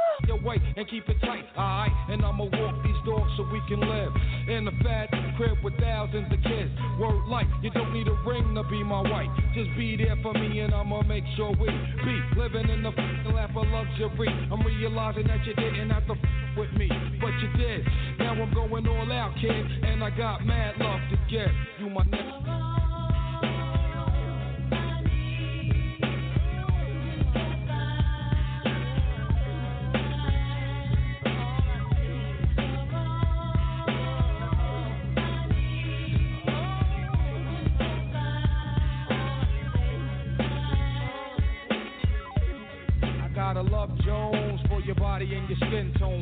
away 0.29 0.57
and 0.77 0.87
keep 0.89 1.07
it 1.09 1.19
tight, 1.21 1.45
alright? 1.57 1.91
And 2.09 2.23
I'ma 2.23 2.45
walk 2.45 2.75
these 2.83 3.01
dogs 3.05 3.31
so 3.37 3.43
we 3.51 3.61
can 3.67 3.79
live 3.79 4.11
in 4.47 4.67
a 4.67 4.71
fat 4.83 5.09
crib 5.37 5.57
with 5.63 5.77
thousands 5.79 6.31
of 6.31 6.39
kids. 6.43 6.71
Word 6.99 7.25
life, 7.27 7.47
you 7.61 7.69
don't 7.71 7.93
need 7.93 8.07
a 8.07 8.17
ring 8.27 8.55
to 8.55 8.63
be 8.69 8.83
my 8.83 9.01
wife. 9.01 9.29
Just 9.53 9.69
be 9.77 9.97
there 9.97 10.17
for 10.21 10.33
me 10.33 10.59
and 10.59 10.73
I'ma 10.73 11.01
make 11.03 11.23
sure 11.35 11.51
we 11.51 11.67
be 11.67 12.15
living 12.37 12.69
in 12.69 12.83
the 12.83 12.91
lap 13.31 13.51
of 13.55 13.67
luxury. 13.67 14.29
I'm 14.51 14.65
realizing 14.65 15.27
that 15.27 15.45
you 15.45 15.53
didn't 15.55 15.89
have 15.89 16.05
to 16.07 16.13
f- 16.13 16.57
with 16.57 16.71
me, 16.73 16.89
but 17.21 17.31
you 17.41 17.49
did. 17.57 17.85
Now 18.19 18.33
I'm 18.33 18.53
going 18.53 18.87
all 18.87 19.11
out, 19.11 19.33
kid, 19.39 19.65
and 19.83 20.03
I 20.03 20.09
got 20.11 20.45
mad 20.45 20.75
love 20.79 20.99
to 21.11 21.17
give. 21.29 21.51
You 21.79 21.89
my 21.89 22.03
next. 22.03 22.70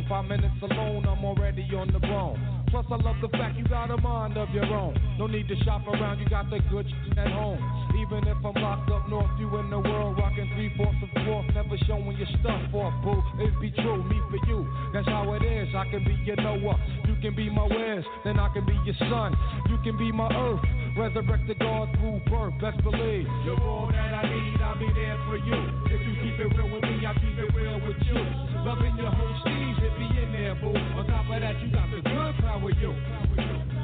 Five 0.10 0.26
minutes 0.26 0.58
alone, 0.64 1.06
I'm 1.06 1.24
already 1.24 1.62
on 1.78 1.94
the 1.94 2.00
bone. 2.00 2.66
Plus, 2.74 2.84
I 2.90 2.98
love 2.98 3.22
the 3.22 3.30
fact 3.30 3.58
you 3.58 3.64
got 3.70 3.92
a 3.92 3.98
mind 4.02 4.38
of 4.38 4.50
your 4.50 4.66
own. 4.66 4.98
No 5.20 5.28
need 5.28 5.48
to 5.50 5.56
shop 5.62 5.86
around, 5.86 6.18
you 6.18 6.28
got 6.28 6.50
the 6.50 6.58
good 6.70 6.90
shit 6.90 7.18
at 7.18 7.30
home. 7.30 7.62
Even 7.94 8.26
if 8.26 8.38
I'm 8.42 8.58
locked 8.58 8.90
up 8.90 9.08
north, 9.08 9.30
you 9.38 9.46
in 9.62 9.70
the 9.70 9.78
world, 9.78 10.18
rocking 10.18 10.50
three 10.58 10.74
fourths 10.76 10.98
of 11.06 11.10
fourth, 11.26 11.46
never 11.54 11.78
showing 11.86 12.18
your 12.18 12.26
stuff 12.42 12.74
off, 12.74 12.94
boo. 13.06 13.22
It 13.38 13.54
be 13.62 13.70
true, 13.70 14.02
me 14.02 14.18
for 14.34 14.42
you. 14.50 14.66
That's 14.94 15.06
how 15.06 15.32
it 15.34 15.46
is. 15.46 15.70
I 15.78 15.86
can 15.94 16.04
be 16.04 16.18
your 16.26 16.38
Noah, 16.42 16.82
you 17.06 17.16
can 17.22 17.36
be 17.36 17.48
my 17.50 17.70
Wes, 17.70 18.02
then 18.26 18.40
I 18.40 18.50
can 18.50 18.66
be 18.66 18.74
your 18.90 18.98
son. 19.14 19.38
You 19.70 19.78
can 19.86 19.96
be 19.96 20.12
my 20.12 20.30
earth, 20.34 20.66
resurrect 20.98 21.46
the 21.46 21.54
God 21.54 21.90
through 22.02 22.22
birth. 22.26 22.58
Best 22.58 22.82
believe 22.82 23.30
you're 23.46 23.62
all 23.62 23.86
that 23.94 24.14
I 24.14 24.26
need. 24.26 24.58
I'll 24.58 24.74
be 24.74 24.90
there 24.90 25.22
for 25.30 25.38
you. 25.38 25.60
If 25.86 26.02
you 26.02 26.14
keep 26.18 26.40
it 26.42 26.50
real 26.58 26.70
with 26.74 26.82
me, 26.82 27.06
I'll 27.06 27.14
keep 27.14 27.38
it 27.38 27.54
real 27.54 27.78
with 27.86 27.98
you. 28.10 28.49
Loving 28.66 28.96
your 28.98 29.12
whole 29.12 29.36
steez, 29.46 29.78
it 29.82 29.94
be 29.98 30.08
in 30.22 30.32
there, 30.34 30.56
boo. 30.56 30.76
On 30.76 31.06
top 31.08 31.26
of 31.32 31.42
that, 31.42 31.56
you 31.62 31.72
got 31.72 31.90
the 31.90 32.02
good 32.02 32.36
power, 32.44 32.72
you. 32.72 32.92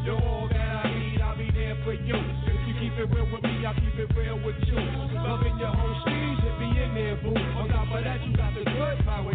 You're 0.04 0.22
all 0.22 0.48
that 0.52 0.86
I 0.86 0.94
need, 0.94 1.22
I'll 1.22 1.38
be 1.38 1.50
there 1.52 1.78
for 1.84 1.94
you. 1.94 2.16
If 2.16 2.68
you 2.68 2.74
keep 2.80 2.94
it 3.00 3.10
real 3.10 3.26
with 3.32 3.44
me, 3.44 3.66
I'll 3.66 3.74
keep 3.74 3.96
it 3.96 4.12
real 4.16 4.38
with 4.44 4.60
you. 4.68 4.76
Loving 4.76 5.58
your 5.58 5.74
whole 5.74 5.96
steez, 6.06 6.40
it 6.44 6.60
be 6.60 6.70
in 6.76 6.94
there, 6.94 7.16
boo. 7.24 7.34
On 7.34 7.70
top 7.70 7.88
of 7.88 8.04
that, 8.04 8.20
you 8.28 8.36
got 8.36 8.54
the 8.54 8.64
good 8.66 8.98
power, 9.06 9.34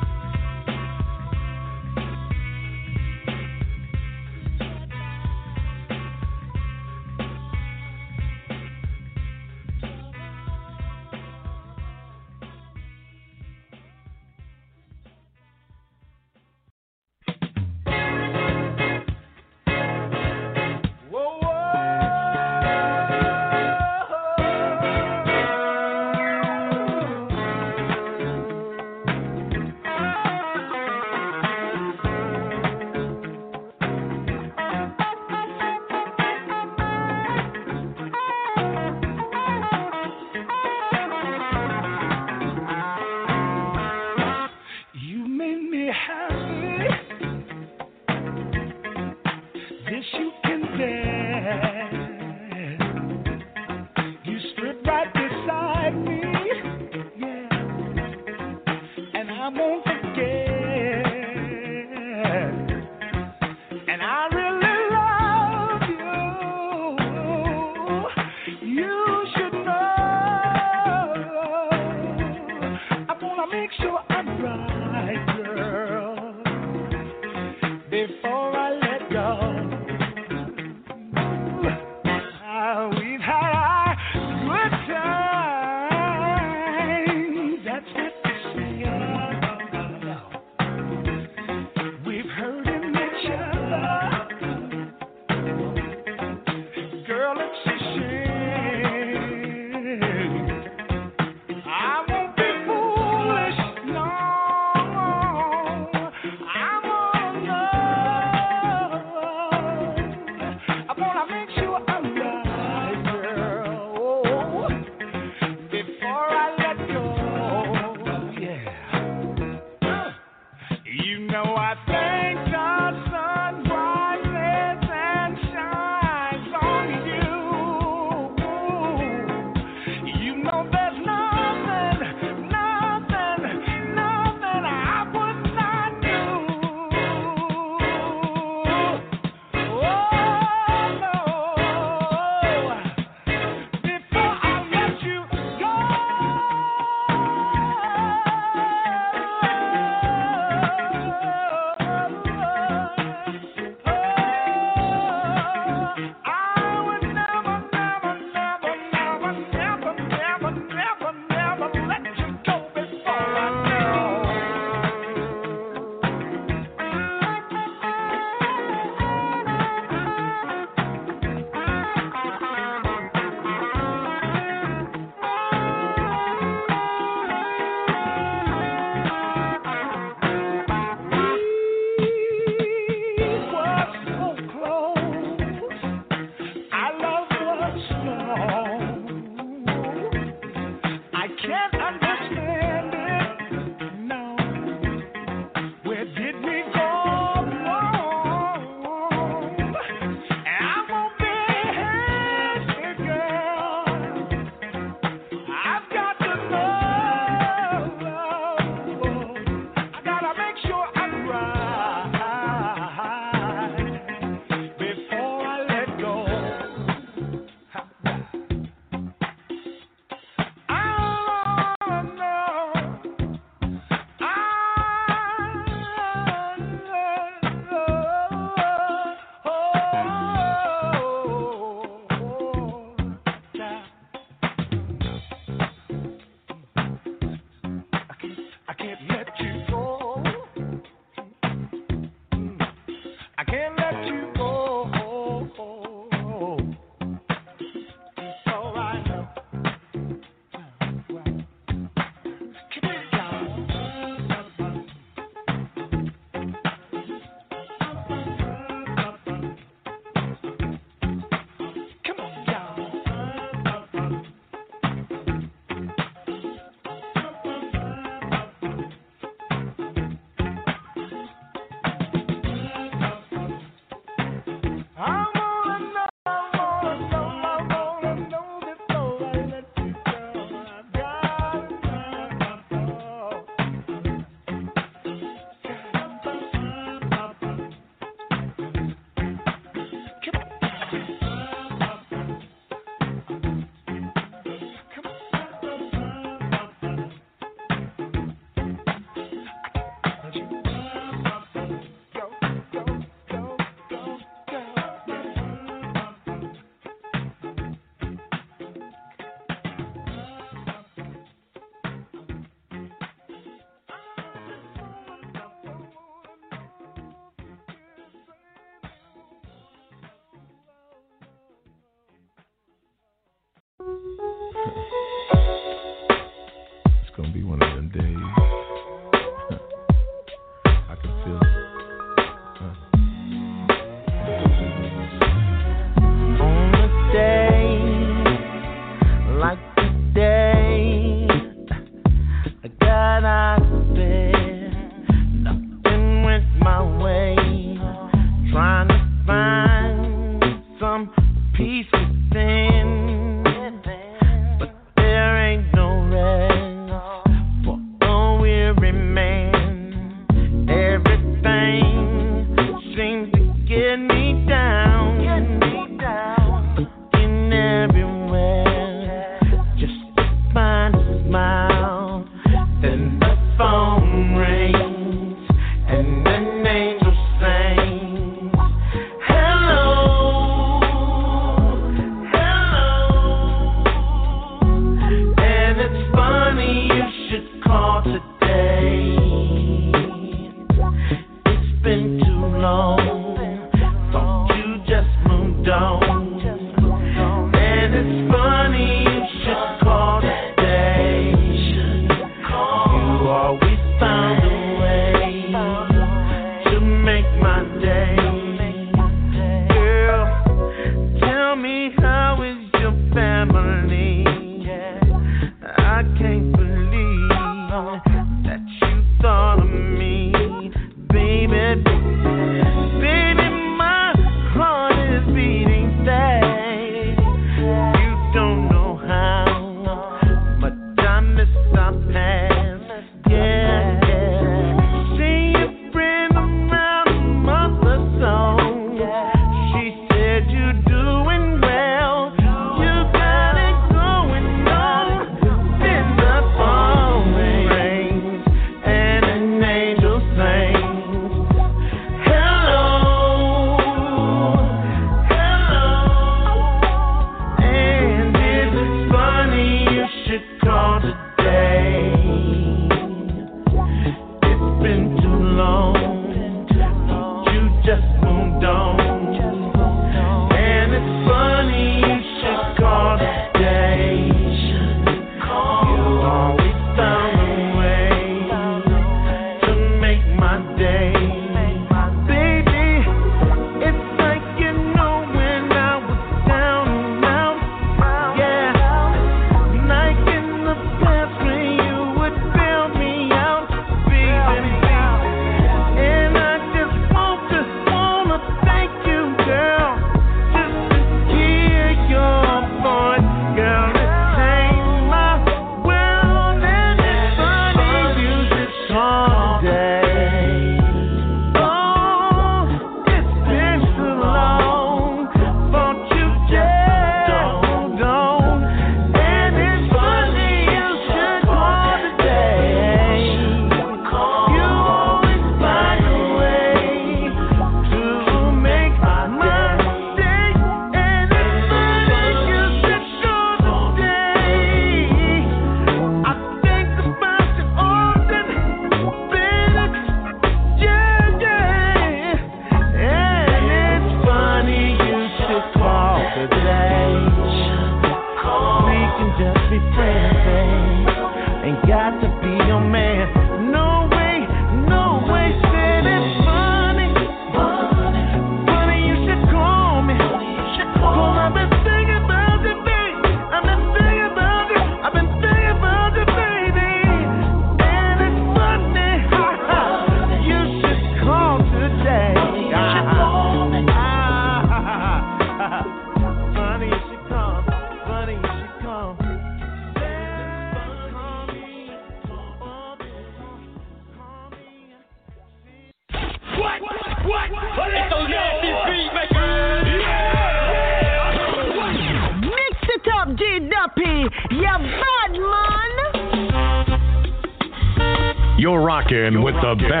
the 599.75 599.87
best. 599.87 600.00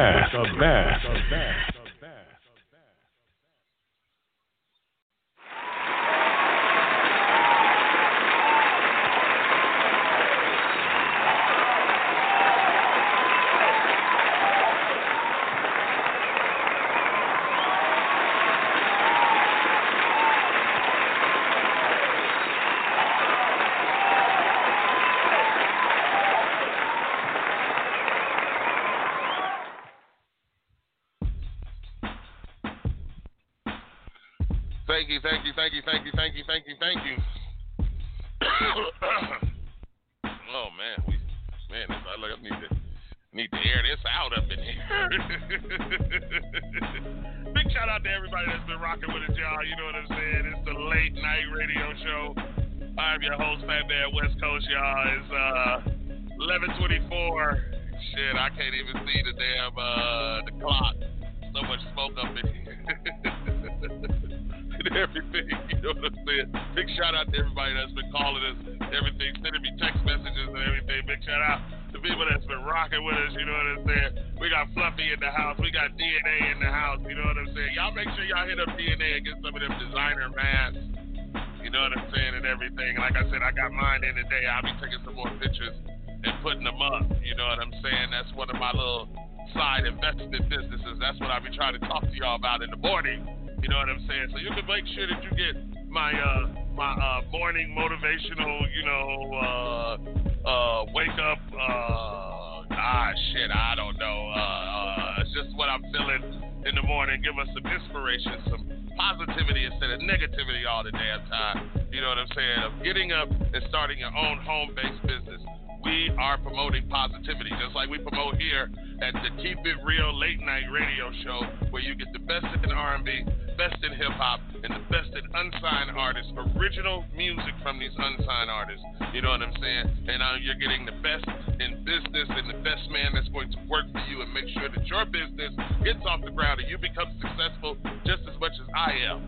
Motivational, 97.81 98.61
you 98.75 98.83
know, 98.85 99.33
uh 99.33 100.47
uh 100.47 100.85
wake 100.93 101.17
up 101.17 101.39
uh 101.53 102.69
ah 102.77 103.11
shit, 103.33 103.49
I 103.49 103.73
don't 103.75 103.97
know. 103.97 104.29
Uh, 104.29 104.39
uh 104.39 105.21
it's 105.21 105.33
just 105.33 105.55
what 105.57 105.69
I'm 105.69 105.81
feeling 105.91 106.43
in 106.65 106.75
the 106.75 106.83
morning. 106.83 107.21
Give 107.21 107.33
us 107.41 107.49
some 107.53 107.65
inspiration, 107.65 108.37
some 108.49 108.63
positivity 108.97 109.65
instead 109.65 109.89
of 109.89 109.99
negativity 110.01 110.69
all 110.69 110.83
the 110.83 110.91
damn 110.91 111.25
time. 111.25 111.71
You 111.91 112.01
know 112.01 112.09
what 112.09 112.19
I'm 112.19 112.31
saying? 112.35 112.59
Of 112.63 112.83
getting 112.83 113.11
up 113.11 113.29
and 113.29 113.63
starting 113.69 113.97
your 113.97 114.15
own 114.15 114.37
home 114.45 114.75
based 114.75 115.01
business. 115.01 115.41
We 115.83 116.11
are 116.17 116.37
promoting 116.37 116.87
positivity, 116.89 117.49
just 117.57 117.73
like 117.73 117.89
we 117.89 117.97
promote 117.97 118.35
here 118.35 118.69
at 119.01 119.13
the 119.13 119.33
Keep 119.41 119.65
It 119.65 119.77
Real 119.83 120.13
Late 120.13 120.39
Night 120.39 120.69
Radio 120.69 121.09
Show, 121.23 121.41
where 121.71 121.81
you 121.81 121.95
get 121.95 122.13
the 122.13 122.19
best 122.19 122.45
in 122.63 122.71
R&B, 122.71 123.25
best 123.57 123.81
in 123.83 123.91
hip 123.97 124.13
hop, 124.13 124.41
and 124.61 124.69
the 124.69 124.85
best 124.93 125.09
in 125.17 125.25
unsigned 125.33 125.97
artists, 125.97 126.31
original 126.53 127.03
music 127.17 127.53
from 127.63 127.79
these 127.79 127.93
unsigned 127.97 128.51
artists. 128.51 128.85
You 129.13 129.21
know 129.21 129.29
what 129.33 129.41
I'm 129.41 129.53
saying? 129.57 130.05
And 130.05 130.21
uh, 130.21 130.37
you're 130.41 130.61
getting 130.61 130.85
the 130.85 130.97
best 131.01 131.25
in 131.57 131.81
business 131.81 132.29
and 132.29 132.45
the 132.49 132.61
best 132.61 132.85
man 132.93 133.17
that's 133.17 133.29
going 133.29 133.49
to 133.51 133.59
work 133.65 133.89
for 133.91 134.05
you 134.05 134.21
and 134.21 134.29
make 134.33 134.49
sure 134.53 134.69
that 134.69 134.85
your 134.85 135.05
business 135.05 135.49
gets 135.83 136.05
off 136.05 136.21
the 136.21 136.31
ground 136.31 136.61
and 136.61 136.69
you 136.69 136.77
become 136.77 137.09
successful 137.17 137.77
just 138.05 138.21
as 138.29 138.37
much 138.39 138.53
as 138.53 138.69
I 138.77 138.91
am. 139.09 139.19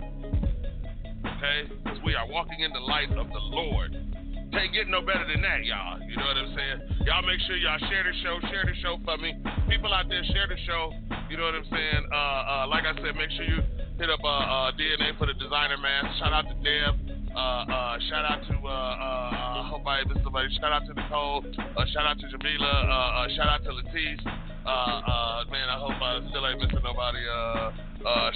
Okay? 1.34 1.74
Because 1.82 1.98
we 2.06 2.14
are 2.14 2.30
walking 2.30 2.62
in 2.62 2.72
the 2.74 2.80
light 2.80 3.10
of 3.18 3.26
the 3.30 3.42
Lord. 3.42 4.13
Can't 4.54 4.70
get 4.70 4.86
no 4.88 5.02
better 5.02 5.26
than 5.26 5.42
that, 5.42 5.66
y'all. 5.66 5.98
You 5.98 6.14
know 6.14 6.30
what 6.30 6.38
I'm 6.38 6.54
saying? 6.54 6.80
Y'all 7.10 7.26
make 7.26 7.42
sure 7.50 7.58
y'all 7.58 7.82
share 7.90 8.06
the 8.06 8.14
show, 8.22 8.38
share 8.54 8.62
the 8.70 8.78
show 8.86 9.02
for 9.02 9.18
me. 9.18 9.34
People 9.66 9.90
out 9.90 10.06
there, 10.08 10.22
share 10.30 10.46
the 10.46 10.62
show. 10.70 10.94
You 11.26 11.42
know 11.42 11.50
what 11.50 11.58
I'm 11.58 11.66
saying? 11.74 12.04
Uh, 12.14 12.16
uh, 12.16 12.66
like 12.70 12.86
I 12.86 12.94
said, 13.02 13.18
make 13.18 13.34
sure 13.34 13.50
you 13.50 13.66
hit 13.98 14.14
up 14.14 14.22
uh, 14.22 14.30
uh, 14.30 14.72
DNA 14.78 15.18
for 15.18 15.26
the 15.26 15.34
designer 15.34 15.82
mask. 15.82 16.22
Shout 16.22 16.34
out 16.38 16.46
to 16.46 16.56
Deb. 16.62 16.94
Uh, 17.34 17.66
uh, 17.66 17.98
shout 18.14 18.30
out 18.30 18.46
to, 18.46 18.54
I 18.62 19.66
hope 19.74 19.82
I 19.90 20.06
missed 20.06 20.22
somebody. 20.22 20.54
Shout 20.62 20.70
out 20.70 20.86
to 20.86 20.94
Nicole. 20.94 21.42
Shout 21.90 22.06
out 22.06 22.22
to 22.22 22.30
Jamila. 22.30 23.26
Shout 23.34 23.50
out 23.50 23.66
to 23.66 23.74
Latisse. 23.74 24.22
Man, 25.50 25.66
I 25.66 25.78
hope 25.82 25.98
I 25.98 26.22
still 26.30 26.46
ain't 26.46 26.62
missing 26.62 26.86
nobody. 26.86 27.26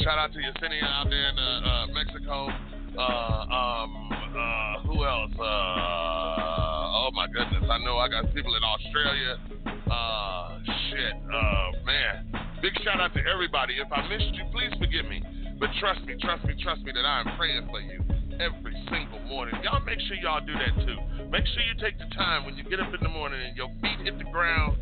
Shout 0.02 0.18
out 0.18 0.34
to 0.34 0.40
Yesenia 0.42 0.82
out 0.82 1.14
there 1.14 1.30
in 1.30 1.94
Mexico. 1.94 2.50
Uh, 2.98 3.46
um, 3.54 4.10
uh, 4.12 4.82
who 4.90 5.06
else? 5.06 5.32
Uh, 5.38 6.98
oh 6.98 7.10
my 7.14 7.28
goodness, 7.28 7.64
I 7.70 7.78
know 7.86 7.98
I 7.98 8.10
got 8.10 8.34
people 8.34 8.56
in 8.56 8.64
Australia. 8.64 9.38
Uh, 9.86 10.60
shit, 10.90 11.14
uh, 11.32 11.86
man. 11.86 12.26
Big 12.62 12.74
shout 12.84 13.00
out 13.00 13.14
to 13.14 13.22
everybody. 13.22 13.76
If 13.78 13.92
I 13.92 14.02
missed 14.10 14.34
you, 14.34 14.44
please 14.52 14.74
forgive 14.80 15.06
me. 15.06 15.22
But 15.60 15.70
trust 15.80 16.02
me, 16.06 16.16
trust 16.20 16.44
me, 16.46 16.56
trust 16.62 16.82
me 16.82 16.92
that 16.92 17.06
I 17.06 17.22
am 17.22 17.38
praying 17.38 17.68
for 17.70 17.82
you 17.82 18.02
every 18.42 18.74
single 18.90 19.20
morning. 19.30 19.54
Y'all 19.64 19.86
make 19.86 20.00
sure 20.02 20.18
y'all 20.18 20.42
do 20.42 20.54
that 20.54 20.74
too. 20.86 20.98
Make 21.30 21.46
sure 21.46 21.62
you 21.70 21.78
take 21.80 22.00
the 22.00 22.10
time 22.16 22.46
when 22.46 22.58
you 22.58 22.64
get 22.64 22.80
up 22.80 22.94
in 22.94 23.02
the 23.02 23.10
morning 23.10 23.40
and 23.46 23.56
your 23.56 23.70
feet 23.82 24.06
hit 24.06 24.18
the 24.18 24.30
ground. 24.32 24.78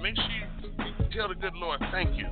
Make 0.00 0.14
sure 0.14 0.30
you 0.30 1.10
tell 1.10 1.28
the 1.28 1.34
good 1.34 1.54
Lord, 1.54 1.80
thank 1.90 2.16
you 2.16 2.26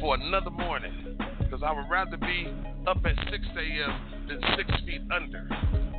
for 0.00 0.14
another 0.14 0.50
morning. 0.50 1.18
Because 1.58 1.74
I 1.74 1.80
would 1.80 1.90
rather 1.90 2.16
be 2.16 2.46
up 2.86 2.98
at 3.04 3.16
6 3.30 3.44
a.m. 3.56 4.28
than 4.28 4.40
six 4.56 4.70
feet 4.86 5.02
under 5.12 5.48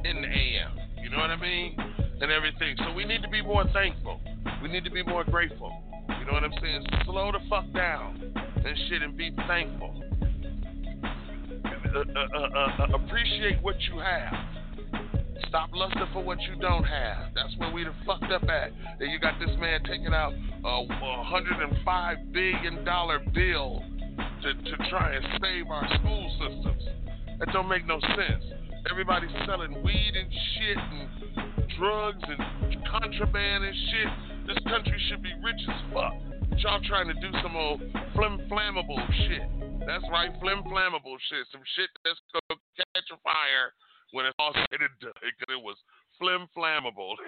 in 0.06 0.22
the 0.22 0.27
a.m. 0.27 0.72
You 1.03 1.10
know 1.10 1.18
what 1.18 1.31
I 1.31 1.36
mean? 1.36 1.76
And 2.22 2.31
everything. 2.31 2.77
So 2.77 2.94
we 2.94 3.03
need 3.03 3.22
to 3.23 3.27
be 3.27 3.41
more 3.41 3.65
thankful. 3.73 4.22
We 4.64 4.69
need 4.69 4.86
to 4.86 4.91
be 4.91 5.03
more 5.03 5.26
grateful. 5.26 5.72
You 6.18 6.26
know 6.26 6.34
what 6.34 6.45
I'm 6.45 6.53
saying? 6.61 6.86
Slow 7.03 7.34
the 7.34 7.40
fuck 7.49 7.65
down 7.73 8.31
and 8.36 8.77
shit 8.88 9.02
and 9.02 9.18
be 9.18 9.36
thankful. 9.48 10.02
Uh, 11.94 11.99
uh, 11.99 12.38
uh, 12.38 12.84
uh, 12.84 12.95
appreciate 12.95 13.61
what 13.61 13.76
you 13.81 13.99
have. 13.99 14.34
Stop 15.49 15.72
lusting 15.73 16.07
for 16.14 16.23
what 16.23 16.40
you 16.44 16.56
don't 16.61 16.86
have. 16.86 17.34
That's 17.36 17.53
where 17.57 17.73
we 17.73 17.84
the 17.84 17.94
fucked 18.06 18.31
up 18.31 18.44
at. 18.44 18.72
And 18.99 19.11
you 19.11 19.19
got 19.19 19.34
this 19.40 19.49
man 19.60 19.84
taking 19.84 20.14
out 20.14 20.31
a, 20.64 20.68
a 20.68 21.23
hundred 21.26 21.61
and 21.61 21.84
five 21.84 22.18
billion 22.31 22.86
dollar 22.86 23.19
bill 23.34 23.84
to, 24.44 24.54
to 24.54 24.90
try 24.90 25.16
and 25.16 25.26
save 25.41 25.68
our 25.70 25.88
school 26.00 26.26
systems. 26.40 26.84
That 27.40 27.54
don't 27.54 27.70
make 27.70 27.88
no 27.88 28.00
sense. 28.00 28.44
Everybody's 28.90 29.32
selling 29.46 29.84
weed 29.84 30.14
and 30.16 30.30
shit 30.32 30.78
and 30.78 31.70
drugs 31.78 32.24
and 32.24 32.40
contraband 32.88 33.64
and 33.64 33.76
shit. 33.76 34.10
This 34.48 34.58
country 34.68 35.00
should 35.10 35.24
be 35.24 35.32
rich 35.44 35.62
as 35.68 35.80
fuck. 35.94 36.14
But 36.50 36.60
y'all 36.60 36.82
trying 36.84 37.08
to 37.08 37.18
do 37.20 37.32
some 37.44 37.56
old 37.56 37.80
flim 38.16 38.40
flammable 38.52 39.00
shit. 39.28 39.46
That's 39.86 40.04
right, 40.12 40.32
flim 40.41 40.64
flammable 40.64 41.16
shit. 41.30 41.48
Some 41.52 41.64
shit 41.76 41.90
that's 42.04 42.20
gonna 42.34 42.60
catch 42.76 43.08
a 43.12 43.18
fire 43.24 43.72
when 44.12 44.26
it's 44.26 44.36
all 44.40 44.54
said 44.54 44.80
and 44.80 44.96
done. 45.00 45.14
Because 45.22 45.52
it 45.54 45.62
was 45.64 45.78
flim 46.20 46.46
flammable. 46.54 47.16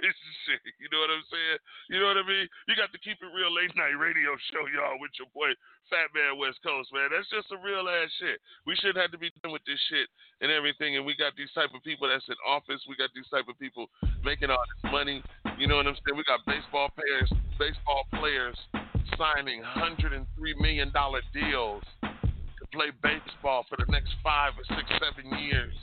You 0.81 0.89
know 0.91 0.99
what 0.99 1.13
I'm 1.13 1.25
saying? 1.31 1.59
You 1.87 1.97
know 2.03 2.09
what 2.11 2.19
I 2.19 2.25
mean? 2.27 2.47
You 2.67 2.75
got 2.75 2.91
to 2.91 2.99
keep 2.99 3.15
it 3.23 3.31
real 3.31 3.53
late 3.53 3.71
night 3.79 3.95
radio 3.95 4.35
show, 4.51 4.67
y'all, 4.67 4.99
with 4.99 5.15
your 5.15 5.31
boy 5.31 5.55
Phatman 5.87 6.35
WestCoast, 6.35 6.91
man. 6.91 7.13
That's 7.13 7.29
just 7.31 7.47
some 7.47 7.63
real 7.63 7.87
ass 7.87 8.11
shit. 8.19 8.43
We 8.67 8.75
shouldn't 8.75 8.99
have 8.99 9.15
to 9.15 9.21
be 9.21 9.31
done 9.39 9.55
with 9.55 9.63
this 9.63 9.79
shit 9.87 10.11
and 10.43 10.51
everything. 10.51 10.99
And 10.99 11.05
we 11.05 11.15
got 11.15 11.37
these 11.39 11.51
type 11.55 11.71
of 11.71 11.79
people 11.87 12.11
that's 12.11 12.27
in 12.27 12.35
office. 12.43 12.83
We 12.89 12.99
got 12.99 13.15
these 13.15 13.29
type 13.31 13.47
of 13.47 13.55
people 13.61 13.87
making 14.25 14.51
all 14.51 14.65
this 14.75 14.91
money. 14.91 15.23
You 15.55 15.71
know 15.71 15.79
what 15.79 15.87
I'm 15.87 15.95
saying? 16.03 16.17
We 16.17 16.27
got 16.27 16.43
baseball 16.43 16.91
players, 16.91 17.29
baseball 17.55 18.03
players 18.19 18.57
signing 19.15 19.61
hundred 19.63 20.13
and 20.13 20.25
three 20.35 20.55
million 20.59 20.91
dollar 20.91 21.21
deals 21.33 21.83
to 22.01 22.63
play 22.73 22.91
baseball 23.03 23.65
for 23.69 23.77
the 23.77 23.87
next 23.91 24.11
five 24.23 24.53
or 24.57 24.65
six, 24.75 24.87
seven 24.99 25.31
years. 25.39 25.75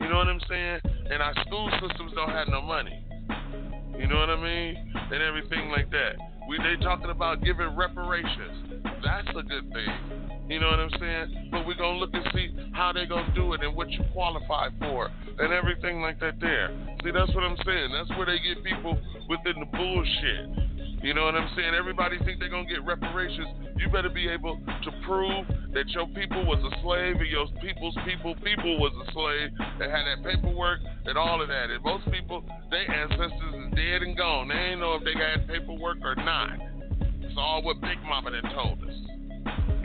You 0.00 0.08
know 0.08 0.18
what 0.18 0.28
I'm 0.28 0.40
saying? 0.48 0.80
And 1.10 1.20
our 1.20 1.34
school 1.44 1.68
systems 1.82 2.12
don't 2.14 2.30
have 2.30 2.46
no 2.46 2.62
money. 2.62 3.04
You 3.98 4.06
know 4.06 4.16
what 4.20 4.30
I 4.30 4.40
mean? 4.40 4.94
And 4.94 5.22
everything 5.22 5.70
like 5.70 5.90
that. 5.90 6.14
We 6.48 6.56
they 6.58 6.80
talking 6.82 7.10
about 7.10 7.42
giving 7.42 7.74
reparations. 7.74 8.84
That's 9.04 9.28
a 9.30 9.42
good 9.42 9.72
thing. 9.72 10.48
You 10.48 10.60
know 10.60 10.70
what 10.70 10.78
I'm 10.78 10.90
saying? 11.00 11.48
But 11.50 11.66
we're 11.66 11.74
gonna 11.76 11.98
look 11.98 12.10
and 12.14 12.24
see 12.32 12.54
how 12.72 12.92
they 12.92 13.06
gonna 13.06 13.34
do 13.34 13.52
it 13.54 13.62
and 13.62 13.74
what 13.74 13.90
you 13.90 14.04
qualify 14.12 14.68
for 14.78 15.10
and 15.38 15.52
everything 15.52 16.00
like 16.00 16.20
that 16.20 16.38
there. 16.40 16.70
See 17.02 17.10
that's 17.10 17.34
what 17.34 17.42
I'm 17.42 17.58
saying. 17.66 17.90
That's 17.92 18.08
where 18.16 18.26
they 18.26 18.38
get 18.38 18.62
people 18.62 18.96
within 19.28 19.58
the 19.58 19.66
bullshit. 19.66 20.87
You 21.02 21.14
know 21.14 21.24
what 21.24 21.36
I'm 21.36 21.48
saying? 21.54 21.74
Everybody 21.78 22.18
think 22.24 22.40
they're 22.40 22.50
gonna 22.50 22.66
get 22.66 22.82
reparations. 22.82 23.46
You 23.78 23.88
better 23.88 24.10
be 24.10 24.28
able 24.28 24.58
to 24.66 24.90
prove 25.06 25.46
that 25.72 25.86
your 25.94 26.06
people 26.10 26.42
was 26.42 26.58
a 26.58 26.74
slave 26.82 27.22
and 27.22 27.30
your 27.30 27.46
people's 27.62 27.94
people 28.04 28.34
people 28.42 28.82
was 28.82 28.90
a 29.06 29.06
slave 29.14 29.54
that 29.78 29.90
had 29.94 30.10
that 30.10 30.26
paperwork 30.26 30.80
and 31.06 31.16
all 31.16 31.40
of 31.40 31.46
that. 31.46 31.70
And 31.70 31.82
most 31.84 32.10
people, 32.10 32.42
their 32.70 32.82
ancestors 32.90 33.54
is 33.54 33.70
dead 33.78 34.02
and 34.02 34.16
gone. 34.18 34.48
They 34.48 34.74
ain't 34.74 34.80
know 34.80 34.98
if 34.98 35.04
they 35.06 35.14
got 35.14 35.46
paperwork 35.46 35.98
or 36.02 36.16
not. 36.16 36.58
It's 37.22 37.38
all 37.38 37.62
what 37.62 37.80
Big 37.80 38.02
Mama 38.02 38.34
done 38.34 38.50
told 38.50 38.82
us. 38.82 38.98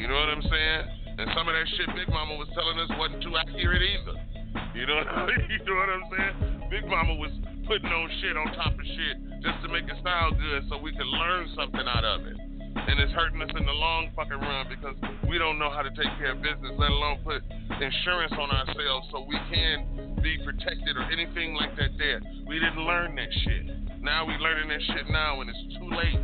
You 0.01 0.09
know 0.09 0.17
what 0.17 0.33
I'm 0.33 0.41
saying? 0.41 0.81
And 1.21 1.29
some 1.37 1.45
of 1.45 1.53
that 1.53 1.69
shit 1.77 1.93
Big 1.93 2.09
Mama 2.09 2.41
was 2.41 2.49
telling 2.57 2.81
us 2.81 2.89
wasn't 2.97 3.21
too 3.21 3.37
accurate 3.37 3.85
either. 3.85 4.17
You 4.73 4.89
know, 4.89 4.97
you 5.53 5.61
know 5.61 5.77
what 5.77 5.89
I'm 5.93 6.05
saying? 6.09 6.69
Big 6.73 6.89
Mama 6.89 7.13
was 7.21 7.29
putting 7.65 7.89
on 7.89 8.09
shit 8.21 8.35
on 8.37 8.47
top 8.53 8.73
of 8.73 8.85
shit 8.85 9.17
just 9.41 9.61
to 9.63 9.67
make 9.67 9.85
it 9.85 9.97
sound 10.03 10.37
good 10.39 10.63
so 10.69 10.77
we 10.77 10.91
can 10.91 11.07
learn 11.07 11.47
something 11.55 11.87
out 11.87 12.03
of 12.03 12.25
it. 12.27 12.37
And 12.75 12.99
it's 12.99 13.13
hurting 13.13 13.41
us 13.41 13.51
in 13.55 13.65
the 13.65 13.77
long 13.77 14.09
fucking 14.15 14.39
run 14.39 14.65
because 14.67 14.97
we 15.29 15.37
don't 15.37 15.59
know 15.59 15.69
how 15.69 15.81
to 15.81 15.89
take 15.91 16.09
care 16.17 16.33
of 16.33 16.41
business, 16.41 16.73
let 16.77 16.91
alone 16.91 17.19
put 17.23 17.41
insurance 17.79 18.33
on 18.33 18.49
ourselves 18.49 19.07
so 19.11 19.25
we 19.27 19.39
can 19.53 20.19
be 20.21 20.37
protected 20.43 20.97
or 20.97 21.05
anything 21.11 21.55
like 21.55 21.75
that 21.77 21.95
there. 21.97 22.21
We 22.47 22.59
didn't 22.59 22.81
learn 22.83 23.15
that 23.15 23.31
shit. 23.45 24.01
Now 24.01 24.25
we 24.25 24.33
learning 24.35 24.69
that 24.69 24.81
shit 24.81 25.07
now 25.09 25.39
and 25.41 25.49
it's 25.49 25.77
too 25.77 25.89
late. 25.89 26.19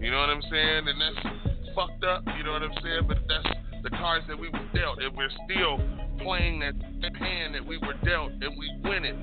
You 0.00 0.10
know 0.10 0.20
what 0.20 0.30
I'm 0.30 0.42
saying? 0.50 0.88
And 0.88 1.00
that's 1.00 1.74
fucked 1.74 2.04
up, 2.04 2.24
you 2.36 2.44
know 2.44 2.52
what 2.52 2.62
I'm 2.62 2.76
saying? 2.82 3.04
But 3.08 3.18
that's 3.28 3.48
the 3.82 3.90
cards 3.90 4.24
that 4.28 4.38
we 4.38 4.48
were 4.48 4.68
dealt, 4.74 4.98
and 5.00 5.16
we're 5.16 5.32
still 5.48 5.80
playing 6.20 6.60
that 6.60 6.74
hand 7.16 7.54
that 7.54 7.64
we 7.64 7.78
were 7.78 7.94
dealt, 8.04 8.32
and 8.32 8.58
we 8.58 8.70
win 8.84 9.04
it. 9.04 9.16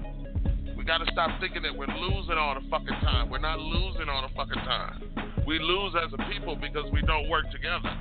We 0.87 0.95
gotta 0.95 1.11
stop 1.11 1.41
thinking 1.41 1.63
that 1.63 1.75
we're 1.75 1.91
losing 1.99 2.39
all 2.39 2.55
the 2.55 2.63
fucking 2.71 2.95
time. 3.03 3.29
We're 3.29 3.43
not 3.43 3.59
losing 3.59 4.07
all 4.07 4.21
the 4.21 4.33
fucking 4.33 4.63
time. 4.63 5.03
We 5.45 5.59
lose 5.59 5.91
as 5.99 6.13
a 6.15 6.31
people 6.31 6.55
because 6.55 6.89
we 6.93 7.01
don't 7.01 7.27
work 7.27 7.43
together. 7.51 7.91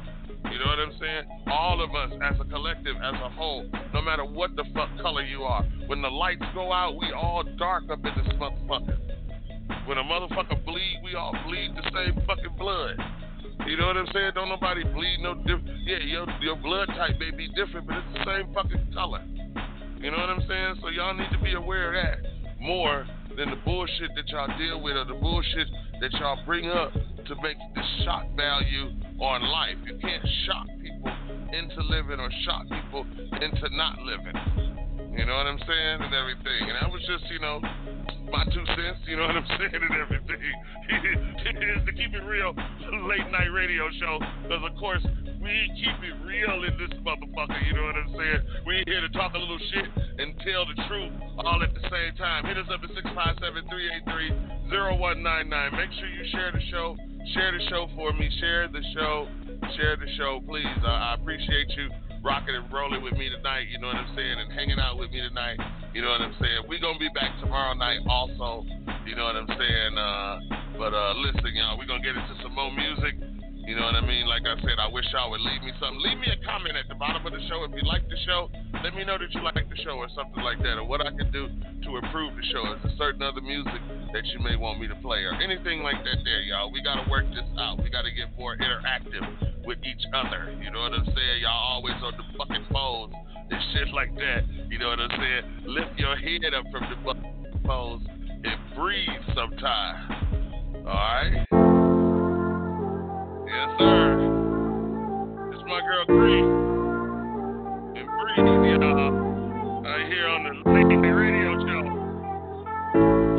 You 0.46 0.62
know 0.62 0.70
what 0.70 0.78
I'm 0.78 0.94
saying? 1.00 1.24
All 1.50 1.82
of 1.82 1.90
us 1.98 2.14
as 2.22 2.38
a 2.38 2.44
collective, 2.44 2.94
as 2.94 3.14
a 3.18 3.28
whole, 3.28 3.66
no 3.92 4.00
matter 4.00 4.24
what 4.24 4.54
the 4.54 4.62
fuck 4.72 4.88
color 5.02 5.22
you 5.22 5.42
are, 5.42 5.64
when 5.88 6.00
the 6.00 6.08
lights 6.08 6.46
go 6.54 6.72
out, 6.72 6.94
we 6.96 7.10
all 7.10 7.42
dark 7.58 7.90
up 7.90 7.98
in 8.06 8.12
this 8.22 8.32
motherfucker. 8.38 8.96
When 9.86 9.98
a 9.98 10.04
motherfucker 10.04 10.64
bleed, 10.64 11.00
we 11.02 11.16
all 11.16 11.34
bleed 11.44 11.74
the 11.74 11.90
same 11.90 12.14
fucking 12.24 12.54
blood. 12.56 13.02
You 13.66 13.78
know 13.78 13.88
what 13.88 13.96
I'm 13.96 14.06
saying? 14.14 14.30
Don't 14.36 14.48
nobody 14.48 14.84
bleed 14.84 15.18
no 15.22 15.34
different. 15.34 15.74
Yeah, 15.86 16.06
your 16.06 16.30
your 16.40 16.54
blood 16.54 16.86
type 16.86 17.18
may 17.18 17.32
be 17.32 17.48
different, 17.48 17.88
but 17.88 17.96
it's 17.96 18.14
the 18.14 18.24
same 18.30 18.54
fucking 18.54 18.94
color. 18.94 19.24
You 19.98 20.12
know 20.12 20.18
what 20.18 20.30
I'm 20.30 20.46
saying? 20.46 20.76
So 20.82 20.88
y'all 20.90 21.14
need 21.14 21.30
to 21.32 21.42
be 21.42 21.54
aware 21.54 21.88
of 21.90 22.22
that 22.22 22.35
more 22.66 23.06
than 23.36 23.50
the 23.50 23.56
bullshit 23.64 24.10
that 24.16 24.28
y'all 24.28 24.58
deal 24.58 24.82
with 24.82 24.96
or 24.96 25.04
the 25.04 25.14
bullshit 25.14 25.68
that 26.00 26.12
y'all 26.14 26.44
bring 26.44 26.68
up 26.68 26.92
to 26.92 27.34
make 27.42 27.56
the 27.74 27.82
shock 28.04 28.26
value 28.36 28.90
on 29.20 29.42
life. 29.42 29.76
You 29.84 29.96
can't 29.98 30.26
shock 30.46 30.66
people 30.82 31.12
into 31.52 31.80
living 31.82 32.18
or 32.18 32.30
shock 32.44 32.62
people 32.68 33.06
into 33.40 33.76
not 33.76 33.98
living. 34.00 34.85
You 35.16 35.24
know 35.24 35.36
what 35.40 35.48
I'm 35.48 35.58
saying? 35.64 35.98
And 36.04 36.12
everything. 36.12 36.68
And 36.68 36.76
that 36.76 36.92
was 36.92 37.00
just, 37.08 37.24
you 37.32 37.40
know, 37.40 37.56
my 38.28 38.44
two 38.52 38.64
cents, 38.76 39.00
you 39.08 39.16
know 39.16 39.24
what 39.24 39.40
I'm 39.40 39.48
saying, 39.56 39.80
and 39.80 39.96
everything. 39.96 40.36
it 41.48 41.56
is 41.56 41.80
to 41.88 41.92
keep 41.96 42.12
it 42.12 42.20
real 42.28 42.52
late 43.08 43.24
night 43.32 43.48
radio 43.48 43.88
show. 43.96 44.20
Because, 44.44 44.60
of 44.60 44.76
course, 44.76 45.00
we 45.40 45.72
keep 45.80 45.96
it 46.04 46.16
real 46.20 46.68
in 46.68 46.76
this 46.76 46.92
motherfucker, 47.00 47.56
you 47.64 47.72
know 47.72 47.88
what 47.88 47.96
I'm 47.96 48.12
saying? 48.12 48.40
We 48.68 48.84
here 48.84 49.00
to 49.00 49.08
talk 49.16 49.32
a 49.32 49.40
little 49.40 49.58
shit 49.72 49.88
and 50.20 50.36
tell 50.44 50.68
the 50.68 50.76
truth 50.84 51.12
all 51.40 51.64
at 51.64 51.72
the 51.72 51.84
same 51.88 52.12
time. 52.20 52.44
Hit 52.44 52.60
us 52.60 52.68
up 52.68 52.84
at 52.84 52.92
657 52.92 53.40
383 53.72 54.68
0199. 54.68 55.48
Make 55.80 55.92
sure 55.96 56.08
you 56.12 56.28
share 56.28 56.52
the 56.52 56.60
show. 56.68 56.92
Share 57.32 57.56
the 57.56 57.64
show 57.72 57.88
for 57.96 58.12
me. 58.12 58.28
Share 58.36 58.68
the 58.68 58.84
show. 58.92 59.32
Share 59.80 59.96
the 59.96 60.12
show, 60.20 60.44
please. 60.44 60.68
I, 60.84 61.14
I 61.14 61.16
appreciate 61.16 61.72
you 61.72 61.88
rocking 62.26 62.56
and 62.56 62.66
rolling 62.72 63.02
with 63.06 63.14
me 63.14 63.30
tonight, 63.30 63.70
you 63.70 63.78
know 63.78 63.86
what 63.86 64.02
I'm 64.02 64.10
saying, 64.16 64.34
and 64.42 64.52
hanging 64.52 64.80
out 64.80 64.98
with 64.98 65.12
me 65.12 65.22
tonight, 65.22 65.62
you 65.94 66.02
know 66.02 66.10
what 66.10 66.20
I'm 66.20 66.34
saying. 66.42 66.66
We're 66.66 66.82
gonna 66.82 66.98
be 66.98 67.08
back 67.14 67.38
tomorrow 67.38 67.72
night 67.74 68.00
also, 68.10 68.66
you 69.06 69.14
know 69.14 69.30
what 69.30 69.36
I'm 69.36 69.46
saying. 69.46 69.94
Uh, 69.94 70.40
but 70.76 70.90
uh, 70.92 71.14
listen, 71.22 71.54
y'all, 71.54 71.78
we're 71.78 71.86
gonna 71.86 72.02
get 72.02 72.18
into 72.18 72.34
some 72.42 72.52
more 72.52 72.74
music. 72.74 73.14
You 73.66 73.74
know 73.74 73.82
what 73.82 73.98
I 73.98 74.06
mean? 74.06 74.30
Like 74.30 74.46
I 74.46 74.54
said, 74.62 74.78
I 74.78 74.86
wish 74.86 75.04
y'all 75.10 75.26
would 75.34 75.42
leave 75.42 75.58
me 75.66 75.74
something. 75.82 75.98
Leave 75.98 76.22
me 76.22 76.30
a 76.30 76.38
comment 76.46 76.78
at 76.78 76.86
the 76.86 76.94
bottom 76.94 77.26
of 77.26 77.34
the 77.34 77.42
show 77.50 77.66
if 77.66 77.74
you 77.74 77.82
like 77.82 78.06
the 78.06 78.14
show. 78.22 78.46
Let 78.86 78.94
me 78.94 79.02
know 79.02 79.18
that 79.18 79.26
you 79.34 79.42
like 79.42 79.58
the 79.58 79.80
show 79.82 79.98
or 79.98 80.06
something 80.14 80.38
like 80.38 80.62
that, 80.62 80.78
or 80.78 80.86
what 80.86 81.02
I 81.02 81.10
can 81.10 81.34
do 81.34 81.50
to 81.50 81.90
improve 81.98 82.38
the 82.38 82.46
show. 82.54 82.62
There 82.62 82.94
certain 82.94 83.26
other 83.26 83.42
music 83.42 83.82
that 84.14 84.22
you 84.30 84.38
may 84.38 84.54
want 84.54 84.78
me 84.78 84.86
to 84.86 84.94
play, 85.02 85.26
or 85.26 85.34
anything 85.42 85.82
like 85.82 85.98
that? 86.06 86.22
There, 86.22 86.46
y'all. 86.46 86.70
We 86.70 86.78
gotta 86.78 87.10
work 87.10 87.26
this 87.34 87.42
out. 87.58 87.82
We 87.82 87.90
gotta 87.90 88.14
get 88.14 88.30
more 88.38 88.54
interactive 88.54 89.66
with 89.66 89.82
each 89.82 90.06
other. 90.14 90.54
You 90.62 90.70
know 90.70 90.86
what 90.86 90.94
I'm 90.94 91.04
saying? 91.04 91.42
Y'all 91.42 91.82
always 91.82 91.98
on 92.06 92.14
the 92.14 92.38
fucking 92.38 92.70
phones 92.70 93.14
and 93.50 93.60
shit 93.74 93.90
like 93.90 94.14
that. 94.14 94.46
You 94.70 94.78
know 94.78 94.94
what 94.94 95.00
I'm 95.02 95.10
saying? 95.10 95.66
Lift 95.66 95.98
your 95.98 96.14
head 96.14 96.54
up 96.54 96.64
from 96.70 96.86
the 96.86 96.96
fucking 97.02 97.66
phones 97.66 98.06
and 98.06 98.58
breathe 98.78 99.26
sometime. 99.34 100.86
All 100.86 100.94
right. 100.94 101.65
Yes, 103.56 103.70
sir. 103.78 104.20
It's 105.54 105.64
my 105.66 105.80
girl 105.80 106.04
Green. 106.04 106.44
And 107.96 108.06
breathe, 108.20 108.44
y'all. 108.82 109.12
Right 109.82 110.06
here 110.12 110.28
on 110.28 110.40
the 110.44 110.50
Night 110.72 111.08
Radio 111.08 111.56
Show. 111.64 111.84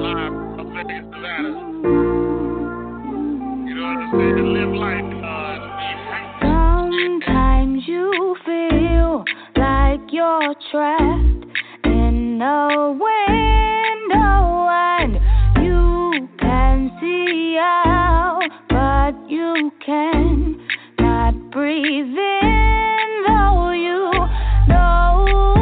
Live 0.02 0.34
from 0.56 0.68
Vegas, 0.74 1.06
Nevada. 1.06 1.52
You? 3.70 3.86
Live 4.58 4.74
life, 4.74 5.12
uh, 5.22 5.56
Sometimes 6.42 7.78
you 7.86 8.10
feel 8.44 9.24
like 9.56 10.02
you're 10.12 10.56
trapped 10.72 11.46
in 11.86 12.42
a 12.42 12.90
window 12.90 14.68
and 14.74 15.14
you 15.64 16.28
can 16.48 16.98
see 17.02 17.58
out, 17.60 18.50
but 18.70 19.30
you 19.30 19.70
can 19.86 20.58
not 20.98 21.34
breathe 21.52 22.18
in, 22.18 23.24
though 23.28 23.72
you 23.72 24.12
know 24.70 25.57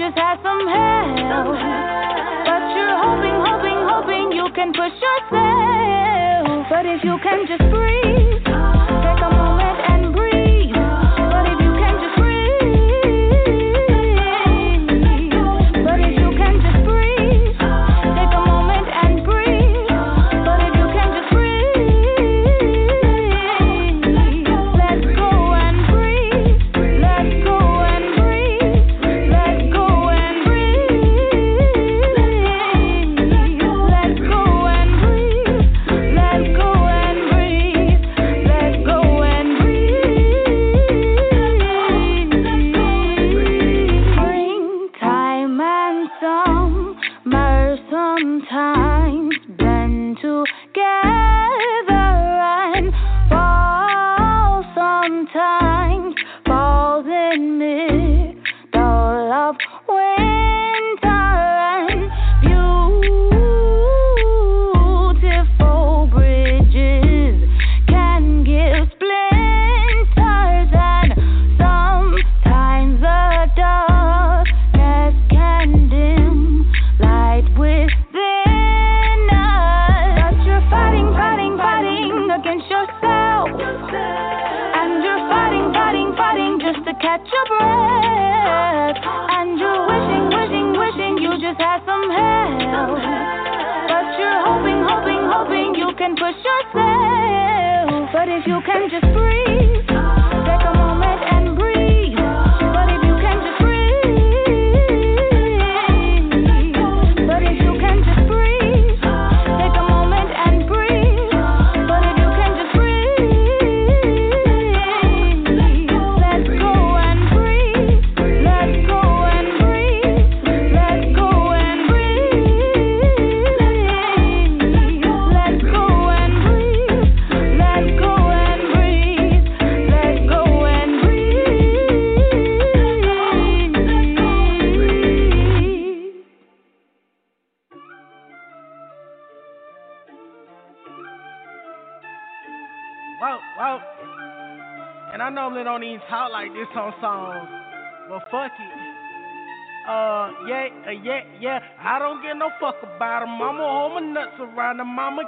just 0.00 0.16
had 0.16 0.40
some 0.42 0.64
help, 0.66 1.60
but 2.48 2.62
you're 2.72 2.96
hoping, 3.04 3.36
hoping, 3.44 3.80
hoping 3.84 4.32
you 4.32 4.48
can 4.54 4.72
push 4.72 4.96
yourself, 4.96 6.66
but 6.70 6.86
if 6.86 7.04
you 7.04 7.18
can 7.22 7.44
just 7.46 7.60
breathe, 7.68 8.39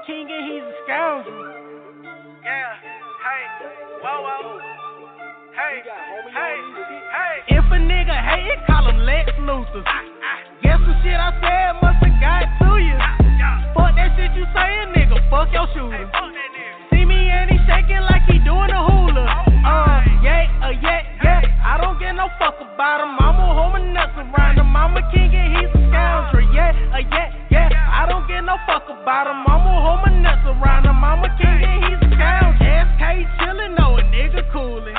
king 0.07 0.27
and 0.27 0.45
he's 0.51 0.63
a 0.63 0.75
scoundrel. 0.85 1.47
Yeah, 2.43 2.75
hey, 3.23 3.45
whoa, 4.03 4.19
whoa. 4.19 4.59
Hey, 5.55 5.79
hey, 5.87 6.57
hey. 7.15 7.55
If 7.55 7.65
a 7.71 7.79
nigga 7.79 8.11
hate 8.11 8.51
it, 8.51 8.59
call 8.67 8.89
him 8.89 8.99
Lex 9.07 9.31
Luthor. 9.47 9.85
Guess 10.63 10.81
the 10.83 10.95
shit 11.07 11.15
I 11.15 11.31
said 11.39 11.79
must 11.79 12.03
have 12.03 12.19
got 12.19 12.51
to 12.51 12.71
you. 12.83 12.99
Fuck 13.79 13.95
that 13.95 14.19
shit 14.19 14.35
you 14.35 14.47
saying, 14.51 14.91
nigga. 14.91 15.23
Fuck 15.31 15.53
your 15.53 15.69
shooter. 15.71 16.11
See 16.91 17.05
me 17.05 17.31
and 17.31 17.51
he 17.51 17.59
shaking 17.69 18.03
like 18.03 18.27
he 18.27 18.39
doing 18.43 18.75
a 18.75 18.81
hula. 18.83 19.23
Oh, 19.23 19.71
uh, 19.71 20.03
yeah, 20.23 20.51
uh, 20.67 20.75
yeah. 20.83 21.12
I 21.73 21.81
don't 21.81 21.97
give 21.97 22.13
no 22.13 22.29
fuck 22.37 22.61
about 22.61 23.01
him. 23.01 23.17
I'm 23.17 23.41
a 23.41 23.49
home 23.49 23.73
and 23.81 23.97
nothing 23.97 24.29
around 24.29 24.61
him. 24.61 24.77
I'm 24.77 24.93
a 24.93 25.01
king 25.09 25.33
and 25.33 25.57
he's 25.57 25.73
a 25.73 25.81
scoundrel. 25.89 26.45
Yeah, 26.53 26.69
uh, 26.93 27.01
yeah, 27.01 27.33
yeah. 27.49 27.73
I 27.73 28.05
don't 28.05 28.29
give 28.29 28.45
no 28.45 28.61
fuck 28.69 28.85
about 28.93 29.25
him. 29.25 29.41
I'm 29.49 29.65
a 29.65 29.73
home 29.81 30.05
and 30.05 30.21
nothing 30.21 30.53
around 30.61 30.85
him. 30.85 31.01
I'm 31.01 31.25
a 31.25 31.33
king 31.41 31.65
and 31.65 31.81
he's 31.89 31.97
a 31.97 32.09
scoundrel. 32.13 32.61
SK 32.61 33.25
chillin', 33.41 33.73
no, 33.81 33.97
a 33.97 34.05
nigga 34.13 34.45
coolin'. 34.53 34.93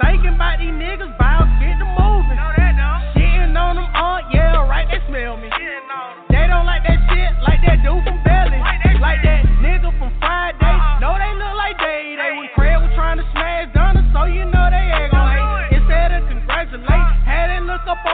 Thinking 0.00 0.40
about 0.40 0.56
these 0.56 0.72
niggas, 0.72 1.12
bout 1.20 1.44
get 1.60 1.76
the 1.76 1.84
moving. 1.84 2.40
Shitting 3.12 3.52
on 3.60 3.76
them, 3.76 3.84
uh, 3.92 4.24
yeah, 4.32 4.56
right, 4.72 4.88
they 4.88 5.04
smell 5.04 5.36
me. 5.36 5.52
They 6.32 6.48
don't 6.48 6.64
like 6.64 6.80
that 6.88 6.96
shit 7.12 7.28
like 7.44 7.60
that 7.68 7.84
dude 7.84 8.00
from 8.08 8.24
Belly. 8.24 8.56
Like 8.56 9.20
that. 9.20 9.59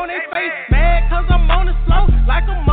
on 0.06 0.14
their 0.14 0.22
face. 0.30 0.54
Mad 0.70 1.10
cause 1.10 1.26
I'm 1.28 1.50
on 1.50 1.66
the 1.66 1.74
slow, 1.84 2.06
like 2.26 2.44
I'm 2.44 2.65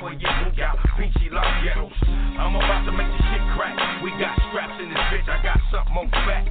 before 0.00 0.16
you 0.16 0.28
move 0.44 0.58
out. 0.64 0.78
Peachy 0.96 1.28
ghettos. 1.28 1.92
I'm 2.40 2.56
about 2.56 2.88
to 2.88 2.92
make 2.92 3.06
this 3.12 3.20
shit 3.20 3.44
crack. 3.52 3.76
We 4.02 4.08
got 4.16 4.32
straps 4.48 4.80
in 4.80 4.88
this 4.88 5.04
bitch. 5.12 5.28
I 5.28 5.42
got 5.44 5.60
something 5.68 5.92
on 5.92 6.08
back. 6.24 6.48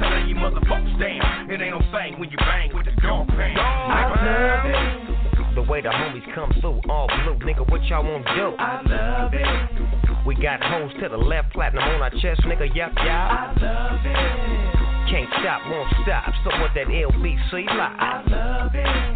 Tell 0.00 0.24
you 0.24 0.34
motherfuckers 0.40 0.96
damn. 0.96 1.50
It 1.50 1.60
ain't 1.60 1.76
no 1.76 1.84
thing 1.92 2.18
when 2.18 2.30
you 2.30 2.38
bang 2.38 2.72
with 2.72 2.86
the 2.86 2.96
dog. 3.02 3.28
I 3.28 4.08
love 4.08 4.64
it. 4.64 5.54
The 5.54 5.62
way 5.68 5.82
the 5.82 5.90
homies 5.90 6.24
come 6.34 6.50
through, 6.62 6.80
all 6.88 7.08
blue. 7.08 7.36
Nigga, 7.44 7.70
what 7.70 7.84
y'all 7.84 8.04
want 8.04 8.24
to 8.24 8.34
do? 8.34 8.56
I 8.56 8.80
love 8.88 9.34
it. 9.34 10.24
We 10.24 10.34
got 10.34 10.64
hoes 10.64 10.92
to 11.02 11.10
the 11.10 11.18
left, 11.18 11.52
platinum 11.52 11.84
on 11.84 12.00
our 12.00 12.10
chest, 12.24 12.40
nigga. 12.48 12.74
Yup, 12.74 12.92
yup. 12.96 12.96
I 13.04 13.52
love 13.60 14.00
it. 14.00 15.12
Can't 15.12 15.28
stop, 15.44 15.60
won't 15.68 15.92
stop. 16.04 16.32
So 16.44 16.50
what 16.56 16.70
that 16.74 16.86
LBC 16.86 17.52
like? 17.52 18.00
I 18.00 18.24
love 18.30 18.70
it. 18.72 19.11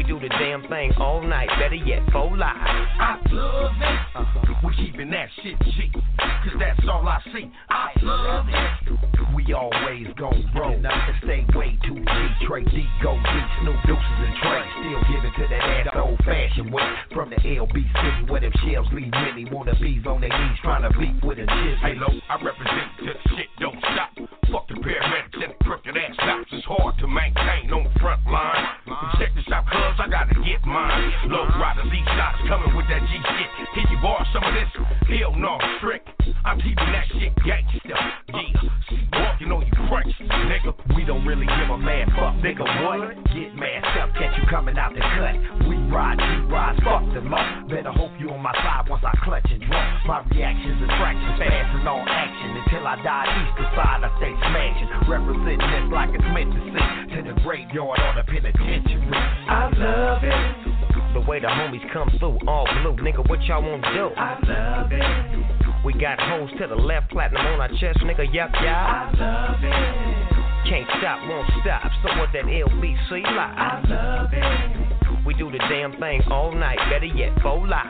We 0.00 0.06
do 0.06 0.18
the 0.18 0.30
damn 0.30 0.66
thing 0.66 0.92
all 0.96 1.20
night, 1.20 1.50
better 1.60 1.74
yet, 1.74 2.00
full 2.10 2.32
live. 2.32 2.56
I 2.56 3.20
love 3.32 3.72
it. 3.76 4.16
Uh-huh. 4.16 4.54
We 4.64 4.74
keeping 4.74 5.10
that 5.10 5.28
shit 5.42 5.60
G, 5.60 5.92
cause 5.92 6.56
that's 6.58 6.80
all 6.88 7.06
I 7.06 7.20
see. 7.36 7.52
I 7.68 7.92
love 8.00 8.46
it. 8.48 9.34
We 9.34 9.52
always 9.52 10.08
gon' 10.16 10.48
roll. 10.56 10.80
Nothing 10.80 11.20
stay 11.20 11.44
way 11.52 11.76
too 11.84 12.00
G. 12.00 12.46
Trey 12.48 12.64
D, 12.64 12.88
go 13.02 13.12
deep, 13.12 13.48
Snoop 13.60 13.76
Deuces 13.84 14.20
and 14.24 14.36
Trey. 14.40 14.64
Still 14.80 15.04
giving 15.12 15.32
to 15.36 15.44
that 15.52 15.64
ass 15.68 15.92
old 15.92 16.16
fashioned 16.24 16.72
way. 16.72 16.88
From 17.12 17.28
the 17.28 17.36
LB 17.36 17.76
city 17.76 18.32
where 18.32 18.40
them 18.40 18.52
shells 18.64 18.88
leave 18.94 19.12
many 19.12 19.44
wannabes 19.52 20.06
on 20.06 20.22
their 20.22 20.32
knees 20.32 20.58
trying 20.62 20.90
to 20.90 20.98
beat 20.98 21.22
with 21.22 21.40
a 21.40 21.44
jizz. 21.44 21.78
Hey, 21.84 22.00
low, 22.00 22.08
I 22.30 22.40
represent 22.42 22.88
the 23.04 23.36
shit 23.36 23.52
don't 23.60 23.76
stop. 23.92 24.16
Fuck 24.50 24.66
the 24.68 24.80
paramedics 24.80 25.44
and 25.44 25.52
the 25.52 25.64
crooked 25.64 25.94
ass 25.94 26.16
cops. 26.16 26.48
It's 26.52 26.64
hard 26.64 26.96
to 27.00 27.06
maintain 27.06 27.70
on 27.70 27.84
the 27.84 28.00
front 28.00 28.24
line. 28.24 28.79
Check 29.18 29.32
this 29.34 29.48
out, 29.52 29.64
cuz 29.64 29.96
I 29.98 30.08
gotta 30.08 30.34
get 30.44 30.60
mine. 30.64 31.12
Low 31.28 31.48
riders, 31.56 31.88
these 31.90 32.04
shots 32.04 32.36
coming 32.48 32.76
with 32.76 32.86
that 32.88 33.00
G 33.08 33.16
shit. 33.16 33.68
Can 33.72 33.84
you 33.90 33.98
borrow 34.02 34.24
some 34.32 34.44
of 34.44 34.52
this? 34.52 34.68
Hell 35.08 35.32
no, 35.36 35.56
strict. 35.78 36.08
I'm 36.44 36.60
keeping 36.60 36.92
that 36.92 37.08
shit 37.08 37.34
gangsta. 37.40 37.80
Yeah, 37.88 38.60
see, 38.88 39.08
walking 39.12 39.52
on 39.52 39.64
you 39.64 39.72
French, 39.88 40.12
nigga. 40.20 40.76
We 40.94 41.04
don't 41.04 41.24
really 41.24 41.46
give 41.46 41.70
a 41.72 41.78
man 41.78 42.12
fuck, 42.12 42.36
nigga. 42.44 42.60
What? 42.84 43.16
Get 43.32 43.56
masked 43.56 43.96
up, 44.00 44.12
catch 44.14 44.36
you 44.36 44.44
coming 44.48 44.76
out 44.76 44.92
the 44.92 45.00
cut. 45.00 45.36
We 45.68 45.76
ride, 45.88 46.20
you 46.20 46.46
ride, 46.52 46.76
fuck 46.84 47.04
the 47.12 47.24
law. 47.24 47.44
Better 47.68 47.92
hope 47.92 48.12
you 48.20 48.28
on 48.30 48.40
my 48.40 48.52
side 48.52 48.88
once 48.88 49.04
I 49.04 49.16
clutch 49.24 49.48
and 49.50 49.64
draw. 49.64 49.80
My 50.06 50.20
reactions 50.28 50.76
and 50.76 50.92
fractions, 51.00 51.40
fast 51.40 51.72
and 51.72 51.88
all 51.88 52.04
action. 52.04 52.56
Until 52.56 52.86
I 52.86 52.96
die 53.00 53.26
east 53.32 53.56
the 53.56 53.66
side, 53.74 54.04
I 54.04 54.10
stay 54.20 54.34
smashing. 54.36 54.88
Representing 55.08 55.70
this 55.72 55.88
like 55.88 56.12
it's 56.12 56.30
meant 56.36 56.52
to 56.52 56.60
see. 56.68 56.84
To 57.16 57.18
the 57.26 57.34
graveyard 57.42 57.98
or 57.98 58.12
the 58.14 58.24
penitentiary. 58.28 58.89
I 58.98 59.70
love 59.76 60.22
it. 60.24 61.14
The 61.14 61.20
way 61.20 61.40
the 61.40 61.48
homies 61.48 61.82
come 61.92 62.10
through, 62.18 62.38
all 62.46 62.66
blue, 62.82 62.96
nigga, 63.02 63.28
what 63.28 63.42
y'all 63.42 63.62
wanna 63.62 63.82
do? 63.94 64.10
I 64.16 64.38
love 64.46 64.92
it. 64.92 65.84
We 65.84 65.92
got 65.94 66.20
hoes 66.20 66.50
to 66.58 66.66
the 66.66 66.74
left, 66.74 67.10
platinum 67.10 67.46
on 67.46 67.60
our 67.60 67.68
chest, 67.68 67.98
nigga, 68.00 68.26
yup, 68.32 68.50
yup. 68.52 68.66
I 68.66 69.10
love 69.18 69.62
it. 69.62 70.68
Can't 70.68 70.86
stop, 70.98 71.26
won't 71.28 71.48
stop. 71.62 71.90
So 72.02 72.18
what 72.18 72.30
that 72.32 72.44
LBC 72.44 73.22
like? 73.22 73.32
I 73.32 73.82
love 73.88 74.30
it. 74.32 75.24
We 75.26 75.34
do 75.34 75.50
the 75.50 75.58
damn 75.58 75.98
thing 75.98 76.22
all 76.30 76.52
night, 76.52 76.78
better 76.90 77.06
yet, 77.06 77.32
full 77.42 77.66
live. 77.68 77.86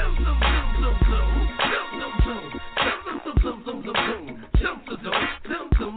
Yeah. 0.00 0.57
Oh, 5.90 5.94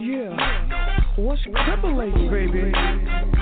yeah, 0.00 1.16
what's 1.16 1.42
crippling, 1.52 2.30
baby? 2.30 3.35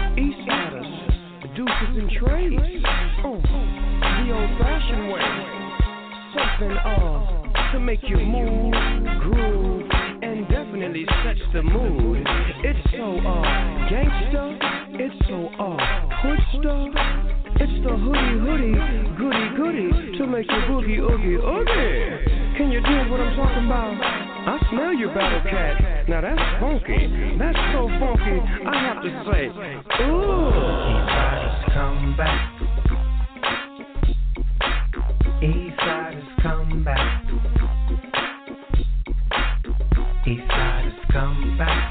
And 1.97 2.11
trays. 2.11 2.59
Oh, 3.23 3.39
the 3.39 4.33
old-fashioned 4.35 5.13
way. 5.13 5.23
Something 6.35 6.77
uh 6.77 7.71
to 7.71 7.79
make 7.79 8.01
you 8.03 8.17
move, 8.17 8.75
groove, 9.21 9.89
and 10.21 10.49
definitely 10.49 11.07
sets 11.23 11.39
the 11.53 11.63
mood. 11.63 12.27
It's 12.65 12.91
so 12.91 13.15
uh 13.15 13.43
gangsta. 13.87 14.59
It's 14.99 15.15
so 15.29 15.47
uh 15.55 15.79
hood 16.19 16.41
stuff. 16.59 16.89
It's 17.63 17.87
the 17.87 17.95
hoodie 17.95 18.39
hoodie 18.43 18.75
goody 19.15 19.47
goody 19.55 20.19
to 20.19 20.27
make 20.27 20.51
you 20.51 20.63
boogie 20.67 20.99
oogie 20.99 21.39
oogie. 21.39 22.59
Can 22.59 22.73
you 22.73 22.81
do 22.83 23.09
what 23.09 23.21
I'm 23.21 23.37
talking 23.37 23.67
about? 23.67 23.95
I 24.03 24.59
smell 24.71 24.95
you, 24.95 25.09
Battlecat. 25.11 26.09
Now 26.09 26.21
that's 26.23 26.43
funky. 26.59 27.39
That's 27.39 27.59
so 27.73 27.87
funky. 28.03 28.43
I 28.67 28.83
have 28.83 29.01
to 29.01 29.11
say, 29.31 29.47
ooh. 30.11 31.24
Come 31.75 32.15
back. 32.17 32.53
Eastsiders 35.43 36.41
come 36.41 36.85
back. 36.85 37.25
Eastsiders 40.25 41.11
come 41.11 41.59
back. 41.59 41.91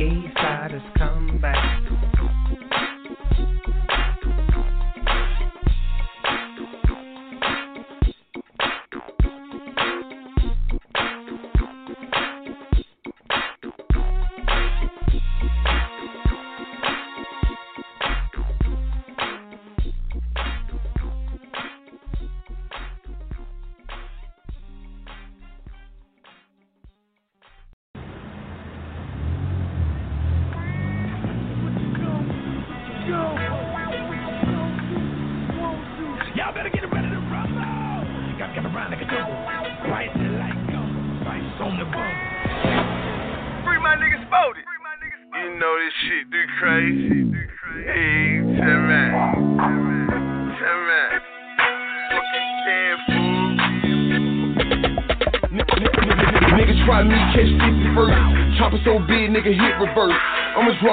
Eastsiders 0.00 0.98
come 0.98 1.38
back. 1.40 2.09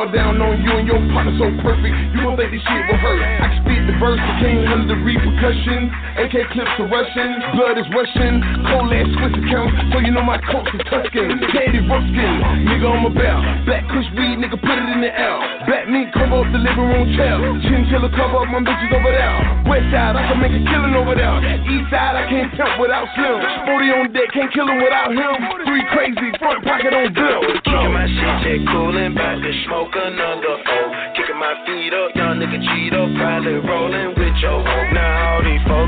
Down 0.07 0.39
on 0.39 0.63
you 0.63 0.71
and 0.71 0.87
your 0.87 1.03
partner 1.11 1.35
so 1.35 1.51
perfect. 1.59 1.91
You 2.15 2.23
don't 2.23 2.39
think 2.39 2.55
this 2.55 2.63
shit 2.63 2.83
will 2.87 2.95
hurt. 2.95 3.19
I 3.19 3.51
can 3.51 3.59
spit 3.59 3.83
the 3.91 3.95
verse, 3.99 4.15
but 4.15 4.35
can't 4.39 4.87
the 4.87 4.95
repercussions. 5.03 5.91
AK 6.27 6.51
clips 6.51 6.75
are 6.75 6.91
rushing, 6.91 7.31
blood 7.55 7.79
is 7.79 7.87
rushing. 7.95 8.43
Cold 8.67 8.91
ass 8.91 9.07
Swiss 9.15 9.31
account, 9.31 9.71
so 9.95 10.03
you 10.03 10.11
know 10.11 10.19
my 10.27 10.35
coats 10.43 10.67
are 10.75 10.83
Tuscan. 10.91 11.39
Teddy 11.55 11.79
Ruxpin, 11.87 12.67
nigga 12.67 12.83
on 12.83 13.07
my 13.07 13.11
belt. 13.15 13.39
Black 13.63 13.87
Kush 13.87 14.11
weed, 14.11 14.35
nigga 14.35 14.59
put 14.59 14.75
it 14.75 14.87
in 14.91 14.99
the 14.99 15.07
L. 15.07 15.39
Black 15.71 15.87
meat 15.87 16.11
cover 16.11 16.43
up 16.43 16.51
the 16.51 16.59
living 16.59 16.83
room 16.83 17.07
chair. 17.15 17.39
Chinchilla 17.63 18.11
cover 18.11 18.43
up 18.43 18.51
my 18.51 18.59
bitches 18.59 18.91
over 18.91 19.07
there. 19.07 19.39
West 19.71 19.87
side, 19.87 20.19
I 20.19 20.27
can 20.27 20.43
make 20.43 20.51
a 20.51 20.59
killing 20.67 20.99
over 20.99 21.15
there. 21.15 21.39
East 21.63 21.87
side, 21.95 22.19
I 22.19 22.27
can't 22.27 22.51
pimp 22.59 22.75
without 22.75 23.07
Slim. 23.15 23.39
Sporty 23.63 23.87
on 23.95 24.11
deck, 24.11 24.27
can't 24.35 24.51
kill 24.51 24.67
him 24.67 24.83
without 24.83 25.15
him. 25.15 25.31
Three 25.63 25.87
crazy, 25.95 26.27
front 26.43 26.59
pocket 26.67 26.91
on 26.91 27.07
bill. 27.15 27.39
Kicking 27.63 27.95
my 27.95 28.03
shit, 28.03 28.35
J. 28.43 28.67
Coolin', 28.67 29.15
bout 29.15 29.39
to 29.39 29.51
smoke 29.63 29.95
another 29.95 30.59
O. 30.59 30.79
Kicking 31.15 31.39
my 31.39 31.55
feet 31.63 31.95
up, 31.95 32.11
young 32.19 32.35
nigga 32.43 32.59
Cheeto, 32.59 33.15
probably 33.15 33.63
rolling 33.63 34.11
with 34.19 34.35
your 34.43 34.59
hoe. 34.59 34.91
Now 34.91 35.36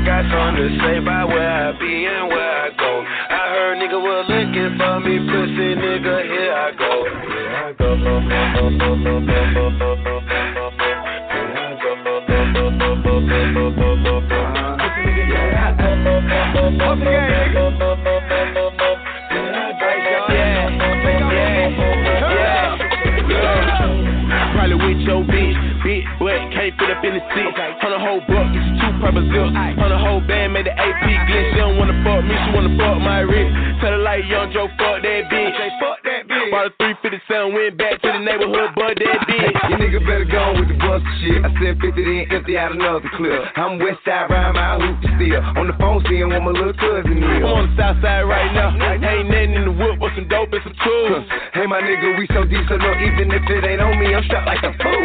got 0.04 0.24
something 0.32 0.62
to 0.64 0.78
say 0.80 0.98
about 0.98 1.28
where 1.28 1.50
I 1.50 1.72
be 1.78 2.06
and 2.06 2.28
where 2.28 2.52
I 2.64 2.70
go. 2.76 3.04
I 3.04 3.48
heard 3.52 3.78
nigga 3.78 4.00
was 4.00 4.24
looking 4.28 4.78
for 4.78 5.00
me, 5.00 5.18
pussy 5.28 5.74
nigga, 5.76 6.22
here 6.24 6.54
I 6.54 6.72
go. 6.72 7.04
Probably 24.54 24.76
with 24.76 25.00
your 25.06 25.24
bitch, 25.24 25.56
bitch, 25.84 26.04
but 26.18 26.38
can't 26.52 26.70
purple 29.10 29.26
zip. 29.26 29.50
On 29.82 29.88
the 29.90 29.98
whole 29.98 30.20
band, 30.20 30.52
made 30.54 30.66
the 30.66 30.74
AP 30.74 31.02
glitch. 31.26 31.52
She 31.52 31.58
don't 31.58 31.76
wanna 31.76 31.98
fuck 32.06 32.22
me, 32.24 32.34
she 32.34 32.50
wanna 32.54 32.74
fuck 32.78 32.98
my 33.02 33.20
wrist. 33.20 33.50
Tell 33.80 33.90
her 33.90 33.98
like 33.98 34.24
young 34.26 34.52
Joe, 34.52 34.68
fuck 34.78 34.99
A 37.10 37.18
357, 37.26 37.58
went 37.58 37.74
back 37.74 37.98
to 38.06 38.06
the 38.06 38.22
neighborhood, 38.22 38.70
but 38.78 38.94
that 38.94 39.18
bitch. 39.26 39.58
You 39.66 39.76
nigga 39.82 39.98
better 40.06 40.28
go 40.30 40.54
with 40.54 40.70
the 40.70 40.78
bust 40.78 41.02
shit. 41.18 41.42
I 41.42 41.50
said 41.58 41.74
50 41.82 41.90
then 41.90 42.22
empty 42.30 42.54
out 42.54 42.70
another 42.70 43.02
clip. 43.18 43.34
I'm 43.58 43.82
west 43.82 43.98
side 44.06 44.30
riding 44.30 44.54
my 44.54 44.78
hoop 44.78 44.94
still. 45.18 45.42
On 45.58 45.66
the 45.66 45.74
phone 45.74 45.98
seeing 46.06 46.30
what 46.30 46.38
my 46.38 46.54
little 46.54 46.76
cousin 46.78 47.18
is. 47.18 47.42
I'm 47.42 47.50
on 47.50 47.66
the 47.66 47.74
south 47.74 47.98
side 47.98 48.30
right 48.30 48.54
now. 48.54 48.70
Ain't 48.70 49.26
nothing 49.26 49.58
in 49.58 49.64
the 49.66 49.74
whip 49.74 49.98
but 49.98 50.14
some 50.14 50.30
dope 50.30 50.54
and 50.54 50.62
some 50.62 50.76
tools. 50.86 51.26
Hey 51.50 51.66
my 51.66 51.82
nigga, 51.82 52.14
we 52.14 52.30
so 52.30 52.46
deep, 52.46 52.62
so 52.70 52.78
no, 52.78 52.94
even 53.02 53.26
if 53.34 53.42
it 53.42 53.66
ain't 53.66 53.82
on 53.82 53.98
me, 53.98 54.14
I'm 54.14 54.22
strapped 54.30 54.46
like 54.46 54.62
a 54.62 54.70
fool. 54.78 55.02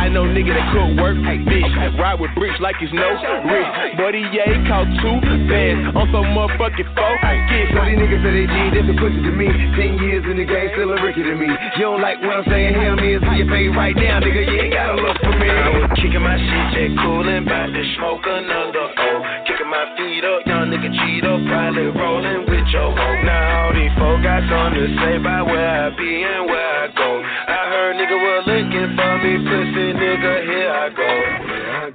I 0.00 0.08
know 0.08 0.24
nigga 0.24 0.56
that 0.56 0.72
could 0.72 0.96
work, 0.96 1.20
bitch. 1.20 1.72
Ride 2.00 2.16
with 2.24 2.32
bricks 2.40 2.56
like 2.64 2.80
it's 2.80 2.88
no 2.96 3.04
risk. 3.44 4.00
Buddy, 4.00 4.24
yeah, 4.32 4.48
he 4.48 4.56
caught 4.64 4.88
two 5.04 5.16
bands 5.44 5.92
on 5.92 6.08
some 6.08 6.32
motherfucking 6.32 6.88
four. 6.96 7.14
Get 7.52 7.76
So 7.76 7.84
these 7.84 8.00
niggas 8.00 8.22
that 8.24 8.32
they 8.32 8.48
G, 8.48 8.56
this 8.72 8.86
a 8.88 8.94
pussy 8.96 9.20
to 9.20 9.32
me. 9.36 9.48
Ten 9.76 10.00
years 10.00 10.24
in 10.24 10.40
the 10.40 10.46
game, 10.48 10.72
still 10.72 10.88
a 10.88 10.96
rookie 11.02 11.17
to 11.22 11.34
me. 11.34 11.48
You 11.76 11.84
don't 11.88 12.02
like 12.02 12.20
what 12.22 12.42
I'm 12.42 12.46
saying? 12.46 12.74
Hell, 12.74 12.96
me 12.96 13.14
is 13.14 13.22
in 13.22 13.34
your 13.38 13.48
face 13.50 13.72
right 13.74 13.96
now, 13.96 14.20
nigga. 14.20 14.42
You 14.46 14.58
ain't 14.62 14.74
gotta 14.74 15.00
look 15.00 15.16
for 15.18 15.34
me. 15.34 15.48
I 15.48 15.68
was 15.74 15.90
kicking 15.98 16.22
my 16.22 16.36
shit, 16.36 16.66
just 16.74 16.94
coolin', 17.02 17.44
bout 17.44 17.70
to 17.70 17.82
smoke 17.96 18.24
another 18.26 18.88
O. 18.92 19.08
Kicking 19.46 19.70
my 19.70 19.84
feet 19.96 20.24
up, 20.24 20.46
young 20.46 20.70
nigga 20.70 20.90
cheat 20.90 21.24
up, 21.24 21.40
probably 21.48 21.88
rollin' 21.90 22.46
with 22.46 22.66
your 22.70 22.90
hoe. 22.92 23.18
Now 23.24 23.66
all 23.66 23.72
these 23.74 23.94
folk 23.98 24.22
got 24.22 24.42
something 24.46 24.78
to 24.78 24.88
say 25.02 25.16
about 25.18 25.46
where 25.46 25.86
I 25.86 25.90
be 25.96 26.22
and 26.22 26.46
where 26.46 26.72
I 26.82 26.86
go. 26.94 27.10
I 27.22 27.60
heard 27.72 27.92
nigga 27.98 28.16
was 28.16 28.42
looking 28.46 28.88
for 28.94 29.12
me, 29.22 29.32
pussy 29.42 29.86
nigga, 29.98 30.34
here 30.44 30.70
I 30.70 30.86
go. 30.92 31.10
Here 31.46 31.72
I 31.72 31.88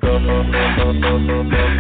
Uh, 1.53 1.72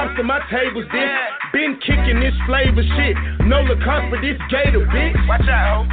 Lobster, 0.00 0.24
my 0.24 0.40
table's 0.48 0.88
this. 0.88 1.12
Been 1.52 1.76
kicking 1.84 2.24
this 2.24 2.32
flavor 2.48 2.80
shit. 2.80 3.12
No 3.44 3.60
Lacoste 3.60 4.08
for 4.08 4.16
this 4.24 4.40
gator, 4.48 4.80
bitch. 4.88 5.12
Watch 5.28 5.44
out. 5.44 5.84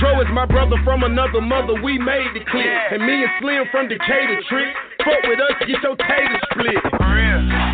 Tro 0.00 0.16
is 0.24 0.32
my 0.32 0.46
brother 0.46 0.80
from 0.80 1.04
another 1.04 1.44
mother. 1.44 1.76
We 1.76 1.98
made 2.00 2.32
the 2.32 2.40
clip. 2.40 2.64
And 2.64 3.04
me 3.04 3.20
and 3.20 3.32
Slim 3.36 3.68
from 3.68 3.92
Decatur 3.92 4.40
trick. 4.48 4.72
Fuck 5.04 5.28
with 5.28 5.44
us, 5.44 5.60
get 5.68 5.76
your 5.84 5.92
tater 5.92 6.40
split. 6.56 6.80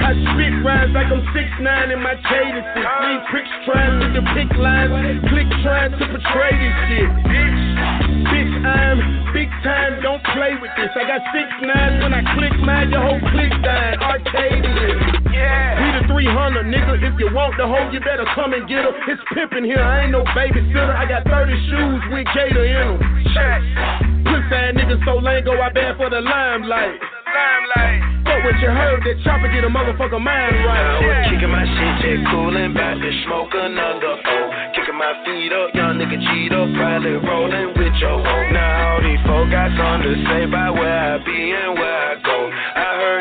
I 0.07 0.11
spit 0.11 0.55
rhymes 0.67 0.91
like 0.91 1.07
I'm 1.07 1.23
6'9 1.23 1.95
in 1.95 2.03
my 2.03 2.15
cadences. 2.19 2.87
Lean 3.07 3.21
pricks 3.31 3.55
trying 3.67 3.95
to 4.03 4.07
depict 4.11 4.59
lines. 4.59 5.23
Click 5.31 5.47
trying 5.63 5.95
to 5.95 6.03
portray 6.03 6.51
this 6.51 6.77
shit. 6.91 7.11
Bitch, 7.31 7.63
bitch, 8.27 8.55
I'm 8.67 8.99
big 9.35 9.51
time. 9.63 10.03
Don't 10.03 10.23
play 10.35 10.55
with 10.59 10.71
this. 10.79 10.91
I 10.95 11.07
got 11.07 11.23
six 11.31 11.47
nines 11.63 12.03
when 12.03 12.15
I 12.15 12.23
click 12.35 12.55
mine. 12.63 12.91
Your 12.91 13.03
whole 13.03 13.23
click 13.31 13.51
dying. 13.63 13.99
Arcadian. 13.99 15.35
Yeah. 15.35 15.76
300, 16.57 16.73
nigga. 16.73 17.13
If 17.13 17.21
you 17.21 17.29
want 17.35 17.57
the 17.61 17.67
hoe, 17.67 17.91
you 17.93 18.01
better 18.01 18.25
come 18.35 18.53
and 18.55 18.69
get 18.69 18.85
her. 18.85 18.95
It's 19.13 19.21
pimpin' 19.37 19.65
here. 19.65 19.83
I 19.83 20.05
ain't 20.05 20.13
no 20.13 20.25
babysitter. 20.33 20.97
I 20.97 21.05
got 21.05 21.29
30 21.29 21.53
shoes 21.69 22.01
with 22.09 22.27
Gator 22.33 22.65
in 22.65 22.97
them. 22.97 23.17
Niggas 24.57 25.05
so 25.05 25.21
bad 25.21 25.97
for 25.97 26.09
the 26.09 26.21
limelight. 26.21 26.97
Fuck 28.25 28.43
what 28.43 28.59
you 28.59 28.71
heard, 28.73 29.03
that 29.05 29.17
chopper 29.23 29.47
get 29.53 29.63
a 29.63 29.71
motherfucker 29.71 30.19
mind 30.19 30.57
I 30.57 30.99
was 30.99 31.31
kicking 31.31 31.53
my 31.53 31.63
shit, 31.63 31.95
just 32.03 32.27
coolin', 32.33 32.75
bout 32.75 32.99
to 32.99 33.11
smoke 33.27 33.55
another 33.55 34.19
O. 34.19 34.37
Kicking 34.75 34.99
my 34.99 35.13
feet 35.23 35.53
up, 35.53 35.71
young 35.75 36.01
nigga 36.01 36.19
cheat 36.19 36.51
up, 36.51 36.67
probably 36.75 37.23
rollin' 37.23 37.79
with 37.79 37.95
your 38.03 38.19
hoe. 38.19 38.51
Now 38.51 38.99
all 38.99 39.03
these 39.03 39.23
folk 39.29 39.47
got 39.51 39.71
something 39.79 40.11
to 40.11 40.15
say 40.27 40.43
about 40.43 40.75
where 40.75 40.91
I 40.91 41.23
be 41.23 41.55
and 41.55 41.79
where 41.79 42.01
I 42.11 42.15
go. 42.25 42.26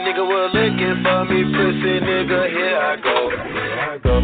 I 0.05 0.09
heard 0.09 0.17
nigga 0.17 0.27
was 0.27 0.51
looking 0.53 1.01
for 1.03 1.25
me, 1.25 1.43
pussy 1.49 1.99
nigga, 1.99 2.49
here 2.49 2.77
I 2.77 2.95
go. 3.01 3.29
Here 3.29 3.79
I 3.79 3.97
go. 3.97 4.15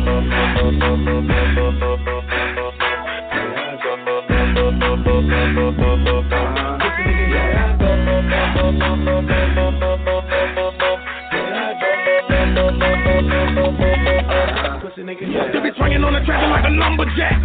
Still 15.49 15.63
be 15.63 15.71
swinging 15.77 16.03
on 16.03 16.13
the 16.13 16.19
track 16.25 16.49
like 16.51 16.65
a 16.65 16.69
lumberjack. 16.69 17.41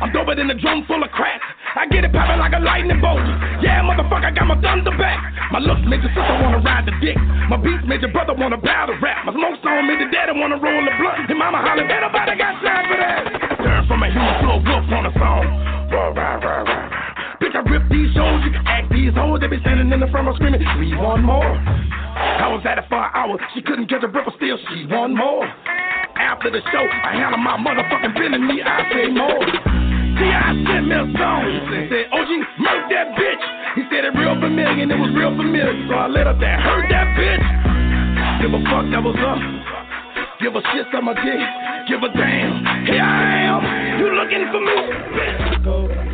I'm 0.00 0.12
doper 0.12 0.36
than 0.36 0.50
a 0.50 0.54
drum 0.54 0.84
full 0.86 1.02
of 1.02 1.10
crack. 1.10 1.40
I 1.76 1.84
get 1.92 2.08
it 2.08 2.12
poppin' 2.12 2.40
like 2.40 2.56
a 2.56 2.62
lightning 2.64 2.96
bolt. 3.04 3.20
Yeah, 3.60 3.84
motherfucker, 3.84 4.24
I 4.24 4.32
got 4.32 4.48
my 4.48 4.56
thunder 4.64 4.96
back. 4.96 5.20
My 5.52 5.60
looks 5.60 5.84
made 5.84 6.00
your 6.00 6.08
sister 6.16 6.34
wanna 6.40 6.64
ride 6.64 6.88
the 6.88 6.96
dick. 7.04 7.20
My 7.52 7.60
beats 7.60 7.84
made 7.84 8.00
your 8.00 8.08
brother 8.16 8.32
wanna 8.32 8.56
battle 8.56 8.96
rap. 8.96 9.28
My 9.28 9.32
smoke 9.36 9.60
on 9.60 9.84
made 9.84 10.00
the 10.00 10.08
daddy 10.08 10.32
wanna 10.32 10.56
roll 10.56 10.80
the 10.80 10.92
blunt. 10.96 11.28
And 11.28 11.36
mama 11.36 11.60
holler, 11.60 11.84
ain't 11.84 12.00
nobody 12.00 12.32
got 12.40 12.56
time 12.64 12.84
for 12.88 12.96
that. 12.96 13.22
Turn 13.60 13.84
from 13.84 14.00
a 14.02 14.08
human 14.08 14.34
to 14.40 14.48
a 14.56 14.58
wolf 14.64 14.88
on 14.88 15.04
a 15.04 15.12
song. 15.20 15.44
Rah, 15.92 16.16
rah, 16.16 16.40
rah, 16.40 16.64
rah. 16.64 17.44
Bitch, 17.44 17.52
I 17.52 17.60
rip 17.68 17.84
these 17.92 18.08
shows. 18.16 18.40
You 18.40 18.56
can 18.56 18.64
act 18.64 18.88
these 18.88 19.12
hoes. 19.12 19.44
They 19.44 19.48
be 19.52 19.60
standing 19.60 19.92
in 19.92 20.00
the 20.00 20.08
front 20.08 20.32
row 20.32 20.34
screaming, 20.40 20.64
we 20.80 20.96
want 20.96 21.28
more. 21.28 21.44
I 21.44 22.48
was 22.48 22.64
at 22.64 22.80
it 22.80 22.88
for 22.88 22.96
an 22.96 23.12
hour. 23.12 23.36
She 23.52 23.60
couldn't 23.60 23.92
catch 23.92 24.00
a 24.02 24.08
breath, 24.08 24.24
but 24.24 24.34
still 24.40 24.56
she 24.72 24.88
want 24.88 25.12
more. 25.12 25.44
After 26.16 26.48
the 26.48 26.64
show, 26.72 26.84
I 27.04 27.20
handle 27.20 27.36
my 27.36 27.60
motherfucking 27.60 28.16
business. 28.16 28.40
Me, 28.40 28.64
I 28.64 28.80
say 28.88 29.12
more. 29.12 29.85
T.I. 30.16 30.64
sent 30.64 30.88
me 30.88 30.96
a 30.96 31.04
song. 31.16 31.44
He 31.44 31.88
said, 31.92 32.08
OG, 32.12 32.30
murk 32.58 32.82
that 32.90 33.12
bitch. 33.16 33.44
He 33.76 33.82
said 33.92 34.04
it 34.08 34.14
real 34.16 34.34
familiar, 34.40 34.82
and 34.82 34.90
it 34.90 34.96
was 34.96 35.12
real 35.12 35.36
familiar. 35.36 35.76
So 35.88 35.94
I 35.94 36.08
let 36.08 36.26
up 36.26 36.40
that, 36.40 36.60
heard 36.60 36.88
that 36.88 37.08
bitch. 37.16 37.44
Give 38.40 38.52
a 38.52 38.60
fuck, 38.64 38.88
that 38.92 39.02
was 39.04 39.16
up. 39.20 39.40
Give 40.40 40.54
a 40.54 40.62
shit, 40.72 40.88
on 40.94 41.04
my 41.04 41.14
dick. 41.14 41.40
Give 41.88 42.02
a 42.02 42.08
damn. 42.12 42.64
Here 42.86 43.02
I 43.02 43.44
am. 43.44 44.00
You 44.00 44.08
looking 44.16 44.44
for 44.52 44.60
me? 44.60 44.76
Let's 45.16 46.05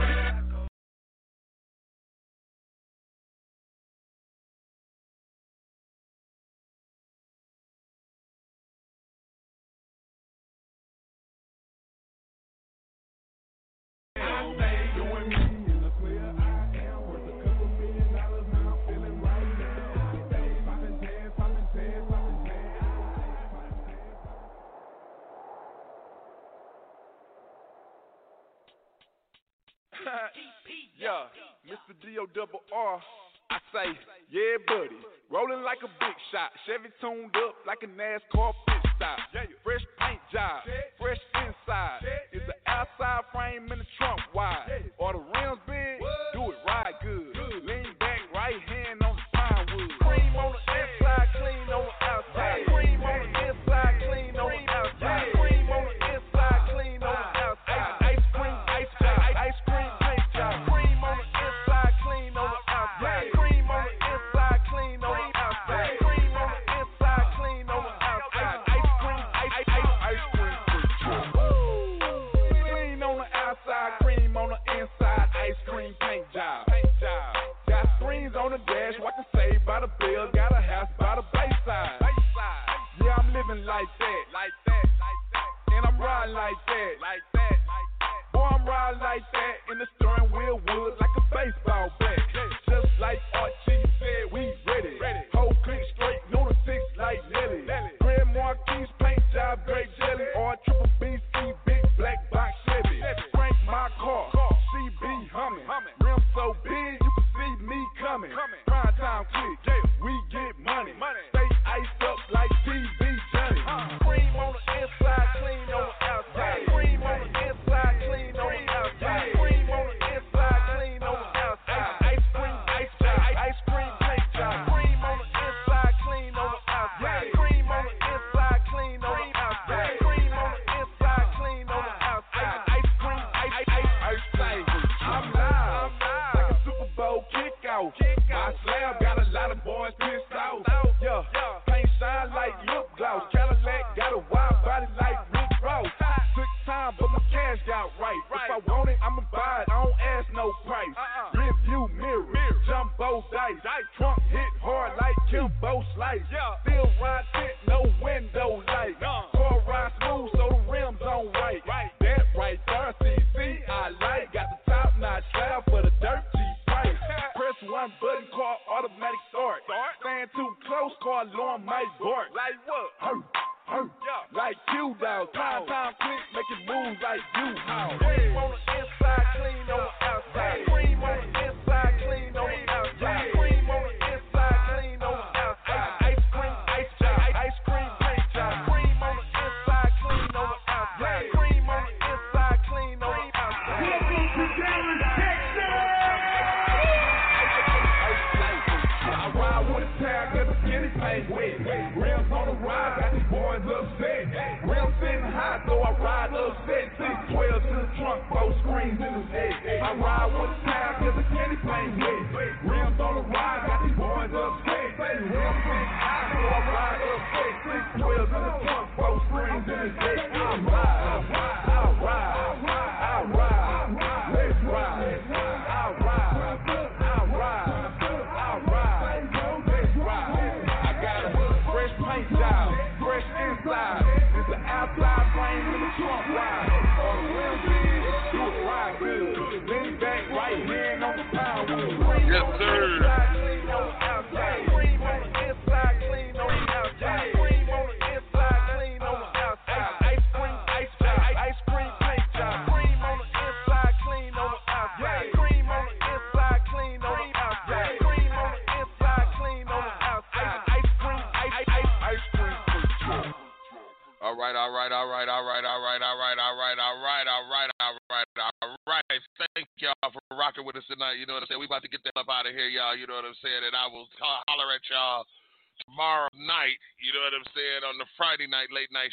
Mr. 32.13 32.35
Double 32.35 32.61
R. 32.75 33.01
I 33.51 33.59
say, 33.73 33.89
yeah, 34.31 34.61
buddy. 34.67 34.97
Rolling 35.31 35.63
like 35.65 35.79
a 35.81 35.89
big 36.01 36.17
shot. 36.31 36.53
Chevy 36.67 36.93
tuned 37.01 37.35
up 37.37 37.57
like 37.67 37.81
a 37.83 37.87
NASCAR 37.89 38.53
pit 38.69 38.85
stop. 38.97 39.19
Fresh 39.65 39.81
paint 39.99 40.21
job, 40.33 40.61
fresh 41.01 41.21
inside. 41.41 42.01
Is 42.33 42.43
the 42.47 42.57
outside 42.71 43.25
frame 43.33 43.73
in 43.73 43.79
the 43.79 43.89
trunk 43.97 44.21
wide? 44.35 44.93
Or 44.99 45.13
the 45.13 45.19
rims 45.21 45.61
big? 45.67 46.01
Do 46.35 46.53
it 46.53 46.61
right 46.67 46.95
good. 47.03 47.33
Lean 47.65 47.97
back, 47.99 48.21
right 48.35 48.61
hand 48.69 48.82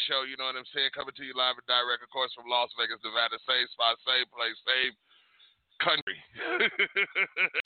show, 0.07 0.23
you 0.23 0.39
know 0.39 0.47
what 0.47 0.59
I'm 0.59 0.67
saying? 0.71 0.93
Coming 0.95 1.15
to 1.17 1.25
you 1.25 1.35
live 1.35 1.59
and 1.59 1.67
direct, 1.67 2.05
of 2.05 2.11
course, 2.13 2.31
from 2.37 2.47
Las 2.47 2.71
Vegas, 2.79 3.01
Nevada. 3.01 3.35
Same 3.43 3.67
spot, 3.73 3.99
same 4.05 4.27
place, 4.31 4.55
same 4.63 4.93
country. 5.81 6.17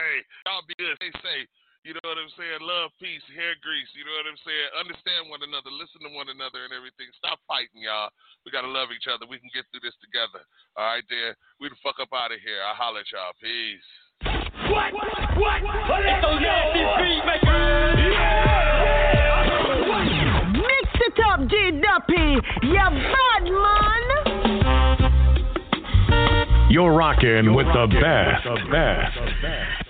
hey, 0.00 0.16
y'all 0.46 0.64
be 0.66 0.74
good. 0.78 0.94
Stay 1.02 1.12
safe. 1.20 1.48
You 1.84 1.92
know 1.92 2.08
what 2.08 2.16
I'm 2.16 2.32
saying? 2.32 2.64
Love, 2.64 2.96
peace, 2.96 3.20
hair 3.36 3.52
grease. 3.60 3.92
You 3.92 4.08
know 4.08 4.16
what 4.16 4.24
I'm 4.24 4.40
saying? 4.40 4.68
Understand 4.72 5.28
one 5.28 5.44
another, 5.44 5.68
listen 5.68 6.00
to 6.00 6.16
one 6.16 6.32
another, 6.32 6.64
and 6.64 6.72
everything. 6.72 7.12
Stop 7.20 7.44
fighting, 7.44 7.84
y'all. 7.84 8.08
We 8.48 8.56
gotta 8.56 8.72
love 8.72 8.88
each 8.88 9.04
other. 9.04 9.28
We 9.28 9.36
can 9.36 9.52
get 9.52 9.68
through 9.68 9.84
this 9.84 9.96
together. 10.00 10.48
All 10.80 10.96
right, 10.96 11.04
there. 11.12 11.36
We 11.60 11.68
the 11.68 11.76
fuck 11.84 12.00
up 12.00 12.08
out 12.16 12.32
of 12.32 12.40
here. 12.40 12.64
I 12.64 12.72
holler 12.72 13.04
at 13.04 13.12
y'all. 13.12 13.36
Peace. 13.36 13.84
What? 14.72 14.96
What? 14.96 15.12
What? 15.36 15.60
what? 15.60 16.00
It's 16.08 16.24
on 16.24 16.40
nasty 16.40 16.80
beat 17.04 17.20
maker. 17.28 17.52
Yeah. 18.00 19.20
yeah. 19.20 19.23
Sit 20.98 21.18
up, 21.26 21.40
G 21.48 21.80
Duppy. 21.82 22.38
You 22.62 22.74
bad 22.74 23.44
man. 23.44 24.04
You're 26.70 26.92
rocking, 26.92 27.54
with, 27.54 27.66
the 27.66 27.82
with 27.82 27.90
the 27.90 28.00
best. 28.00 28.44
best. 29.42 29.83